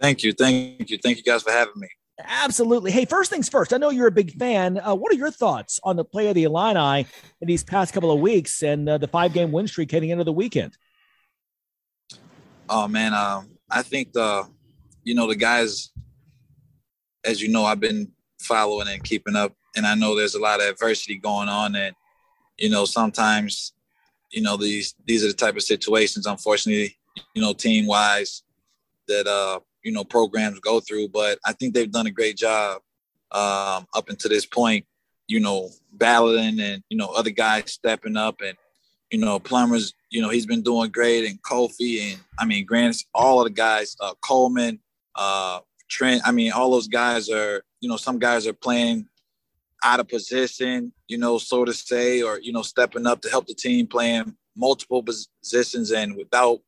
Thank 0.00 0.22
you. 0.22 0.32
Thank 0.32 0.90
you. 0.90 0.98
Thank 0.98 1.18
you 1.18 1.24
guys 1.24 1.42
for 1.42 1.50
having 1.50 1.74
me. 1.76 1.88
Absolutely. 2.20 2.90
Hey, 2.90 3.04
first 3.04 3.30
things 3.30 3.48
first, 3.48 3.72
I 3.72 3.76
know 3.76 3.90
you're 3.90 4.08
a 4.08 4.12
big 4.12 4.32
fan. 4.32 4.78
Uh, 4.78 4.94
what 4.94 5.12
are 5.12 5.16
your 5.16 5.30
thoughts 5.30 5.78
on 5.84 5.94
the 5.96 6.04
play 6.04 6.28
of 6.28 6.34
the 6.34 6.44
Illini 6.44 7.06
in 7.40 7.46
these 7.46 7.62
past 7.62 7.94
couple 7.94 8.10
of 8.10 8.18
weeks 8.18 8.62
and 8.62 8.88
uh, 8.88 8.98
the 8.98 9.06
five 9.06 9.32
game 9.32 9.52
win 9.52 9.68
streak 9.68 9.90
heading 9.92 10.10
into 10.10 10.24
the 10.24 10.32
weekend? 10.32 10.76
Oh, 12.68 12.88
man. 12.88 13.14
Um, 13.14 13.50
I 13.70 13.82
think 13.82 14.12
the, 14.12 14.48
you 15.04 15.14
know, 15.14 15.28
the 15.28 15.36
guys, 15.36 15.90
as 17.24 17.40
you 17.40 17.48
know, 17.48 17.64
I've 17.64 17.80
been 17.80 18.10
following 18.40 18.88
and 18.88 19.02
keeping 19.02 19.36
up, 19.36 19.54
and 19.76 19.86
I 19.86 19.94
know 19.94 20.16
there's 20.16 20.34
a 20.34 20.40
lot 20.40 20.60
of 20.60 20.66
adversity 20.66 21.18
going 21.18 21.48
on. 21.48 21.76
And, 21.76 21.94
you 22.58 22.68
know, 22.68 22.84
sometimes, 22.84 23.72
you 24.30 24.42
know, 24.42 24.56
these, 24.56 24.94
these 25.06 25.24
are 25.24 25.28
the 25.28 25.34
type 25.34 25.56
of 25.56 25.62
situations, 25.62 26.26
unfortunately, 26.26 26.96
you 27.34 27.42
know, 27.42 27.52
team 27.52 27.86
wise 27.86 28.42
that, 29.06 29.26
uh, 29.26 29.60
you 29.82 29.92
know 29.92 30.04
programs 30.04 30.60
go 30.60 30.80
through. 30.80 31.08
But 31.08 31.38
I 31.44 31.52
think 31.52 31.74
they've 31.74 31.90
done 31.90 32.06
a 32.06 32.10
great 32.10 32.36
job 32.36 32.82
um, 33.32 33.86
up 33.94 34.08
until 34.08 34.30
this 34.30 34.46
point. 34.46 34.84
You 35.26 35.40
know, 35.40 35.70
battling 35.92 36.60
and 36.60 36.82
you 36.88 36.96
know 36.96 37.08
other 37.08 37.30
guys 37.30 37.72
stepping 37.72 38.16
up 38.16 38.40
and 38.40 38.56
you 39.10 39.18
know 39.18 39.38
Plummer's. 39.38 39.94
You 40.10 40.22
know 40.22 40.30
he's 40.30 40.46
been 40.46 40.62
doing 40.62 40.90
great 40.90 41.28
and 41.28 41.42
Kofi 41.42 42.12
and 42.12 42.20
I 42.38 42.44
mean 42.44 42.64
Grant's 42.64 43.04
all 43.14 43.40
of 43.40 43.46
the 43.46 43.52
guys, 43.54 43.96
uh, 44.00 44.14
Coleman, 44.22 44.80
uh, 45.14 45.60
Trent. 45.88 46.22
I 46.24 46.32
mean 46.32 46.52
all 46.52 46.70
those 46.70 46.88
guys 46.88 47.28
are. 47.30 47.62
You 47.80 47.88
know 47.88 47.96
some 47.96 48.18
guys 48.18 48.46
are 48.46 48.52
playing 48.52 49.06
out 49.84 50.00
of 50.00 50.08
position, 50.08 50.92
you 51.06 51.18
know, 51.18 51.38
so 51.38 51.64
to 51.64 51.72
say, 51.72 52.22
or 52.22 52.40
you 52.40 52.52
know, 52.52 52.62
stepping 52.62 53.06
up 53.06 53.20
to 53.22 53.30
help 53.30 53.46
the 53.46 53.54
team 53.54 53.86
playing 53.86 54.36
multiple 54.56 55.02
positions 55.02 55.92
and 55.92 56.16
without 56.16 56.60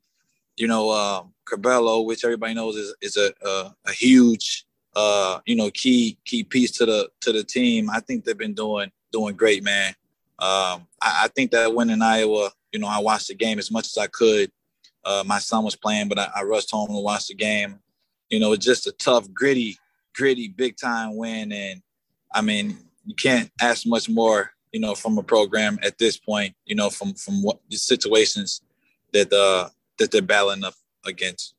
you 0.61 0.67
know, 0.67 0.91
uh, 0.91 1.23
Curbelo, 1.49 2.05
which 2.05 2.23
everybody 2.23 2.53
knows 2.53 2.77
is, 2.77 2.95
is 3.01 3.17
a, 3.17 3.33
a, 3.47 3.75
a 3.87 3.93
huge, 3.93 4.67
uh, 4.95 5.41
you 5.47 5.57
know, 5.57 5.71
key 5.71 6.19
key 6.27 6.45
piece 6.45 6.71
to 6.73 6.85
the 6.85 7.09
to 7.23 7.33
the 7.33 7.43
team. 7.43 7.89
I 7.89 8.01
think 8.01 8.25
they've 8.25 8.37
been 8.37 8.53
doing 8.53 8.93
doing 9.11 9.37
great, 9.37 9.65
man. 9.65 9.95
Um, 10.39 10.87
I, 11.03 11.25
I, 11.25 11.29
think 11.35 11.51
that 11.51 11.75
win 11.75 11.91
in 11.91 12.03
Iowa, 12.03 12.51
you 12.73 12.79
know, 12.79 12.89
I 12.89 12.99
watched 12.99 13.29
the 13.29 13.35
game 13.35 13.59
as 13.59 13.71
much 13.71 13.87
as 13.87 13.99
I 13.99 14.07
could. 14.07 14.51
Uh, 15.05 15.23
my 15.27 15.39
son 15.39 15.65
was 15.65 15.77
playing, 15.77 16.09
but 16.09 16.19
I, 16.19 16.31
I, 16.37 16.43
rushed 16.45 16.71
home 16.71 16.89
to 16.89 17.01
watch 17.01 17.29
the 17.29 17.35
game. 17.35 17.79
You 18.31 18.41
know, 18.41 18.53
it's 18.53 18.65
just 18.65 18.87
a 18.87 18.93
tough, 18.93 19.31
gritty, 19.33 19.79
gritty, 20.15 20.49
big 20.49 20.77
time 20.77 21.17
win, 21.17 21.53
and 21.53 21.83
I 22.35 22.43
mean, 22.43 22.79
you 23.05 23.15
can't 23.15 23.51
ask 23.61 23.87
much 23.87 24.09
more, 24.09 24.53
you 24.73 24.81
know, 24.81 24.95
from 24.95 25.19
a 25.19 25.23
program 25.23 25.79
at 25.83 25.99
this 25.99 26.17
point. 26.17 26.55
You 26.65 26.75
know, 26.75 26.91
from 26.91 27.15
from 27.15 27.43
what 27.43 27.61
the 27.69 27.77
situations 27.77 28.63
that 29.13 29.33
uh 29.33 29.69
that 29.99 30.11
they're 30.11 30.23
battling 30.23 30.65
up 30.65 30.75
against. 31.05 31.55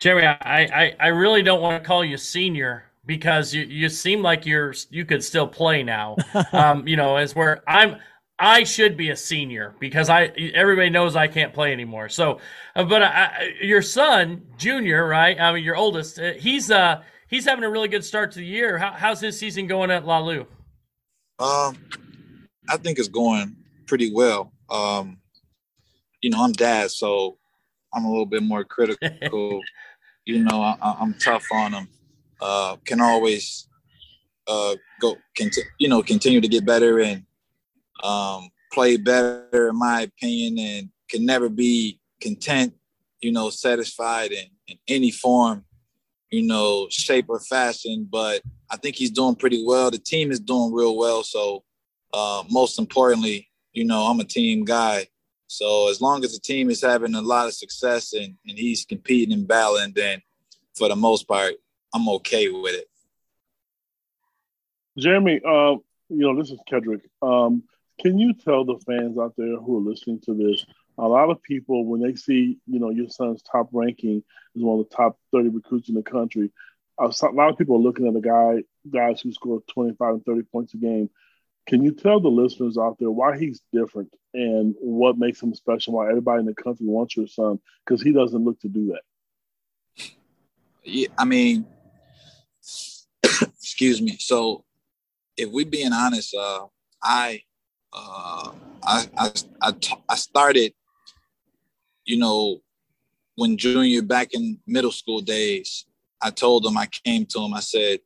Jerry, 0.00 0.26
I, 0.26 0.36
I, 0.42 0.96
I 1.00 1.06
really 1.08 1.42
don't 1.42 1.62
want 1.62 1.82
to 1.82 1.86
call 1.86 2.04
you 2.04 2.16
senior 2.16 2.84
because 3.06 3.54
you, 3.54 3.62
you 3.62 3.88
seem 3.88 4.22
like 4.22 4.44
you're 4.44 4.74
you 4.90 5.04
could 5.04 5.22
still 5.22 5.46
play 5.46 5.82
now. 5.82 6.16
um, 6.52 6.86
you 6.88 6.96
know, 6.96 7.16
as 7.16 7.34
where 7.34 7.62
I'm 7.68 7.96
I 8.38 8.64
should 8.64 8.96
be 8.96 9.10
a 9.10 9.16
senior 9.16 9.74
because 9.78 10.08
I 10.08 10.24
everybody 10.54 10.90
knows 10.90 11.14
I 11.14 11.28
can't 11.28 11.54
play 11.54 11.72
anymore. 11.72 12.08
So, 12.08 12.40
uh, 12.74 12.84
but 12.84 13.02
I, 13.02 13.54
your 13.60 13.82
son, 13.82 14.42
Junior, 14.58 15.06
right? 15.06 15.38
I 15.40 15.52
mean, 15.52 15.62
your 15.62 15.76
oldest, 15.76 16.18
uh, 16.18 16.32
he's 16.32 16.70
uh 16.70 17.02
he's 17.34 17.44
having 17.44 17.64
a 17.64 17.70
really 17.70 17.88
good 17.88 18.04
start 18.04 18.30
to 18.30 18.38
the 18.38 18.46
year. 18.46 18.78
How, 18.78 18.92
how's 18.92 19.20
his 19.20 19.36
season 19.36 19.66
going 19.66 19.90
at 19.90 20.06
Lalu? 20.06 20.46
Um, 21.40 21.76
I 22.68 22.76
think 22.76 22.98
it's 22.98 23.08
going 23.08 23.56
pretty 23.86 24.12
well. 24.14 24.52
Um, 24.70 25.18
you 26.22 26.30
know, 26.30 26.44
I'm 26.44 26.52
dad, 26.52 26.92
so 26.92 27.38
I'm 27.92 28.04
a 28.04 28.08
little 28.08 28.26
bit 28.26 28.44
more 28.44 28.64
critical. 28.64 29.60
you 30.24 30.44
know, 30.44 30.62
I, 30.62 30.96
am 31.00 31.14
tough 31.14 31.44
on 31.52 31.72
him. 31.72 31.88
Uh, 32.40 32.76
can 32.84 33.00
always 33.00 33.68
uh, 34.46 34.76
go, 35.00 35.16
conti- 35.36 35.62
you 35.78 35.88
know, 35.88 36.02
continue 36.02 36.40
to 36.40 36.48
get 36.48 36.64
better 36.64 37.00
and 37.00 37.24
um, 38.04 38.48
play 38.72 38.96
better, 38.96 39.70
in 39.70 39.78
my 39.78 40.02
opinion, 40.02 40.58
and 40.58 40.88
can 41.10 41.26
never 41.26 41.48
be 41.48 41.98
content, 42.20 42.74
you 43.20 43.32
know, 43.32 43.50
satisfied 43.50 44.30
in, 44.30 44.46
in 44.68 44.78
any 44.86 45.10
form, 45.10 45.64
you 46.30 46.42
know, 46.42 46.86
shape 46.90 47.26
or 47.28 47.40
fashion. 47.40 48.08
But 48.10 48.42
I 48.70 48.76
think 48.76 48.96
he's 48.96 49.10
doing 49.10 49.36
pretty 49.36 49.64
well. 49.64 49.90
The 49.90 49.98
team 49.98 50.30
is 50.30 50.40
doing 50.40 50.72
real 50.72 50.96
well. 50.96 51.22
So, 51.22 51.64
uh, 52.12 52.44
most 52.50 52.78
importantly, 52.78 53.48
you 53.72 53.84
know, 53.84 54.02
I'm 54.02 54.20
a 54.20 54.24
team 54.24 54.64
guy. 54.64 55.06
So 55.46 55.90
as 55.90 56.00
long 56.00 56.24
as 56.24 56.32
the 56.32 56.40
team 56.40 56.70
is 56.70 56.82
having 56.82 57.14
a 57.14 57.20
lot 57.20 57.46
of 57.46 57.54
success 57.54 58.12
and, 58.12 58.36
and 58.46 58.58
he's 58.58 58.84
competing 58.84 59.32
and 59.32 59.46
battling, 59.46 59.92
then 59.94 60.22
for 60.76 60.88
the 60.88 60.96
most 60.96 61.28
part, 61.28 61.54
I'm 61.94 62.08
okay 62.08 62.48
with 62.48 62.74
it. 62.74 62.88
Jeremy, 64.98 65.40
uh, 65.44 65.76
you 66.08 66.32
know, 66.32 66.36
this 66.36 66.50
is 66.50 66.58
Kedrick. 66.70 67.02
Um, 67.22 67.64
can 68.00 68.18
you 68.18 68.34
tell 68.34 68.64
the 68.64 68.78
fans 68.86 69.18
out 69.18 69.34
there 69.36 69.56
who 69.56 69.78
are 69.78 69.90
listening 69.90 70.20
to 70.24 70.34
this, 70.34 70.64
a 70.98 71.08
lot 71.08 71.30
of 71.30 71.42
people, 71.42 71.84
when 71.84 72.00
they 72.00 72.14
see, 72.14 72.58
you 72.66 72.78
know, 72.78 72.90
your 72.90 73.08
son's 73.08 73.42
top 73.42 73.68
ranking 73.72 74.22
is 74.54 74.62
one 74.62 74.80
of 74.80 74.88
the 74.88 74.94
top 74.94 75.18
30 75.32 75.48
recruits 75.48 75.88
in 75.88 75.94
the 75.94 76.02
country, 76.02 76.50
a 76.98 77.06
lot 77.32 77.50
of 77.50 77.58
people 77.58 77.76
are 77.76 77.80
looking 77.80 78.06
at 78.06 78.14
the 78.14 78.20
guy, 78.20 78.62
guys 78.88 79.20
who 79.20 79.32
score 79.32 79.60
25 79.72 80.14
and 80.14 80.24
30 80.24 80.42
points 80.42 80.74
a 80.74 80.76
game 80.76 81.10
can 81.66 81.82
you 81.82 81.92
tell 81.92 82.20
the 82.20 82.28
listeners 82.28 82.76
out 82.76 82.96
there 82.98 83.10
why 83.10 83.38
he's 83.38 83.60
different 83.72 84.14
and 84.34 84.74
what 84.80 85.16
makes 85.16 85.42
him 85.42 85.54
special? 85.54 85.94
Why 85.94 86.08
everybody 86.08 86.40
in 86.40 86.46
the 86.46 86.54
country 86.54 86.86
wants 86.86 87.16
your 87.16 87.26
son? 87.26 87.58
Because 87.84 88.02
he 88.02 88.12
doesn't 88.12 88.44
look 88.44 88.60
to 88.60 88.68
do 88.68 88.92
that. 88.92 90.04
Yeah, 90.82 91.08
I 91.16 91.24
mean, 91.24 91.64
excuse 93.22 94.02
me. 94.02 94.16
So, 94.18 94.64
if 95.36 95.50
we're 95.50 95.64
being 95.64 95.92
honest, 95.92 96.34
uh, 96.34 96.66
I, 97.02 97.42
uh, 97.92 98.50
I, 98.82 99.08
I, 99.16 99.32
I, 99.62 99.72
t- 99.72 100.04
I 100.08 100.16
started, 100.16 100.74
you 102.04 102.18
know, 102.18 102.60
when 103.36 103.56
junior 103.56 104.02
back 104.02 104.34
in 104.34 104.58
middle 104.66 104.92
school 104.92 105.20
days. 105.20 105.86
I 106.22 106.30
told 106.30 106.64
him, 106.64 106.78
I 106.78 106.86
came 106.86 107.26
to 107.26 107.40
him, 107.40 107.52
I 107.52 107.60
said, 107.60 108.00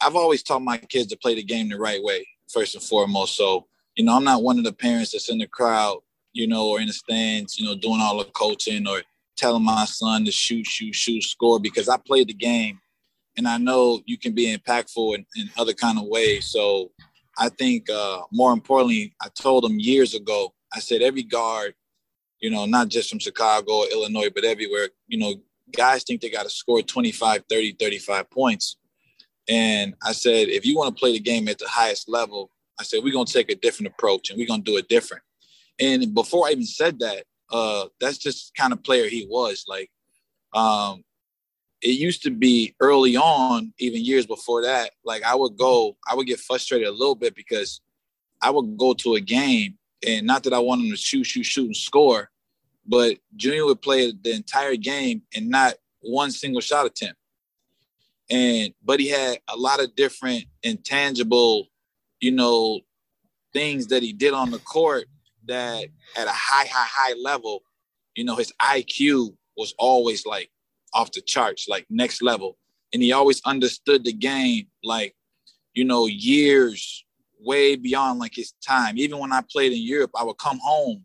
I've 0.00 0.14
always 0.16 0.42
taught 0.42 0.62
my 0.62 0.76
kids 0.76 1.08
to 1.08 1.16
play 1.16 1.34
the 1.34 1.42
game 1.42 1.68
the 1.68 1.78
right 1.78 2.02
way 2.02 2.26
first 2.48 2.74
and 2.74 2.84
foremost. 2.84 3.36
So, 3.36 3.66
you 3.96 4.04
know, 4.04 4.14
I'm 4.14 4.24
not 4.24 4.42
one 4.42 4.58
of 4.58 4.64
the 4.64 4.72
parents 4.72 5.12
that's 5.12 5.30
in 5.30 5.38
the 5.38 5.46
crowd, 5.46 5.98
you 6.32 6.46
know, 6.46 6.68
or 6.68 6.80
in 6.80 6.86
the 6.86 6.92
stands, 6.92 7.58
you 7.58 7.66
know, 7.66 7.74
doing 7.74 8.00
all 8.00 8.18
the 8.18 8.24
coaching 8.26 8.86
or 8.86 9.02
telling 9.36 9.64
my 9.64 9.84
son 9.84 10.24
to 10.26 10.30
shoot, 10.30 10.66
shoot, 10.66 10.94
shoot, 10.94 11.22
score 11.22 11.58
because 11.58 11.88
I 11.88 11.96
played 11.96 12.28
the 12.28 12.34
game 12.34 12.78
and 13.36 13.48
I 13.48 13.58
know 13.58 14.00
you 14.06 14.18
can 14.18 14.32
be 14.32 14.54
impactful 14.54 15.14
in, 15.14 15.26
in 15.36 15.50
other 15.56 15.72
kind 15.72 15.98
of 15.98 16.06
ways. 16.06 16.46
So 16.46 16.92
I 17.38 17.48
think 17.48 17.90
uh, 17.90 18.20
more 18.30 18.52
importantly, 18.52 19.14
I 19.20 19.28
told 19.28 19.64
him 19.64 19.80
years 19.80 20.14
ago, 20.14 20.54
I 20.72 20.78
said 20.78 21.02
every 21.02 21.24
guard, 21.24 21.74
you 22.44 22.50
know, 22.50 22.66
not 22.66 22.88
just 22.88 23.08
from 23.08 23.18
Chicago 23.18 23.84
Illinois, 23.90 24.28
but 24.28 24.44
everywhere, 24.44 24.90
you 25.08 25.16
know, 25.16 25.34
guys 25.74 26.04
think 26.04 26.20
they 26.20 26.28
got 26.28 26.42
to 26.42 26.50
score 26.50 26.82
25, 26.82 27.42
30, 27.48 27.72
35 27.80 28.28
points. 28.28 28.76
And 29.48 29.94
I 30.04 30.12
said, 30.12 30.50
if 30.50 30.66
you 30.66 30.76
want 30.76 30.94
to 30.94 31.00
play 31.00 31.12
the 31.12 31.20
game 31.20 31.48
at 31.48 31.58
the 31.58 31.66
highest 31.66 32.06
level, 32.06 32.50
I 32.78 32.82
said, 32.82 33.02
we're 33.02 33.14
going 33.14 33.24
to 33.24 33.32
take 33.32 33.50
a 33.50 33.54
different 33.54 33.94
approach 33.94 34.28
and 34.28 34.38
we're 34.38 34.46
going 34.46 34.62
to 34.62 34.70
do 34.70 34.76
it 34.76 34.90
different. 34.90 35.22
And 35.80 36.12
before 36.12 36.46
I 36.46 36.50
even 36.50 36.66
said 36.66 36.98
that, 36.98 37.24
uh, 37.50 37.86
that's 37.98 38.18
just 38.18 38.54
kind 38.54 38.74
of 38.74 38.82
player 38.82 39.08
he 39.08 39.26
was. 39.26 39.64
Like, 39.66 39.90
um, 40.52 41.02
it 41.80 41.98
used 41.98 42.24
to 42.24 42.30
be 42.30 42.76
early 42.78 43.16
on, 43.16 43.72
even 43.78 44.04
years 44.04 44.26
before 44.26 44.64
that, 44.64 44.90
like 45.02 45.22
I 45.22 45.34
would 45.34 45.56
go, 45.56 45.96
I 46.06 46.14
would 46.14 46.26
get 46.26 46.40
frustrated 46.40 46.88
a 46.88 46.92
little 46.92 47.14
bit 47.14 47.34
because 47.34 47.80
I 48.42 48.50
would 48.50 48.76
go 48.76 48.92
to 48.92 49.14
a 49.14 49.20
game 49.20 49.78
and 50.06 50.26
not 50.26 50.42
that 50.42 50.52
I 50.52 50.58
wanted 50.58 50.84
him 50.84 50.90
to 50.90 50.96
shoot, 50.98 51.24
shoot, 51.24 51.44
shoot, 51.44 51.64
and 51.64 51.76
score, 51.76 52.30
but 52.86 53.18
Junior 53.36 53.64
would 53.66 53.82
play 53.82 54.12
the 54.12 54.32
entire 54.32 54.76
game 54.76 55.22
and 55.34 55.48
not 55.48 55.74
one 56.00 56.30
single 56.30 56.60
shot 56.60 56.86
attempt. 56.86 57.16
And 58.30 58.72
but 58.82 59.00
he 59.00 59.08
had 59.08 59.38
a 59.48 59.56
lot 59.56 59.82
of 59.82 59.94
different 59.94 60.44
intangible 60.62 61.68
you 62.20 62.30
know 62.30 62.80
things 63.52 63.88
that 63.88 64.02
he 64.02 64.12
did 64.12 64.32
on 64.32 64.50
the 64.50 64.58
court 64.58 65.06
that 65.46 65.86
at 66.16 66.26
a 66.26 66.30
high 66.30 66.66
high 66.66 66.88
high 66.90 67.14
level 67.22 67.62
you 68.14 68.24
know 68.24 68.34
his 68.34 68.50
iq 68.62 69.36
was 69.56 69.74
always 69.78 70.24
like 70.24 70.50
off 70.94 71.12
the 71.12 71.20
charts 71.20 71.68
like 71.68 71.86
next 71.90 72.22
level. 72.22 72.56
And 72.92 73.02
he 73.02 73.12
always 73.12 73.42
understood 73.44 74.04
the 74.04 74.12
game 74.12 74.68
like 74.82 75.14
you 75.74 75.84
know 75.84 76.06
years 76.06 77.04
way 77.40 77.76
beyond 77.76 78.20
like 78.20 78.34
his 78.34 78.52
time. 78.66 78.96
Even 78.96 79.18
when 79.18 79.32
i 79.32 79.42
played 79.50 79.72
in 79.72 79.82
europe 79.82 80.12
i 80.16 80.24
would 80.24 80.38
come 80.38 80.58
home 80.62 81.04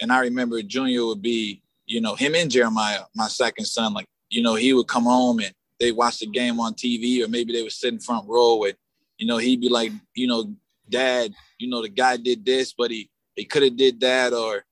and 0.00 0.12
i 0.12 0.20
remember 0.20 0.62
junior 0.62 1.04
would 1.06 1.22
be 1.22 1.62
you 1.86 2.00
know 2.00 2.14
him 2.14 2.34
and 2.34 2.50
jeremiah 2.50 3.02
my 3.14 3.28
second 3.28 3.64
son 3.64 3.92
like 3.92 4.06
you 4.28 4.42
know 4.42 4.54
he 4.54 4.72
would 4.72 4.88
come 4.88 5.04
home 5.04 5.40
and 5.40 5.52
they 5.80 5.90
watch 5.90 6.18
the 6.18 6.26
game 6.26 6.60
on 6.60 6.74
TV, 6.74 7.24
or 7.24 7.28
maybe 7.28 7.52
they 7.52 7.62
were 7.62 7.70
sitting 7.70 7.98
front 7.98 8.28
row 8.28 8.64
and, 8.64 8.74
you 9.18 9.26
know, 9.26 9.38
he'd 9.38 9.62
be 9.62 9.70
like, 9.70 9.90
you 10.14 10.26
know, 10.26 10.54
dad, 10.88 11.32
you 11.58 11.68
know, 11.68 11.82
the 11.82 11.88
guy 11.88 12.16
did 12.18 12.44
this, 12.44 12.74
but 12.76 12.90
he 12.90 13.10
he 13.34 13.44
could 13.44 13.62
have 13.62 13.76
did 13.76 14.00
that, 14.00 14.32
or 14.32 14.64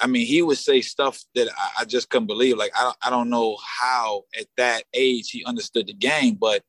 I 0.00 0.06
mean, 0.06 0.26
he 0.26 0.42
would 0.42 0.58
say 0.58 0.80
stuff 0.80 1.22
that 1.34 1.48
I, 1.48 1.80
I 1.80 1.84
just 1.84 2.08
couldn't 2.08 2.26
believe. 2.26 2.56
Like 2.56 2.72
I 2.74 2.92
I 3.02 3.10
don't 3.10 3.30
know 3.30 3.56
how 3.64 4.22
at 4.38 4.46
that 4.56 4.84
age 4.94 5.30
he 5.30 5.44
understood 5.44 5.88
the 5.88 5.94
game, 5.94 6.34
but 6.34 6.62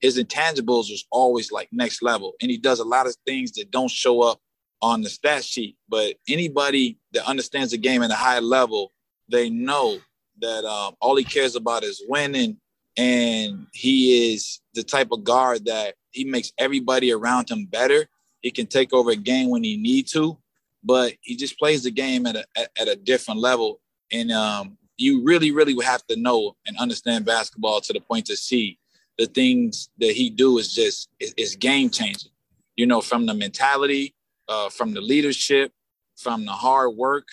his 0.00 0.18
intangibles 0.18 0.90
was 0.90 1.06
always 1.10 1.52
like 1.52 1.68
next 1.70 2.02
level, 2.02 2.34
and 2.40 2.50
he 2.50 2.58
does 2.58 2.80
a 2.80 2.84
lot 2.84 3.06
of 3.06 3.16
things 3.26 3.52
that 3.52 3.70
don't 3.70 3.90
show 3.90 4.22
up 4.22 4.40
on 4.82 5.02
the 5.02 5.08
stat 5.08 5.44
sheet. 5.44 5.76
But 5.88 6.16
anybody 6.28 6.98
that 7.12 7.26
understands 7.26 7.72
the 7.72 7.78
game 7.78 8.02
at 8.02 8.10
a 8.10 8.14
high 8.14 8.40
level, 8.40 8.92
they 9.28 9.50
know 9.50 9.98
that 10.40 10.64
um, 10.64 10.94
all 11.00 11.16
he 11.16 11.24
cares 11.24 11.56
about 11.56 11.84
is 11.84 12.02
winning, 12.08 12.58
and 12.96 13.66
he 13.72 14.32
is 14.32 14.60
the 14.74 14.82
type 14.82 15.08
of 15.12 15.24
guard 15.24 15.66
that 15.66 15.94
he 16.10 16.24
makes 16.24 16.52
everybody 16.58 17.12
around 17.12 17.50
him 17.50 17.66
better. 17.66 18.06
He 18.40 18.50
can 18.50 18.66
take 18.66 18.92
over 18.92 19.10
a 19.10 19.16
game 19.16 19.50
when 19.50 19.64
he 19.64 19.76
need 19.76 20.06
to, 20.08 20.38
but 20.84 21.14
he 21.20 21.36
just 21.36 21.58
plays 21.58 21.82
the 21.82 21.90
game 21.90 22.26
at 22.26 22.36
a 22.36 22.44
at 22.80 22.88
a 22.88 22.96
different 22.96 23.40
level. 23.40 23.80
And 24.12 24.30
um, 24.30 24.78
you 24.96 25.22
really, 25.22 25.50
really 25.50 25.76
have 25.84 26.06
to 26.06 26.16
know 26.16 26.56
and 26.66 26.76
understand 26.78 27.24
basketball 27.24 27.80
to 27.82 27.92
the 27.92 28.00
point 28.00 28.26
to 28.26 28.36
see 28.36 28.78
the 29.18 29.26
things 29.26 29.88
that 29.98 30.12
he 30.12 30.30
do 30.30 30.58
is 30.58 30.72
just 30.72 31.08
is 31.18 31.56
game 31.56 31.90
changing. 31.90 32.30
You 32.76 32.86
know, 32.86 33.00
from 33.00 33.26
the 33.26 33.34
mentality, 33.34 34.14
uh, 34.48 34.68
from 34.70 34.94
the 34.94 35.00
leadership, 35.00 35.72
from 36.16 36.44
the 36.44 36.52
hard 36.52 36.94
work, 36.96 37.28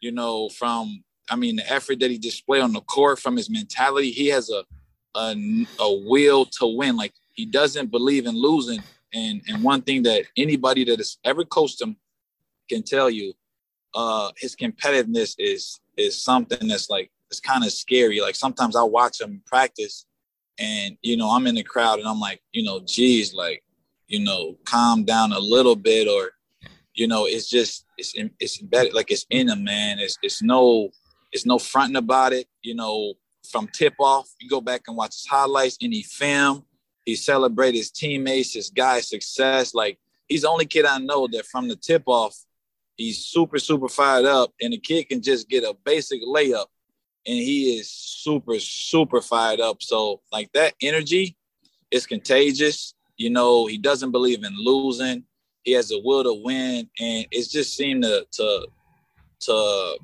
you 0.00 0.12
know, 0.12 0.48
from 0.48 1.02
I 1.30 1.36
mean 1.36 1.56
the 1.56 1.70
effort 1.70 2.00
that 2.00 2.10
he 2.10 2.18
display 2.18 2.60
on 2.60 2.72
the 2.72 2.80
court, 2.80 3.18
from 3.18 3.36
his 3.36 3.50
mentality. 3.50 4.10
He 4.10 4.28
has 4.28 4.50
a 4.50 4.64
a, 5.14 5.66
a 5.80 5.92
will 6.08 6.44
to 6.44 6.66
win. 6.66 6.96
Like 6.96 7.12
he 7.32 7.44
doesn't 7.44 7.90
believe 7.90 8.26
in 8.26 8.36
losing. 8.36 8.82
And 9.14 9.42
and 9.48 9.62
one 9.62 9.82
thing 9.82 10.02
that 10.04 10.24
anybody 10.36 10.84
that 10.84 10.98
has 10.98 11.18
ever 11.24 11.44
coached 11.44 11.80
him 11.80 11.96
can 12.68 12.82
tell 12.82 13.08
you, 13.08 13.32
uh, 13.94 14.30
his 14.36 14.54
competitiveness 14.54 15.34
is 15.38 15.80
is 15.96 16.22
something 16.22 16.68
that's 16.68 16.90
like 16.90 17.10
it's 17.30 17.40
kind 17.40 17.64
of 17.64 17.72
scary. 17.72 18.20
Like 18.20 18.34
sometimes 18.34 18.76
I 18.76 18.82
watch 18.82 19.20
him 19.20 19.42
practice, 19.46 20.06
and 20.58 20.96
you 21.02 21.16
know 21.16 21.30
I'm 21.30 21.46
in 21.46 21.54
the 21.54 21.62
crowd 21.62 21.98
and 21.98 22.08
I'm 22.08 22.20
like, 22.20 22.42
you 22.52 22.62
know, 22.62 22.80
geez, 22.80 23.32
like, 23.34 23.62
you 24.06 24.20
know, 24.20 24.56
calm 24.64 25.04
down 25.04 25.32
a 25.32 25.38
little 25.38 25.76
bit, 25.76 26.06
or 26.06 26.32
you 26.98 27.06
know, 27.06 27.26
it's 27.26 27.48
just 27.48 27.86
it's 27.96 28.14
it's 28.38 28.60
embedded, 28.60 28.94
like 28.94 29.10
it's 29.10 29.26
in 29.30 29.48
him, 29.48 29.64
man. 29.64 29.98
It's 29.98 30.18
it's 30.22 30.42
no 30.42 30.90
it's 31.32 31.46
no 31.46 31.58
fronting 31.58 31.96
about 31.96 32.32
it. 32.32 32.46
You 32.62 32.74
know, 32.74 33.14
from 33.50 33.68
tip 33.68 33.94
off, 33.98 34.28
you 34.40 34.48
go 34.48 34.60
back 34.60 34.82
and 34.88 34.96
watch 34.96 35.14
his 35.14 35.26
highlights, 35.26 35.78
any 35.80 36.02
film, 36.02 36.64
he 37.04 37.14
celebrated 37.14 37.78
his 37.78 37.90
teammates, 37.90 38.54
his 38.54 38.70
guys' 38.70 39.08
success. 39.08 39.74
Like 39.74 39.98
he's 40.26 40.42
the 40.42 40.48
only 40.48 40.66
kid 40.66 40.84
I 40.84 40.98
know 40.98 41.28
that 41.32 41.46
from 41.46 41.68
the 41.68 41.76
tip 41.76 42.02
off 42.06 42.36
He's 42.98 43.24
super, 43.24 43.60
super 43.60 43.88
fired 43.88 44.24
up, 44.24 44.52
and 44.60 44.72
the 44.72 44.78
kid 44.78 45.08
can 45.08 45.22
just 45.22 45.48
get 45.48 45.62
a 45.62 45.74
basic 45.84 46.20
layup, 46.20 46.66
and 47.24 47.36
he 47.36 47.78
is 47.78 47.88
super, 47.88 48.58
super 48.58 49.22
fired 49.22 49.60
up. 49.60 49.84
So, 49.84 50.20
like 50.32 50.50
that 50.54 50.74
energy 50.82 51.36
is 51.92 52.08
contagious. 52.08 52.94
You 53.16 53.30
know, 53.30 53.66
he 53.66 53.78
doesn't 53.78 54.10
believe 54.10 54.42
in 54.42 54.52
losing. 54.58 55.22
He 55.62 55.72
has 55.72 55.90
a 55.92 55.98
will 55.98 56.24
to 56.24 56.42
win, 56.42 56.88
and 56.98 57.26
it's 57.30 57.48
just 57.48 57.74
seemed 57.74 58.02
to 58.02 58.26
to 58.30 58.66
to. 59.40 59.98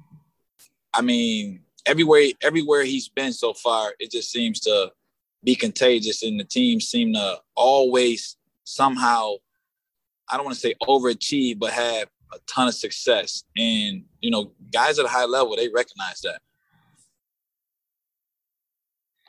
I 0.93 1.01
mean, 1.01 1.61
everywhere 1.87 2.29
everywhere 2.43 2.85
he's 2.85 3.09
been 3.09 3.33
so 3.33 3.55
far, 3.55 3.95
it 3.99 4.11
just 4.11 4.31
seems 4.31 4.61
to 4.61 4.93
be 5.43 5.55
contagious, 5.55 6.23
and 6.23 6.39
the 6.39 6.45
team 6.45 6.81
seem 6.81 7.15
to 7.15 7.41
always 7.55 8.37
somehow. 8.65 9.35
I 10.29 10.37
don't 10.37 10.47
want 10.47 10.55
to 10.55 10.61
say 10.61 10.75
overachieve, 10.83 11.59
but 11.59 11.73
have 11.73 12.09
a 12.33 12.39
ton 12.47 12.69
of 12.69 12.75
success. 12.75 13.45
And, 13.57 14.05
you 14.21 14.31
know, 14.31 14.53
guys 14.73 14.99
at 14.99 15.05
a 15.05 15.09
high 15.09 15.25
level, 15.25 15.57
they 15.57 15.69
recognize 15.69 16.21
that. 16.23 16.41
Uh, 19.27 19.29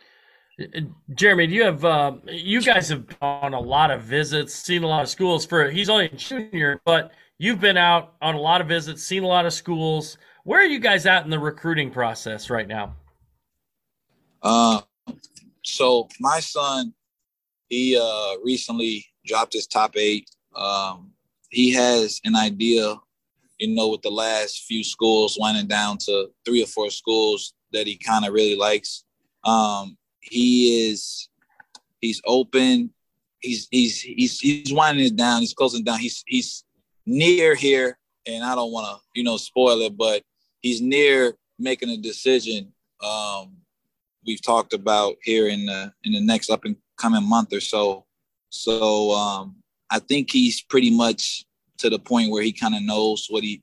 Jeremy, 1.14 1.48
do 1.48 1.54
you 1.54 1.64
have 1.66 1.84
uh, 1.84 2.14
you 2.28 2.62
guys 2.62 2.90
have 2.90 3.06
on 3.22 3.54
a 3.54 3.60
lot 3.60 3.92
of 3.92 4.04
visits, 4.04 4.54
seen 4.54 4.84
a 4.84 4.88
lot 4.88 5.04
of 5.04 5.10
schools. 5.10 5.46
For 5.46 5.70
he's 5.70 5.90
only 5.90 6.06
a 6.06 6.16
junior, 6.16 6.82
but 6.86 7.12
you've 7.38 7.60
been 7.60 7.78
out 7.78 8.14
on 8.22 8.36
a 8.36 8.40
lot 8.40 8.62
of 8.62 8.68
visits, 8.68 9.04
seen 9.04 9.24
a 9.24 9.28
lot 9.28 9.46
of 9.46 9.54
schools. 9.54 10.18
Where 10.44 10.62
are 10.62 10.66
you 10.66 10.80
guys 10.80 11.06
at 11.06 11.26
in 11.26 11.30
the 11.30 11.40
recruiting 11.40 11.92
process 11.92 12.50
right 12.50 12.68
now? 12.68 12.96
Uh, 14.42 14.82
so 15.64 16.08
my 16.20 16.40
son, 16.40 16.94
he 17.68 18.00
uh, 18.02 18.40
recently 18.44 19.06
dropped 19.26 19.54
his 19.54 19.68
top 19.68 19.98
eight. 19.98 20.30
Um, 20.56 21.12
he 21.50 21.74
has 21.74 22.22
an 22.24 22.36
idea, 22.36 22.96
you 23.58 23.76
know, 23.76 23.90
with 23.90 24.04
the 24.04 24.12
last 24.12 24.64
few 24.64 24.84
schools 24.84 25.38
winding 25.40 25.68
down 25.68 25.98
to 26.06 26.30
three 26.46 26.64
or 26.64 26.68
four 26.68 26.90
schools 26.92 27.54
that 27.74 27.88
he 27.88 27.98
kind 27.98 28.26
of 28.26 28.34
really 28.34 28.56
likes. 28.56 29.04
Um, 29.44 29.98
he 30.26 30.90
is 30.90 31.30
he's 32.02 32.22
open. 32.26 32.92
He's 33.40 33.68
he's 33.72 34.02
he's 34.02 34.40
he's 34.40 34.74
winding 34.74 35.06
it 35.06 35.16
down. 35.16 35.42
He's 35.42 35.54
closing 35.54 35.84
down. 35.84 36.00
He's 36.00 36.24
he's 36.26 36.64
near 37.06 37.56
here, 37.56 37.98
and 38.26 38.44
I 38.44 38.56
don't 38.56 38.72
want 38.72 38.88
to 38.88 39.02
you 39.14 39.24
know 39.24 39.38
spoil 39.38 39.82
it, 39.82 39.98
but 39.98 40.24
he's 40.62 40.82
near 40.82 41.36
making 41.60 41.90
a 41.90 41.98
decision. 41.98 42.74
Um, 43.04 43.58
we've 44.26 44.42
talked 44.42 44.74
about 44.74 45.16
here 45.22 45.48
in 45.48 45.66
the 45.66 45.94
in 46.04 46.14
the 46.14 46.22
next 46.22 46.50
up 46.50 46.66
and 46.66 46.76
coming 46.98 47.28
month 47.28 47.54
or 47.54 47.62
so. 47.62 48.06
So 48.50 49.12
um, 49.12 49.58
I 49.90 50.00
think 50.00 50.32
he's 50.32 50.62
pretty 50.62 50.90
much 50.90 51.46
to 51.80 51.90
the 51.90 52.00
point 52.00 52.32
where 52.32 52.42
he 52.42 52.52
kind 52.52 52.74
of 52.74 52.82
knows 52.82 53.28
what 53.30 53.44
he 53.44 53.62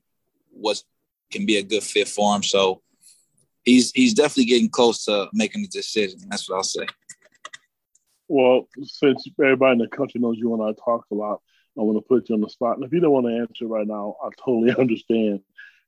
what 0.51 0.81
can 1.31 1.45
be 1.45 1.57
a 1.57 1.63
good 1.63 1.83
fit 1.83 2.07
for 2.07 2.35
him. 2.35 2.43
So 2.43 2.81
he's 3.63 3.91
he's 3.91 4.13
definitely 4.13 4.45
getting 4.45 4.69
close 4.69 5.05
to 5.05 5.27
making 5.33 5.63
a 5.63 5.67
decision. 5.67 6.19
That's 6.29 6.49
what 6.49 6.57
I'll 6.57 6.63
say. 6.63 6.85
Well, 8.27 8.67
since 8.81 9.27
everybody 9.39 9.73
in 9.73 9.77
the 9.79 9.87
country 9.87 10.19
knows 10.19 10.37
you 10.37 10.53
and 10.53 10.63
I 10.63 10.73
talk 10.83 11.05
a 11.11 11.15
lot, 11.15 11.41
I 11.77 11.81
want 11.81 11.97
to 11.97 12.07
put 12.07 12.29
you 12.29 12.35
on 12.35 12.41
the 12.41 12.49
spot. 12.49 12.77
And 12.77 12.85
if 12.85 12.93
you 12.93 12.99
don't 12.99 13.11
want 13.11 13.27
to 13.27 13.37
answer 13.37 13.67
right 13.67 13.87
now, 13.87 14.15
I 14.23 14.29
totally 14.43 14.75
understand. 14.79 15.41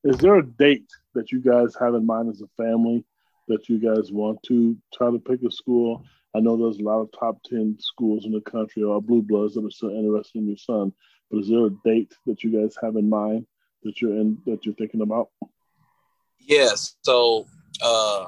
Is 0.04 0.18
there 0.18 0.36
a 0.36 0.46
date 0.46 0.90
that 1.14 1.32
you 1.32 1.40
guys 1.40 1.76
have 1.80 1.96
in 1.96 2.06
mind 2.06 2.30
as 2.30 2.42
a 2.42 2.64
family 2.64 3.04
that 3.48 3.70
you 3.70 3.80
guys 3.80 4.12
want 4.12 4.42
to 4.44 4.78
try 4.94 5.10
to 5.10 5.20
pick 5.20 5.42
a 5.44 5.52
school? 5.52 6.04
I 6.36 6.42
know 6.42 6.58
there's 6.58 6.80
a 6.80 6.84
lot 6.84 7.00
of 7.00 7.10
top 7.18 7.42
10 7.44 7.78
schools 7.80 8.26
in 8.26 8.32
the 8.32 8.42
country 8.42 8.84
or 8.84 9.02
blue 9.02 9.22
bloods 9.22 9.56
that 9.56 9.66
are 9.66 9.72
still 9.72 9.90
interested 9.90 10.40
in 10.40 10.48
your 10.48 10.58
son, 10.58 10.94
but 11.32 11.40
is 11.40 11.50
there 11.50 11.66
a 11.66 11.70
date 11.86 12.14
that 12.26 12.44
you 12.44 12.52
guys 12.52 12.76
have 12.82 12.98
in 12.98 13.10
mind 13.10 13.48
that 13.84 14.02
you're 14.02 14.20
in 14.20 14.38
that 14.46 14.66
you're 14.66 14.76
thinking 14.76 15.02
about? 15.02 15.30
Yes. 16.40 16.98
So 17.04 17.48
uh 17.82 18.26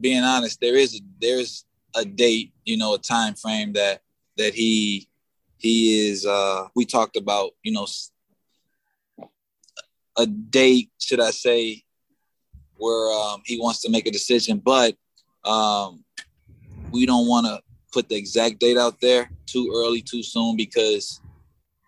being 0.00 0.22
honest, 0.22 0.60
there 0.60 0.76
is 0.76 0.96
a 0.96 1.00
there's 1.20 1.64
a 1.94 2.04
date, 2.04 2.52
you 2.64 2.76
know, 2.76 2.94
a 2.94 2.98
time 2.98 3.34
frame 3.34 3.72
that 3.74 4.00
that 4.36 4.54
he 4.54 5.08
he 5.58 6.08
is 6.08 6.26
uh 6.26 6.66
we 6.74 6.84
talked 6.84 7.16
about, 7.16 7.52
you 7.62 7.72
know, 7.72 7.86
a 10.16 10.26
date, 10.26 10.90
should 11.00 11.20
I 11.20 11.30
say, 11.30 11.82
where 12.76 13.12
um, 13.12 13.42
he 13.44 13.58
wants 13.58 13.80
to 13.82 13.90
make 13.90 14.06
a 14.06 14.10
decision, 14.10 14.58
but 14.58 14.94
um, 15.44 16.04
we 16.90 17.06
don't 17.06 17.28
want 17.28 17.46
to 17.46 17.60
put 17.92 18.08
the 18.08 18.16
exact 18.16 18.58
date 18.58 18.76
out 18.76 19.00
there 19.00 19.30
too 19.46 19.72
early, 19.74 20.02
too 20.02 20.22
soon, 20.22 20.56
because 20.56 21.20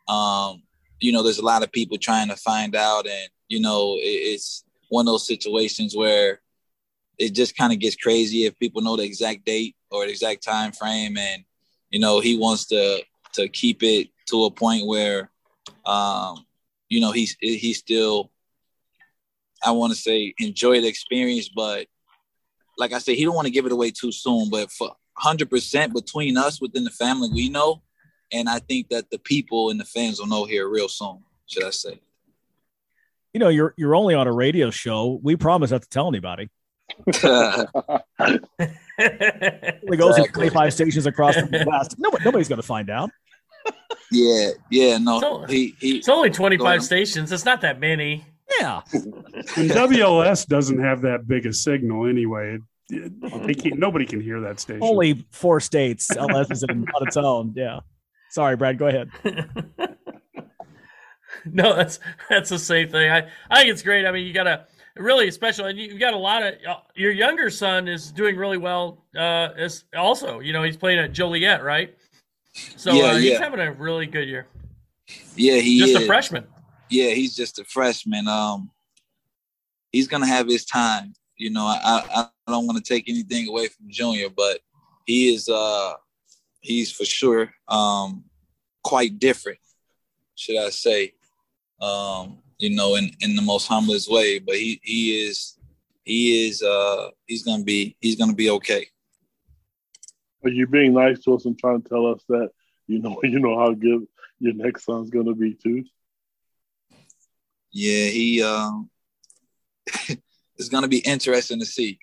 um, 0.08 0.62
you 1.00 1.12
know 1.12 1.22
there's 1.22 1.38
a 1.38 1.44
lot 1.44 1.62
of 1.62 1.72
people 1.72 1.98
trying 1.98 2.28
to 2.28 2.36
find 2.36 2.76
out, 2.76 3.06
and 3.06 3.28
you 3.48 3.60
know 3.60 3.96
it, 3.96 4.20
it's 4.34 4.64
one 4.88 5.06
of 5.06 5.12
those 5.12 5.26
situations 5.26 5.96
where 5.96 6.40
it 7.18 7.34
just 7.34 7.56
kind 7.56 7.72
of 7.72 7.78
gets 7.78 7.96
crazy 7.96 8.44
if 8.44 8.58
people 8.58 8.82
know 8.82 8.96
the 8.96 9.04
exact 9.04 9.44
date 9.44 9.76
or 9.90 10.04
the 10.04 10.10
exact 10.10 10.42
time 10.42 10.72
frame, 10.72 11.16
and 11.16 11.44
you 11.90 12.00
know 12.00 12.20
he 12.20 12.36
wants 12.36 12.66
to 12.66 13.02
to 13.34 13.48
keep 13.48 13.82
it 13.82 14.08
to 14.26 14.44
a 14.44 14.50
point 14.50 14.86
where 14.86 15.30
um, 15.84 16.44
you 16.88 17.00
know 17.00 17.12
he's 17.12 17.36
he's 17.40 17.78
still 17.78 18.30
I 19.64 19.70
want 19.70 19.92
to 19.92 19.98
say 19.98 20.34
enjoy 20.38 20.80
the 20.80 20.88
experience, 20.88 21.48
but 21.48 21.86
like 22.76 22.92
I 22.92 22.98
said, 22.98 23.16
he 23.16 23.24
don't 23.24 23.34
want 23.34 23.46
to 23.46 23.52
give 23.52 23.66
it 23.66 23.72
away 23.72 23.90
too 23.90 24.12
soon. 24.12 24.50
But 24.50 24.70
for 24.70 24.94
hundred 25.16 25.50
percent 25.50 25.94
between 25.94 26.36
us 26.36 26.60
within 26.60 26.84
the 26.84 26.90
family, 26.90 27.28
we 27.32 27.48
know, 27.48 27.82
and 28.32 28.48
I 28.48 28.58
think 28.58 28.88
that 28.90 29.10
the 29.10 29.18
people 29.18 29.70
and 29.70 29.80
the 29.80 29.84
fans 29.84 30.18
will 30.18 30.26
know 30.26 30.44
here 30.44 30.68
real 30.68 30.88
soon. 30.88 31.22
Should 31.46 31.64
I 31.64 31.70
say? 31.70 32.00
You 33.32 33.40
know, 33.40 33.48
you're 33.48 33.74
you're 33.76 33.96
only 33.96 34.14
on 34.14 34.26
a 34.26 34.32
radio 34.32 34.70
show. 34.70 35.18
We 35.22 35.36
promise 35.36 35.70
not 35.70 35.82
to 35.82 35.88
tell 35.88 36.08
anybody. 36.08 36.50
It 37.06 37.70
goes 39.98 40.16
to 40.16 40.28
25 40.32 40.72
stations 40.72 41.06
across 41.06 41.34
the 41.34 41.64
West. 41.66 41.96
Nobody, 41.98 42.24
nobody's 42.24 42.48
going 42.48 42.60
to 42.60 42.66
find 42.66 42.90
out. 42.90 43.10
Yeah, 44.10 44.50
yeah, 44.70 44.98
no. 44.98 45.16
It's 45.16 45.24
only, 45.24 45.54
he, 45.54 45.74
he, 45.80 45.96
it's 45.98 46.08
only 46.08 46.30
25 46.30 46.84
stations. 46.84 47.32
It's 47.32 47.44
not 47.44 47.60
that 47.62 47.80
many. 47.80 48.24
Yeah. 48.60 48.82
and 48.92 49.70
WLS 49.70 50.46
doesn't 50.46 50.78
have 50.78 51.00
that 51.02 51.26
big 51.26 51.46
a 51.46 51.52
signal 51.52 52.06
anyway. 52.06 52.58
It, 52.90 53.12
it, 53.22 53.46
they 53.46 53.54
can't, 53.54 53.78
nobody 53.78 54.04
can 54.04 54.20
hear 54.20 54.40
that 54.42 54.60
station. 54.60 54.82
Only 54.82 55.26
four 55.30 55.60
states. 55.60 56.14
LS 56.14 56.50
is 56.50 56.64
on 56.64 56.86
its 57.00 57.16
own. 57.16 57.54
Yeah. 57.56 57.80
Sorry, 58.30 58.56
Brad. 58.56 58.78
Go 58.78 58.88
ahead. 58.88 59.10
No, 61.46 61.76
that's 61.76 62.00
that's 62.30 62.48
the 62.50 62.58
same 62.58 62.88
thing. 62.88 63.10
I 63.10 63.28
I 63.50 63.60
think 63.60 63.72
it's 63.72 63.82
great. 63.82 64.06
I 64.06 64.12
mean, 64.12 64.26
you 64.26 64.32
got 64.32 64.46
a 64.46 64.66
really 64.96 65.30
special, 65.30 65.66
and 65.66 65.78
you've 65.78 65.98
got 65.98 66.14
a 66.14 66.18
lot 66.18 66.42
of 66.42 66.54
uh, 66.68 66.76
your 66.94 67.10
younger 67.12 67.50
son 67.50 67.88
is 67.88 68.12
doing 68.12 68.36
really 68.36 68.58
well. 68.58 69.04
Uh, 69.16 69.48
as 69.56 69.84
also, 69.96 70.40
you 70.40 70.52
know, 70.52 70.62
he's 70.62 70.76
playing 70.76 70.98
at 70.98 71.12
Joliet, 71.12 71.62
right? 71.62 71.96
So 72.76 72.92
Yeah, 72.94 73.02
uh, 73.04 73.16
he's 73.16 73.32
yeah. 73.32 73.38
having 73.38 73.60
a 73.60 73.72
really 73.72 74.06
good 74.06 74.28
year. 74.28 74.46
Yeah, 75.36 75.56
he 75.56 75.78
Just 75.80 75.96
is. 75.96 76.02
a 76.02 76.06
freshman. 76.06 76.46
Yeah, 76.88 77.10
he's 77.10 77.34
just 77.34 77.58
a 77.58 77.64
freshman. 77.64 78.28
Um, 78.28 78.70
he's 79.90 80.06
gonna 80.06 80.26
have 80.26 80.46
his 80.46 80.64
time. 80.64 81.14
You 81.36 81.50
know, 81.50 81.66
I 81.66 81.80
I, 82.14 82.28
I 82.46 82.52
don't 82.52 82.66
want 82.66 82.82
to 82.82 82.94
take 82.94 83.08
anything 83.08 83.48
away 83.48 83.68
from 83.68 83.86
Junior, 83.88 84.28
but 84.30 84.60
he 85.06 85.34
is 85.34 85.48
uh 85.48 85.94
he's 86.60 86.92
for 86.92 87.04
sure 87.04 87.52
um 87.68 88.24
quite 88.82 89.18
different, 89.18 89.58
should 90.36 90.56
I 90.58 90.70
say? 90.70 91.14
Um, 91.80 92.38
you 92.64 92.74
know, 92.74 92.94
in 92.96 93.10
in 93.20 93.36
the 93.36 93.42
most 93.42 93.66
humblest 93.66 94.10
way. 94.10 94.38
But 94.38 94.56
he 94.56 94.80
he 94.82 95.26
is 95.26 95.58
he 96.04 96.46
is 96.46 96.62
uh 96.62 97.10
he's 97.26 97.44
gonna 97.44 97.64
be 97.64 97.96
he's 98.00 98.16
gonna 98.16 98.34
be 98.34 98.50
okay. 98.50 98.86
Are 100.44 100.50
you 100.50 100.66
being 100.66 100.94
nice 100.94 101.20
to 101.24 101.34
us 101.34 101.44
and 101.44 101.58
trying 101.58 101.82
to 101.82 101.88
tell 101.88 102.06
us 102.06 102.22
that 102.28 102.50
you 102.86 103.00
know 103.00 103.20
you 103.22 103.38
know 103.38 103.58
how 103.58 103.72
good 103.72 104.06
your 104.38 104.54
next 104.54 104.84
son's 104.84 105.10
gonna 105.10 105.34
be 105.34 105.54
too? 105.54 105.84
Yeah, 107.70 108.06
he 108.06 108.42
um 108.42 108.90
it's 110.56 110.68
gonna 110.70 110.88
be 110.88 110.98
interesting 110.98 111.60
to 111.60 111.66
see. 111.66 111.98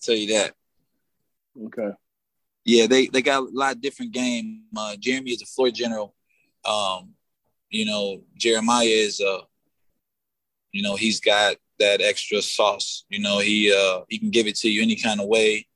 tell 0.00 0.14
you 0.14 0.32
that. 0.34 0.54
Okay. 1.66 1.90
Yeah, 2.64 2.86
they 2.86 3.06
they 3.06 3.22
got 3.22 3.42
a 3.42 3.48
lot 3.52 3.74
of 3.74 3.80
different 3.80 4.12
game. 4.12 4.64
Uh, 4.76 4.96
Jeremy 4.96 5.32
is 5.32 5.42
a 5.42 5.46
floor 5.46 5.70
general. 5.70 6.14
Um, 6.64 7.14
you 7.70 7.84
know, 7.84 8.22
Jeremiah 8.36 8.86
is 8.86 9.20
uh, 9.20 9.40
you 10.72 10.82
know, 10.82 10.96
he's 10.96 11.20
got 11.20 11.56
that 11.78 12.00
extra 12.00 12.42
sauce. 12.42 13.04
You 13.08 13.20
know, 13.20 13.38
he 13.38 13.72
uh 13.72 14.00
he 14.08 14.18
can 14.18 14.30
give 14.30 14.46
it 14.46 14.56
to 14.56 14.70
you 14.70 14.82
any 14.82 14.96
kind 14.96 15.20
of 15.20 15.28
way. 15.28 15.66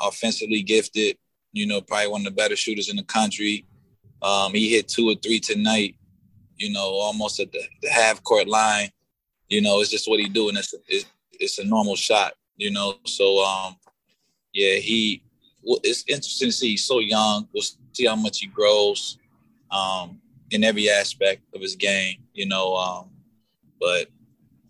Offensively 0.00 0.62
gifted, 0.62 1.16
you 1.52 1.66
know, 1.66 1.80
probably 1.80 2.08
one 2.08 2.20
of 2.20 2.24
the 2.26 2.30
better 2.30 2.56
shooters 2.56 2.88
in 2.88 2.96
the 2.96 3.02
country. 3.02 3.66
Um, 4.22 4.52
he 4.52 4.70
hit 4.70 4.88
two 4.88 5.08
or 5.10 5.14
three 5.14 5.40
tonight, 5.40 5.96
you 6.56 6.72
know, 6.72 6.88
almost 6.88 7.40
at 7.40 7.52
the, 7.52 7.62
the 7.82 7.88
half 7.88 8.22
court 8.22 8.48
line. 8.48 8.90
You 9.48 9.60
know, 9.62 9.80
it's 9.80 9.90
just 9.90 10.08
what 10.08 10.20
he 10.20 10.28
do, 10.28 10.48
and 10.48 10.58
it's, 10.58 10.74
it's 10.86 11.06
it's 11.32 11.58
a 11.58 11.64
normal 11.64 11.96
shot, 11.96 12.34
you 12.56 12.70
know. 12.70 12.94
So 13.04 13.44
um 13.44 13.76
yeah, 14.52 14.76
he 14.76 15.22
well, 15.62 15.80
it's 15.82 16.04
interesting 16.08 16.48
to 16.48 16.52
see 16.52 16.70
he's 16.70 16.84
so 16.84 17.00
young. 17.00 17.48
We'll 17.52 17.62
see 17.92 18.06
how 18.06 18.16
much 18.16 18.40
he 18.40 18.46
grows 18.46 19.18
um, 19.70 20.20
in 20.50 20.64
every 20.64 20.88
aspect 20.88 21.42
of 21.54 21.60
his 21.60 21.76
game, 21.76 22.16
you 22.32 22.46
know. 22.46 22.74
Um, 22.74 23.10
but 23.80 24.08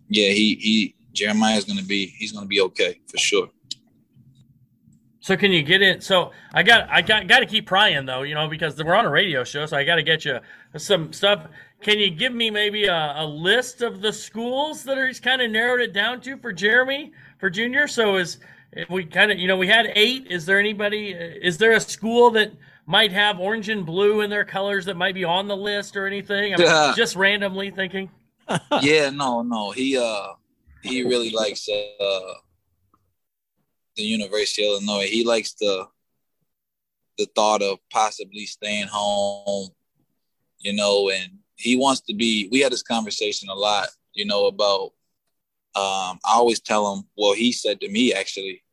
yeah, 0.07 0.29
he 0.29 0.55
he 0.55 0.95
Jeremiah's 1.13 1.65
gonna 1.65 1.83
be 1.83 2.07
he's 2.07 2.31
gonna 2.31 2.45
be 2.45 2.61
okay 2.61 2.99
for 3.07 3.17
sure. 3.17 3.49
So 5.21 5.35
can 5.35 5.51
you 5.51 5.61
get 5.61 5.81
it? 5.81 6.01
So 6.01 6.31
I 6.53 6.63
got 6.63 6.89
I 6.89 7.01
got 7.01 7.27
got 7.27 7.41
to 7.41 7.45
keep 7.45 7.67
prying 7.67 8.05
though, 8.05 8.23
you 8.23 8.35
know, 8.35 8.47
because 8.47 8.81
we're 8.81 8.95
on 8.95 9.05
a 9.05 9.09
radio 9.09 9.43
show, 9.43 9.65
so 9.65 9.77
I 9.77 9.83
got 9.83 9.95
to 9.95 10.03
get 10.03 10.25
you 10.25 10.39
some 10.77 11.13
stuff. 11.13 11.45
Can 11.81 11.99
you 11.99 12.09
give 12.09 12.33
me 12.33 12.49
maybe 12.49 12.85
a, 12.85 13.13
a 13.17 13.25
list 13.25 13.81
of 13.81 14.01
the 14.01 14.11
schools 14.11 14.83
that 14.85 14.97
are 14.97 15.07
he's 15.07 15.19
kind 15.19 15.41
of 15.41 15.51
narrowed 15.51 15.81
it 15.81 15.93
down 15.93 16.19
to 16.21 16.37
for 16.37 16.51
Jeremy 16.51 17.11
for 17.37 17.49
junior? 17.49 17.87
So 17.87 18.15
is 18.15 18.39
if 18.71 18.89
we 18.89 19.05
kind 19.05 19.31
of 19.31 19.37
you 19.37 19.47
know 19.47 19.57
we 19.57 19.67
had 19.67 19.91
eight. 19.95 20.27
Is 20.29 20.45
there 20.45 20.59
anybody? 20.59 21.09
Is 21.11 21.57
there 21.57 21.73
a 21.73 21.79
school 21.79 22.31
that 22.31 22.53
might 22.85 23.11
have 23.11 23.39
orange 23.39 23.69
and 23.69 23.85
blue 23.85 24.21
in 24.21 24.29
their 24.29 24.45
colors 24.45 24.85
that 24.85 24.95
might 24.95 25.13
be 25.13 25.25
on 25.25 25.47
the 25.47 25.57
list 25.57 25.95
or 25.97 26.07
anything? 26.07 26.55
I'm 26.55 26.95
just 26.95 27.15
randomly 27.15 27.71
thinking. 27.71 28.09
Yeah, 28.81 29.09
no, 29.09 29.41
no. 29.41 29.71
He 29.71 29.97
uh 29.97 30.33
he 30.81 31.03
really 31.03 31.29
likes 31.29 31.67
uh 31.69 32.33
the 33.95 34.03
University 34.03 34.63
of 34.63 34.81
Illinois. 34.81 35.07
He 35.07 35.25
likes 35.25 35.53
the 35.53 35.87
the 37.17 37.27
thought 37.35 37.61
of 37.61 37.79
possibly 37.91 38.45
staying 38.45 38.87
home, 38.87 39.69
you 40.59 40.73
know, 40.73 41.09
and 41.09 41.39
he 41.55 41.75
wants 41.75 42.01
to 42.01 42.13
be 42.13 42.47
we 42.51 42.61
had 42.61 42.71
this 42.71 42.83
conversation 42.83 43.49
a 43.49 43.53
lot, 43.53 43.89
you 44.13 44.25
know, 44.25 44.47
about 44.47 44.93
um 45.75 46.19
I 46.25 46.33
always 46.33 46.59
tell 46.59 46.93
him, 46.93 47.03
well, 47.17 47.33
he 47.33 47.51
said 47.51 47.81
to 47.81 47.89
me 47.89 48.13
actually, 48.13 48.63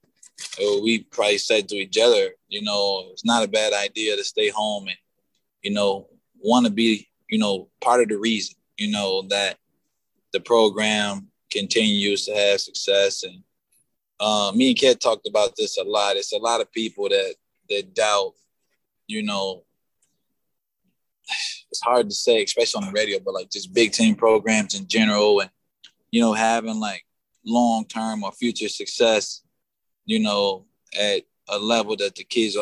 or 0.60 0.82
we 0.82 1.00
probably 1.00 1.38
said 1.38 1.68
to 1.68 1.76
each 1.76 1.98
other, 1.98 2.30
you 2.48 2.62
know, 2.62 3.08
it's 3.10 3.24
not 3.24 3.44
a 3.44 3.48
bad 3.48 3.72
idea 3.72 4.16
to 4.16 4.24
stay 4.24 4.48
home 4.48 4.86
and, 4.88 4.96
you 5.62 5.72
know, 5.72 6.08
want 6.38 6.66
to 6.66 6.72
be, 6.72 7.08
you 7.28 7.38
know, 7.38 7.68
part 7.80 8.00
of 8.00 8.08
the 8.08 8.18
reason, 8.18 8.56
you 8.76 8.90
know, 8.90 9.22
that 9.22 9.58
the 10.36 10.40
program 10.42 11.28
continues 11.50 12.26
to 12.26 12.34
have 12.34 12.60
success. 12.60 13.24
And 13.24 13.42
uh, 14.20 14.52
me 14.54 14.68
and 14.68 14.78
Ket 14.78 15.00
talked 15.00 15.26
about 15.26 15.56
this 15.56 15.78
a 15.78 15.82
lot. 15.82 16.16
It's 16.16 16.32
a 16.32 16.38
lot 16.38 16.60
of 16.60 16.70
people 16.72 17.08
that 17.08 17.34
that 17.70 17.94
doubt, 17.94 18.34
you 19.06 19.22
know, 19.22 19.64
it's 21.70 21.80
hard 21.80 22.10
to 22.10 22.14
say, 22.14 22.42
especially 22.42 22.82
on 22.84 22.92
the 22.92 22.98
radio, 22.98 23.18
but 23.18 23.34
like 23.34 23.50
just 23.50 23.72
Big 23.72 23.92
Ten 23.92 24.14
programs 24.14 24.78
in 24.78 24.86
general 24.86 25.40
and, 25.40 25.50
you 26.10 26.20
know, 26.20 26.34
having 26.34 26.78
like 26.78 27.04
long 27.44 27.86
term 27.86 28.22
or 28.22 28.32
future 28.32 28.68
success, 28.68 29.42
you 30.04 30.20
know, 30.20 30.66
at 30.98 31.22
a 31.48 31.58
level 31.58 31.96
that 31.96 32.14
the 32.14 32.24
kids 32.24 32.58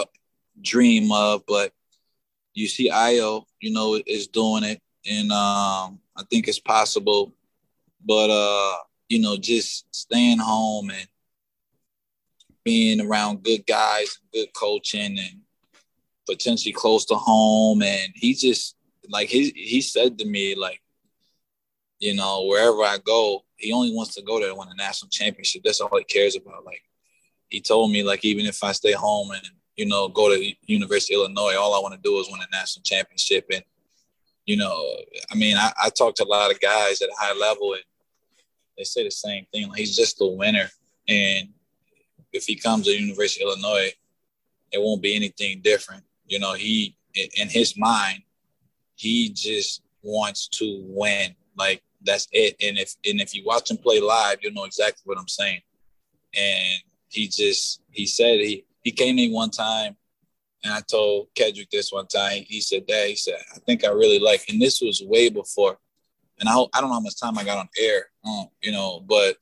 dream 0.62 1.10
of. 1.10 1.42
But 1.48 1.72
you 2.54 2.68
see 2.68 2.88
Ayo, 2.88 3.44
you 3.60 3.72
know, 3.72 4.00
is 4.06 4.28
doing 4.28 4.62
it. 4.62 4.80
And 5.06 5.32
um, 5.32 5.98
I 6.16 6.22
think 6.30 6.46
it's 6.46 6.60
possible. 6.60 7.34
But 8.06 8.30
uh, 8.30 8.76
you 9.08 9.20
know, 9.20 9.36
just 9.36 9.86
staying 9.94 10.38
home 10.38 10.90
and 10.90 11.08
being 12.64 13.00
around 13.00 13.42
good 13.42 13.66
guys, 13.66 14.18
good 14.32 14.48
coaching 14.54 15.18
and 15.18 15.40
potentially 16.26 16.72
close 16.72 17.04
to 17.06 17.14
home. 17.14 17.82
And 17.82 18.12
he 18.14 18.34
just 18.34 18.76
like 19.08 19.28
he 19.28 19.50
he 19.50 19.80
said 19.80 20.18
to 20.18 20.24
me, 20.26 20.54
like, 20.54 20.80
you 21.98 22.14
know, 22.14 22.46
wherever 22.46 22.82
I 22.82 22.98
go, 23.04 23.44
he 23.56 23.72
only 23.72 23.94
wants 23.94 24.14
to 24.14 24.22
go 24.22 24.40
there 24.40 24.48
to 24.48 24.54
win 24.54 24.68
a 24.70 24.76
national 24.76 25.10
championship. 25.10 25.62
That's 25.64 25.80
all 25.80 25.96
he 25.96 26.04
cares 26.04 26.36
about. 26.36 26.64
Like 26.64 26.82
he 27.48 27.60
told 27.60 27.92
me, 27.92 28.02
like, 28.02 28.24
even 28.24 28.46
if 28.46 28.62
I 28.64 28.72
stay 28.72 28.92
home 28.92 29.30
and, 29.30 29.46
you 29.76 29.86
know, 29.86 30.08
go 30.08 30.34
to 30.34 30.52
University 30.62 31.14
of 31.14 31.20
Illinois, 31.20 31.56
all 31.56 31.74
I 31.74 31.80
want 31.80 31.94
to 31.94 32.00
do 32.00 32.18
is 32.18 32.28
win 32.30 32.40
a 32.40 32.56
national 32.56 32.82
championship. 32.82 33.46
And, 33.52 33.62
you 34.46 34.56
know, 34.56 34.96
I 35.30 35.34
mean, 35.36 35.56
I, 35.56 35.72
I 35.82 35.90
talk 35.90 36.14
to 36.16 36.24
a 36.24 36.26
lot 36.26 36.50
of 36.50 36.60
guys 36.60 37.00
at 37.00 37.10
a 37.10 37.14
high 37.18 37.34
level 37.38 37.74
and 37.74 37.82
they 38.76 38.84
say 38.84 39.04
the 39.04 39.10
same 39.10 39.46
thing. 39.52 39.68
Like 39.68 39.78
he's 39.78 39.96
just 39.96 40.20
a 40.20 40.26
winner. 40.26 40.68
And 41.08 41.48
if 42.32 42.44
he 42.44 42.56
comes 42.56 42.86
to 42.86 42.92
University 42.92 43.44
of 43.44 43.50
Illinois, 43.50 43.92
it 44.72 44.80
won't 44.80 45.02
be 45.02 45.14
anything 45.14 45.60
different. 45.62 46.02
You 46.26 46.38
know, 46.38 46.54
he 46.54 46.96
in 47.14 47.28
in 47.36 47.48
his 47.48 47.76
mind, 47.76 48.22
he 48.96 49.30
just 49.30 49.82
wants 50.02 50.48
to 50.48 50.82
win. 50.84 51.34
Like 51.56 51.82
that's 52.02 52.28
it. 52.32 52.56
And 52.60 52.78
if 52.78 52.94
and 53.04 53.20
if 53.20 53.34
you 53.34 53.44
watch 53.44 53.70
him 53.70 53.76
play 53.76 54.00
live, 54.00 54.38
you'll 54.42 54.54
know 54.54 54.64
exactly 54.64 55.02
what 55.04 55.18
I'm 55.18 55.28
saying. 55.28 55.60
And 56.36 56.82
he 57.08 57.28
just 57.28 57.82
he 57.90 58.06
said 58.06 58.40
he 58.40 58.64
he 58.82 58.90
came 58.90 59.18
in 59.18 59.32
one 59.32 59.50
time 59.50 59.96
and 60.64 60.72
I 60.72 60.80
told 60.80 61.28
Kedrick 61.34 61.70
this 61.70 61.92
one 61.92 62.06
time. 62.06 62.44
He 62.48 62.60
said, 62.60 62.86
Dad, 62.86 63.08
he 63.08 63.16
said, 63.16 63.36
I 63.54 63.58
think 63.60 63.84
I 63.84 63.88
really 63.88 64.18
like, 64.18 64.48
and 64.48 64.60
this 64.60 64.80
was 64.80 65.02
way 65.04 65.28
before. 65.28 65.78
And 66.40 66.48
I, 66.48 66.52
I 66.52 66.80
don't 66.80 66.88
know 66.88 66.94
how 66.94 67.00
much 67.00 67.20
time 67.20 67.38
I 67.38 67.44
got 67.44 67.58
on 67.58 67.68
air, 67.78 68.06
um, 68.24 68.48
you 68.60 68.72
know, 68.72 69.00
but 69.00 69.36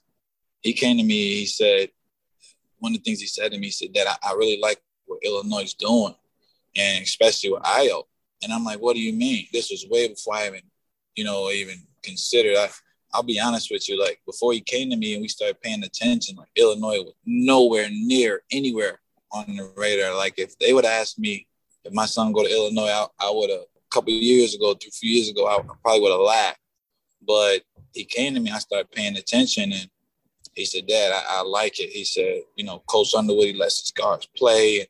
he 0.61 0.72
came 0.72 0.99
to 0.99 1.03
me. 1.03 1.36
He 1.36 1.47
said, 1.47 1.90
one 2.78 2.93
of 2.93 2.99
the 2.99 3.03
things 3.03 3.20
he 3.20 3.26
said 3.26 3.53
to 3.53 3.59
me, 3.59 3.66
he 3.66 3.72
said 3.72 3.95
that 3.95 4.09
I, 4.09 4.30
I 4.30 4.32
really 4.34 4.59
like 4.61 4.80
what 5.07 5.20
Illinois 5.22 5.62
is 5.62 5.74
doing, 5.74 6.14
and 6.76 7.03
especially 7.03 7.51
with 7.51 7.62
Ayo. 7.62 8.05
And 8.43 8.53
I'm 8.53 8.64
like, 8.64 8.80
what 8.80 8.95
do 8.95 9.01
you 9.01 9.12
mean? 9.12 9.47
This 9.53 9.70
was 9.70 9.86
way 9.88 10.09
before 10.09 10.34
I 10.34 10.49
even, 10.49 10.62
you 11.14 11.24
know, 11.24 11.51
even 11.51 11.76
considered. 12.03 12.57
I, 12.57 12.68
I'll 13.14 13.22
be 13.22 13.40
honest 13.40 13.70
with 13.70 13.88
you, 13.88 14.01
like 14.01 14.20
before 14.26 14.53
he 14.53 14.61
came 14.61 14.90
to 14.90 14.97
me 14.97 15.14
and 15.14 15.22
we 15.22 15.28
started 15.28 15.61
paying 15.61 15.84
attention, 15.84 16.36
like 16.36 16.49
Illinois 16.57 17.03
was 17.03 17.14
nowhere 17.24 17.88
near 17.90 18.43
anywhere 18.51 19.01
on 19.32 19.45
the 19.55 19.70
radar. 19.76 20.16
Like 20.16 20.38
if 20.38 20.59
they 20.59 20.72
would 20.72 20.84
asked 20.84 21.18
me 21.18 21.47
if 21.84 21.93
my 21.93 22.07
son 22.07 22.32
go 22.32 22.43
to 22.43 22.51
Illinois, 22.51 22.88
I, 22.88 23.07
I 23.20 23.30
would 23.30 23.51
have 23.51 23.61
a 23.61 23.90
couple 23.90 24.12
years 24.12 24.55
ago, 24.55 24.74
three 24.74 24.90
few 24.90 25.11
years 25.12 25.28
ago, 25.28 25.47
I 25.47 25.61
probably 25.82 26.01
would 26.01 26.12
have 26.12 26.20
laughed. 26.20 26.59
But 27.27 27.62
he 27.95 28.05
came 28.05 28.35
to 28.35 28.41
me, 28.41 28.51
I 28.51 28.59
started 28.59 28.91
paying 28.91 29.16
attention, 29.16 29.73
and 29.73 29.89
he 30.55 30.64
said, 30.64 30.87
"Dad, 30.87 31.12
I, 31.12 31.39
I 31.39 31.43
like 31.43 31.81
it." 31.81 31.91
He 31.91 32.05
said, 32.05 32.43
"You 32.57 32.64
know, 32.64 32.83
Coach 32.87 33.14
Underwood, 33.14 33.47
he 33.47 33.53
lets 33.53 33.81
his 33.81 33.91
guards 33.91 34.29
play, 34.37 34.81
and 34.81 34.89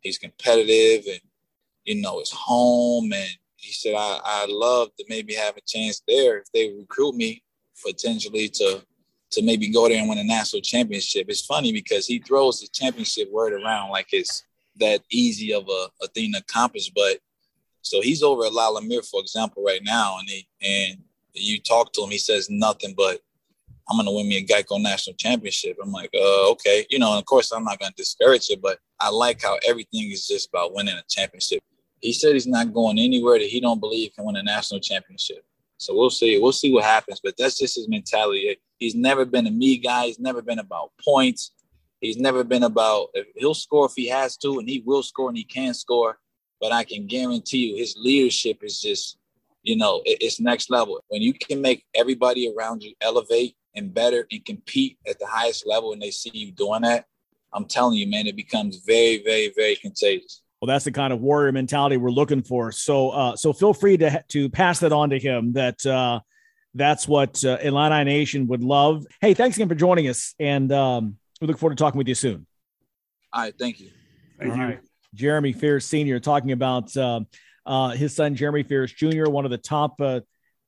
he's 0.00 0.18
competitive, 0.18 1.06
and 1.06 1.20
you 1.84 1.96
know, 1.96 2.20
it's 2.20 2.32
home." 2.32 3.12
And 3.12 3.30
he 3.56 3.72
said, 3.72 3.94
"I 3.94 4.20
I 4.24 4.46
love 4.48 4.90
to 4.98 5.04
maybe 5.08 5.34
have 5.34 5.56
a 5.56 5.62
chance 5.66 6.02
there 6.06 6.38
if 6.38 6.52
they 6.52 6.72
recruit 6.72 7.14
me 7.14 7.42
potentially 7.84 8.48
to." 8.50 8.82
To 9.30 9.42
maybe 9.42 9.68
go 9.68 9.88
there 9.88 9.98
and 9.98 10.08
win 10.08 10.18
a 10.18 10.22
national 10.22 10.62
championship. 10.62 11.26
It's 11.28 11.44
funny 11.44 11.72
because 11.72 12.06
he 12.06 12.20
throws 12.20 12.60
the 12.60 12.68
championship 12.68 13.32
word 13.32 13.52
around 13.52 13.90
like 13.90 14.06
it's 14.12 14.44
that 14.78 15.00
easy 15.10 15.52
of 15.52 15.68
a, 15.68 15.88
a 16.04 16.06
thing 16.14 16.32
to 16.34 16.38
accomplish. 16.38 16.90
But 16.90 17.18
so 17.82 18.00
he's 18.00 18.22
over 18.22 18.44
at 18.44 18.52
La 18.52 18.70
for 18.70 19.20
example, 19.20 19.64
right 19.64 19.82
now, 19.82 20.18
and 20.20 20.28
he 20.28 20.46
and 20.62 20.98
You 21.34 21.60
talk 21.60 21.92
to 21.92 22.02
him, 22.02 22.10
he 22.10 22.18
says 22.18 22.48
nothing 22.48 22.94
but 22.96 23.20
I'm 23.88 23.98
gonna 23.98 24.12
win 24.12 24.28
me 24.28 24.36
a 24.38 24.44
Geico 24.44 24.80
national 24.80 25.16
championship. 25.16 25.76
I'm 25.82 25.92
like, 25.92 26.10
uh, 26.14 26.50
okay, 26.52 26.86
you 26.90 26.98
know, 26.98 27.10
and 27.10 27.18
of 27.18 27.26
course 27.26 27.52
I'm 27.52 27.64
not 27.64 27.78
gonna 27.78 27.92
discourage 27.96 28.48
it, 28.48 28.62
but 28.62 28.78
I 29.00 29.10
like 29.10 29.42
how 29.42 29.58
everything 29.66 30.10
is 30.10 30.26
just 30.26 30.48
about 30.48 30.74
winning 30.74 30.96
a 30.96 31.02
championship. 31.08 31.62
He 32.00 32.12
said 32.12 32.32
he's 32.32 32.46
not 32.46 32.72
going 32.72 32.98
anywhere 32.98 33.38
that 33.38 33.48
he 33.48 33.60
don't 33.60 33.80
believe 33.80 34.14
can 34.14 34.24
win 34.24 34.36
a 34.36 34.42
national 34.42 34.80
championship. 34.80 35.44
So 35.78 35.94
we'll 35.94 36.10
see. 36.10 36.38
We'll 36.38 36.52
see 36.52 36.72
what 36.72 36.84
happens. 36.84 37.20
But 37.22 37.34
that's 37.36 37.58
just 37.58 37.76
his 37.76 37.88
mentality. 37.88 38.56
He's 38.78 38.94
never 38.94 39.24
been 39.24 39.46
a 39.46 39.50
me 39.50 39.78
guy. 39.78 40.06
He's 40.06 40.18
never 40.18 40.40
been 40.40 40.58
about 40.58 40.92
points. 41.04 41.52
He's 42.00 42.16
never 42.16 42.44
been 42.44 42.62
about 42.62 43.08
he'll 43.36 43.54
score 43.54 43.86
if 43.86 43.92
he 43.96 44.08
has 44.08 44.36
to, 44.38 44.58
and 44.58 44.68
he 44.68 44.82
will 44.84 45.02
score 45.02 45.28
and 45.28 45.36
he 45.36 45.44
can 45.44 45.74
score. 45.74 46.18
But 46.60 46.72
I 46.72 46.84
can 46.84 47.06
guarantee 47.06 47.68
you, 47.68 47.76
his 47.76 47.96
leadership 47.98 48.58
is 48.62 48.80
just, 48.80 49.18
you 49.64 49.76
know, 49.76 50.02
it's 50.04 50.40
next 50.40 50.70
level. 50.70 51.02
When 51.08 51.22
you 51.22 51.32
can 51.32 51.60
make 51.60 51.84
everybody 51.94 52.52
around 52.56 52.82
you 52.82 52.94
elevate 53.00 53.56
and 53.74 53.92
better 53.92 54.26
and 54.30 54.44
compete 54.44 54.98
at 55.08 55.18
the 55.18 55.26
highest 55.26 55.66
level, 55.66 55.92
and 55.92 56.00
they 56.00 56.10
see 56.10 56.30
you 56.32 56.52
doing 56.52 56.82
that, 56.82 57.06
I'm 57.52 57.64
telling 57.64 57.96
you, 57.96 58.06
man, 58.06 58.26
it 58.26 58.36
becomes 58.36 58.82
very, 58.86 59.22
very, 59.24 59.52
very 59.56 59.74
contagious. 59.76 60.42
Well, 60.60 60.66
that's 60.66 60.84
the 60.84 60.92
kind 60.92 61.12
of 61.12 61.20
warrior 61.20 61.50
mentality 61.50 61.96
we're 61.96 62.10
looking 62.10 62.42
for. 62.42 62.72
So, 62.72 63.10
uh, 63.10 63.36
so 63.36 63.52
feel 63.52 63.74
free 63.74 63.96
to 63.98 64.22
to 64.28 64.48
pass 64.50 64.80
that 64.80 64.92
on 64.92 65.10
to 65.10 65.18
him. 65.18 65.54
That 65.54 65.84
uh, 65.84 66.20
that's 66.74 67.08
what 67.08 67.44
uh, 67.44 67.58
Illini 67.62 68.04
Nation 68.04 68.46
would 68.48 68.62
love. 68.62 69.06
Hey, 69.20 69.34
thanks 69.34 69.56
again 69.56 69.68
for 69.68 69.74
joining 69.74 70.08
us, 70.08 70.34
and 70.38 70.70
um, 70.72 71.16
we 71.40 71.46
look 71.46 71.58
forward 71.58 71.76
to 71.76 71.82
talking 71.82 71.98
with 71.98 72.08
you 72.08 72.14
soon. 72.14 72.46
All 73.32 73.42
right, 73.42 73.54
thank 73.58 73.80
you. 73.80 73.90
Thank 74.38 74.52
All 74.52 74.58
you. 74.58 74.64
Right. 74.64 74.80
Jeremy 75.14 75.52
Fears 75.52 75.86
Sr. 75.86 76.18
talking 76.18 76.52
about 76.52 76.96
uh, 76.96 77.20
uh, 77.66 77.90
his 77.90 78.14
son 78.14 78.34
Jeremy 78.34 78.62
Fears 78.62 78.92
Jr., 78.92 79.30
one 79.30 79.44
of 79.44 79.50
the 79.50 79.58
top 79.58 80.00
uh, 80.00 80.20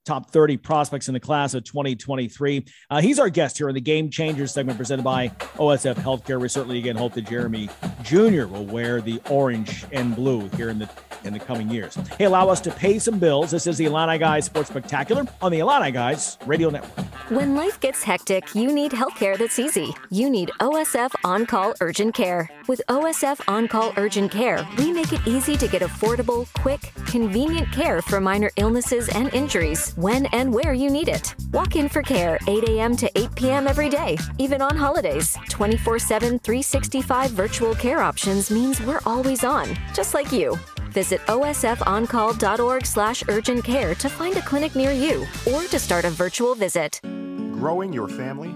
top 0.07 0.31
30 0.31 0.57
prospects 0.59 1.09
in 1.09 1.15
the 1.15 1.21
class 1.21 1.53
of 1.53 1.65
2023. 1.65 2.65
Uh, 2.89 3.01
he's 3.01 3.19
our 3.19 3.29
guest 3.29 3.59
here 3.59 3.69
in 3.69 3.75
the 3.75 3.81
Game 3.81 4.09
Changers 4.09 4.53
segment 4.53 4.79
presented 4.79 5.03
by 5.03 5.29
OSF 5.57 5.97
Healthcare. 5.97 6.41
We 6.41 6.49
certainly 6.49 6.79
again 6.79 6.97
hope 6.97 7.15
that 7.15 7.29
Jeremy 7.29 7.69
Jr. 8.03 8.47
will 8.47 8.65
wear 8.65 9.01
the 9.01 9.21
orange 9.29 9.85
and 9.93 10.15
blue 10.15 10.49
here 10.51 10.71
in 10.71 10.79
the 10.79 10.89
in 11.27 11.33
the 11.33 11.39
coming 11.39 11.69
years. 11.69 11.95
Hey, 12.19 12.25
allow 12.25 12.49
us 12.49 12.61
to 12.63 12.71
pay 12.71 12.99
some 12.99 13.19
bills. 13.19 13.51
This 13.51 13.67
is 13.67 13.79
the 13.79 13.87
Illini 13.87 14.19
Guys 14.19 14.47
Sports 14.47 14.71
Spectacular 14.71 15.25
on 15.43 15.53
the 15.53 15.59
Illini 15.59 15.91
Guys 15.91 16.39
Radio 16.47 16.71
Network. 16.71 17.07
When 17.29 17.57
life 17.57 17.81
gets 17.81 18.03
hectic, 18.03 18.55
you 18.55 18.73
need 18.73 18.93
healthcare 18.93 19.37
that's 19.37 19.59
easy. 19.59 19.93
You 20.11 20.31
need 20.31 20.51
OSF 20.61 21.13
On 21.25 21.45
Call 21.45 21.75
Urgent 21.81 22.15
Care. 22.15 22.49
With 22.69 22.81
OSF 22.89 23.41
On 23.49 23.67
Call 23.69 23.93
Urgent 23.97 24.31
Care, 24.31 24.67
we 24.79 24.93
make 24.93 25.13
it 25.13 25.27
easy 25.27 25.57
to 25.57 25.67
get 25.67 25.83
affordable, 25.83 26.47
quick, 26.55 26.93
convenient 27.07 27.71
care 27.73 28.01
for 28.03 28.21
minor 28.21 28.51
illnesses 28.57 29.09
and 29.09 29.33
injuries 29.35 29.93
when 29.97 30.27
and 30.27 30.53
where 30.55 30.73
you 30.73 30.89
need 30.91 31.09
it. 31.09 31.35
Walk 31.53 31.77
in 31.77 31.89
for 31.89 32.03
care 32.03 32.39
8 32.47 32.69
a.m. 32.69 32.97
to 32.97 33.19
8 33.19 33.35
p.m. 33.35 33.67
every 33.67 33.89
day, 33.89 34.19
even 34.39 34.63
on 34.63 34.77
holidays. 34.77 35.37
24 35.49 35.99
7, 35.99 36.39
365 36.39 37.31
virtual 37.31 37.75
care 37.75 38.01
options 38.01 38.51
means 38.51 38.81
we're 38.83 39.01
always 39.05 39.43
on, 39.43 39.77
just 39.95 40.15
like 40.15 40.31
you. 40.33 40.57
Visit 40.97 41.21
osfoncall.org 41.27 42.87
slash 42.87 43.23
urgent 43.29 43.63
care 43.63 43.95
to 43.97 44.09
find 44.09 44.35
a 44.39 44.41
clinic 44.41 44.75
near 44.75 44.93
you 44.93 45.27
or 45.53 45.65
to 45.65 45.79
start 45.79 46.07
a 46.07 46.11
virtual 46.11 46.55
visit. 46.55 47.01
Growing 47.03 47.93
your 47.93 48.09
family, 48.09 48.55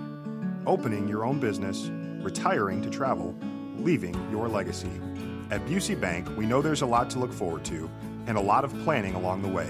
opening 0.66 1.06
your 1.06 1.26
own 1.26 1.38
business, 1.38 1.90
retiring 2.22 2.80
to 2.80 2.88
travel, 2.88 3.34
leaving 3.76 4.14
your 4.30 4.48
legacy. 4.48 4.88
At 5.50 5.66
Busey 5.66 6.00
Bank, 6.00 6.34
we 6.38 6.46
know 6.46 6.62
there's 6.62 6.80
a 6.80 6.86
lot 6.86 7.10
to 7.10 7.18
look 7.18 7.30
forward 7.30 7.62
to 7.66 7.90
and 8.26 8.38
a 8.38 8.40
lot 8.40 8.64
of 8.64 8.72
planning 8.84 9.16
along 9.16 9.42
the 9.42 9.48
way. 9.48 9.68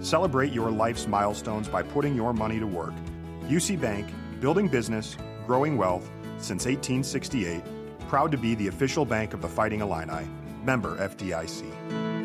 Celebrate 0.00 0.54
your 0.54 0.70
life's 0.70 1.06
milestones 1.06 1.68
by 1.68 1.82
putting 1.82 2.16
your 2.16 2.32
money 2.32 2.58
to 2.58 2.66
work. 2.66 2.94
Busey 3.42 3.78
Bank, 3.78 4.08
building 4.40 4.68
business, 4.68 5.18
growing 5.46 5.76
wealth 5.76 6.10
since 6.38 6.64
1868, 6.64 7.62
proud 8.08 8.32
to 8.32 8.38
be 8.38 8.54
the 8.54 8.68
official 8.68 9.04
bank 9.04 9.34
of 9.34 9.42
the 9.42 9.48
Fighting 9.48 9.82
Illini. 9.82 10.26
Member 10.66 10.96
FDIC. 10.96 12.15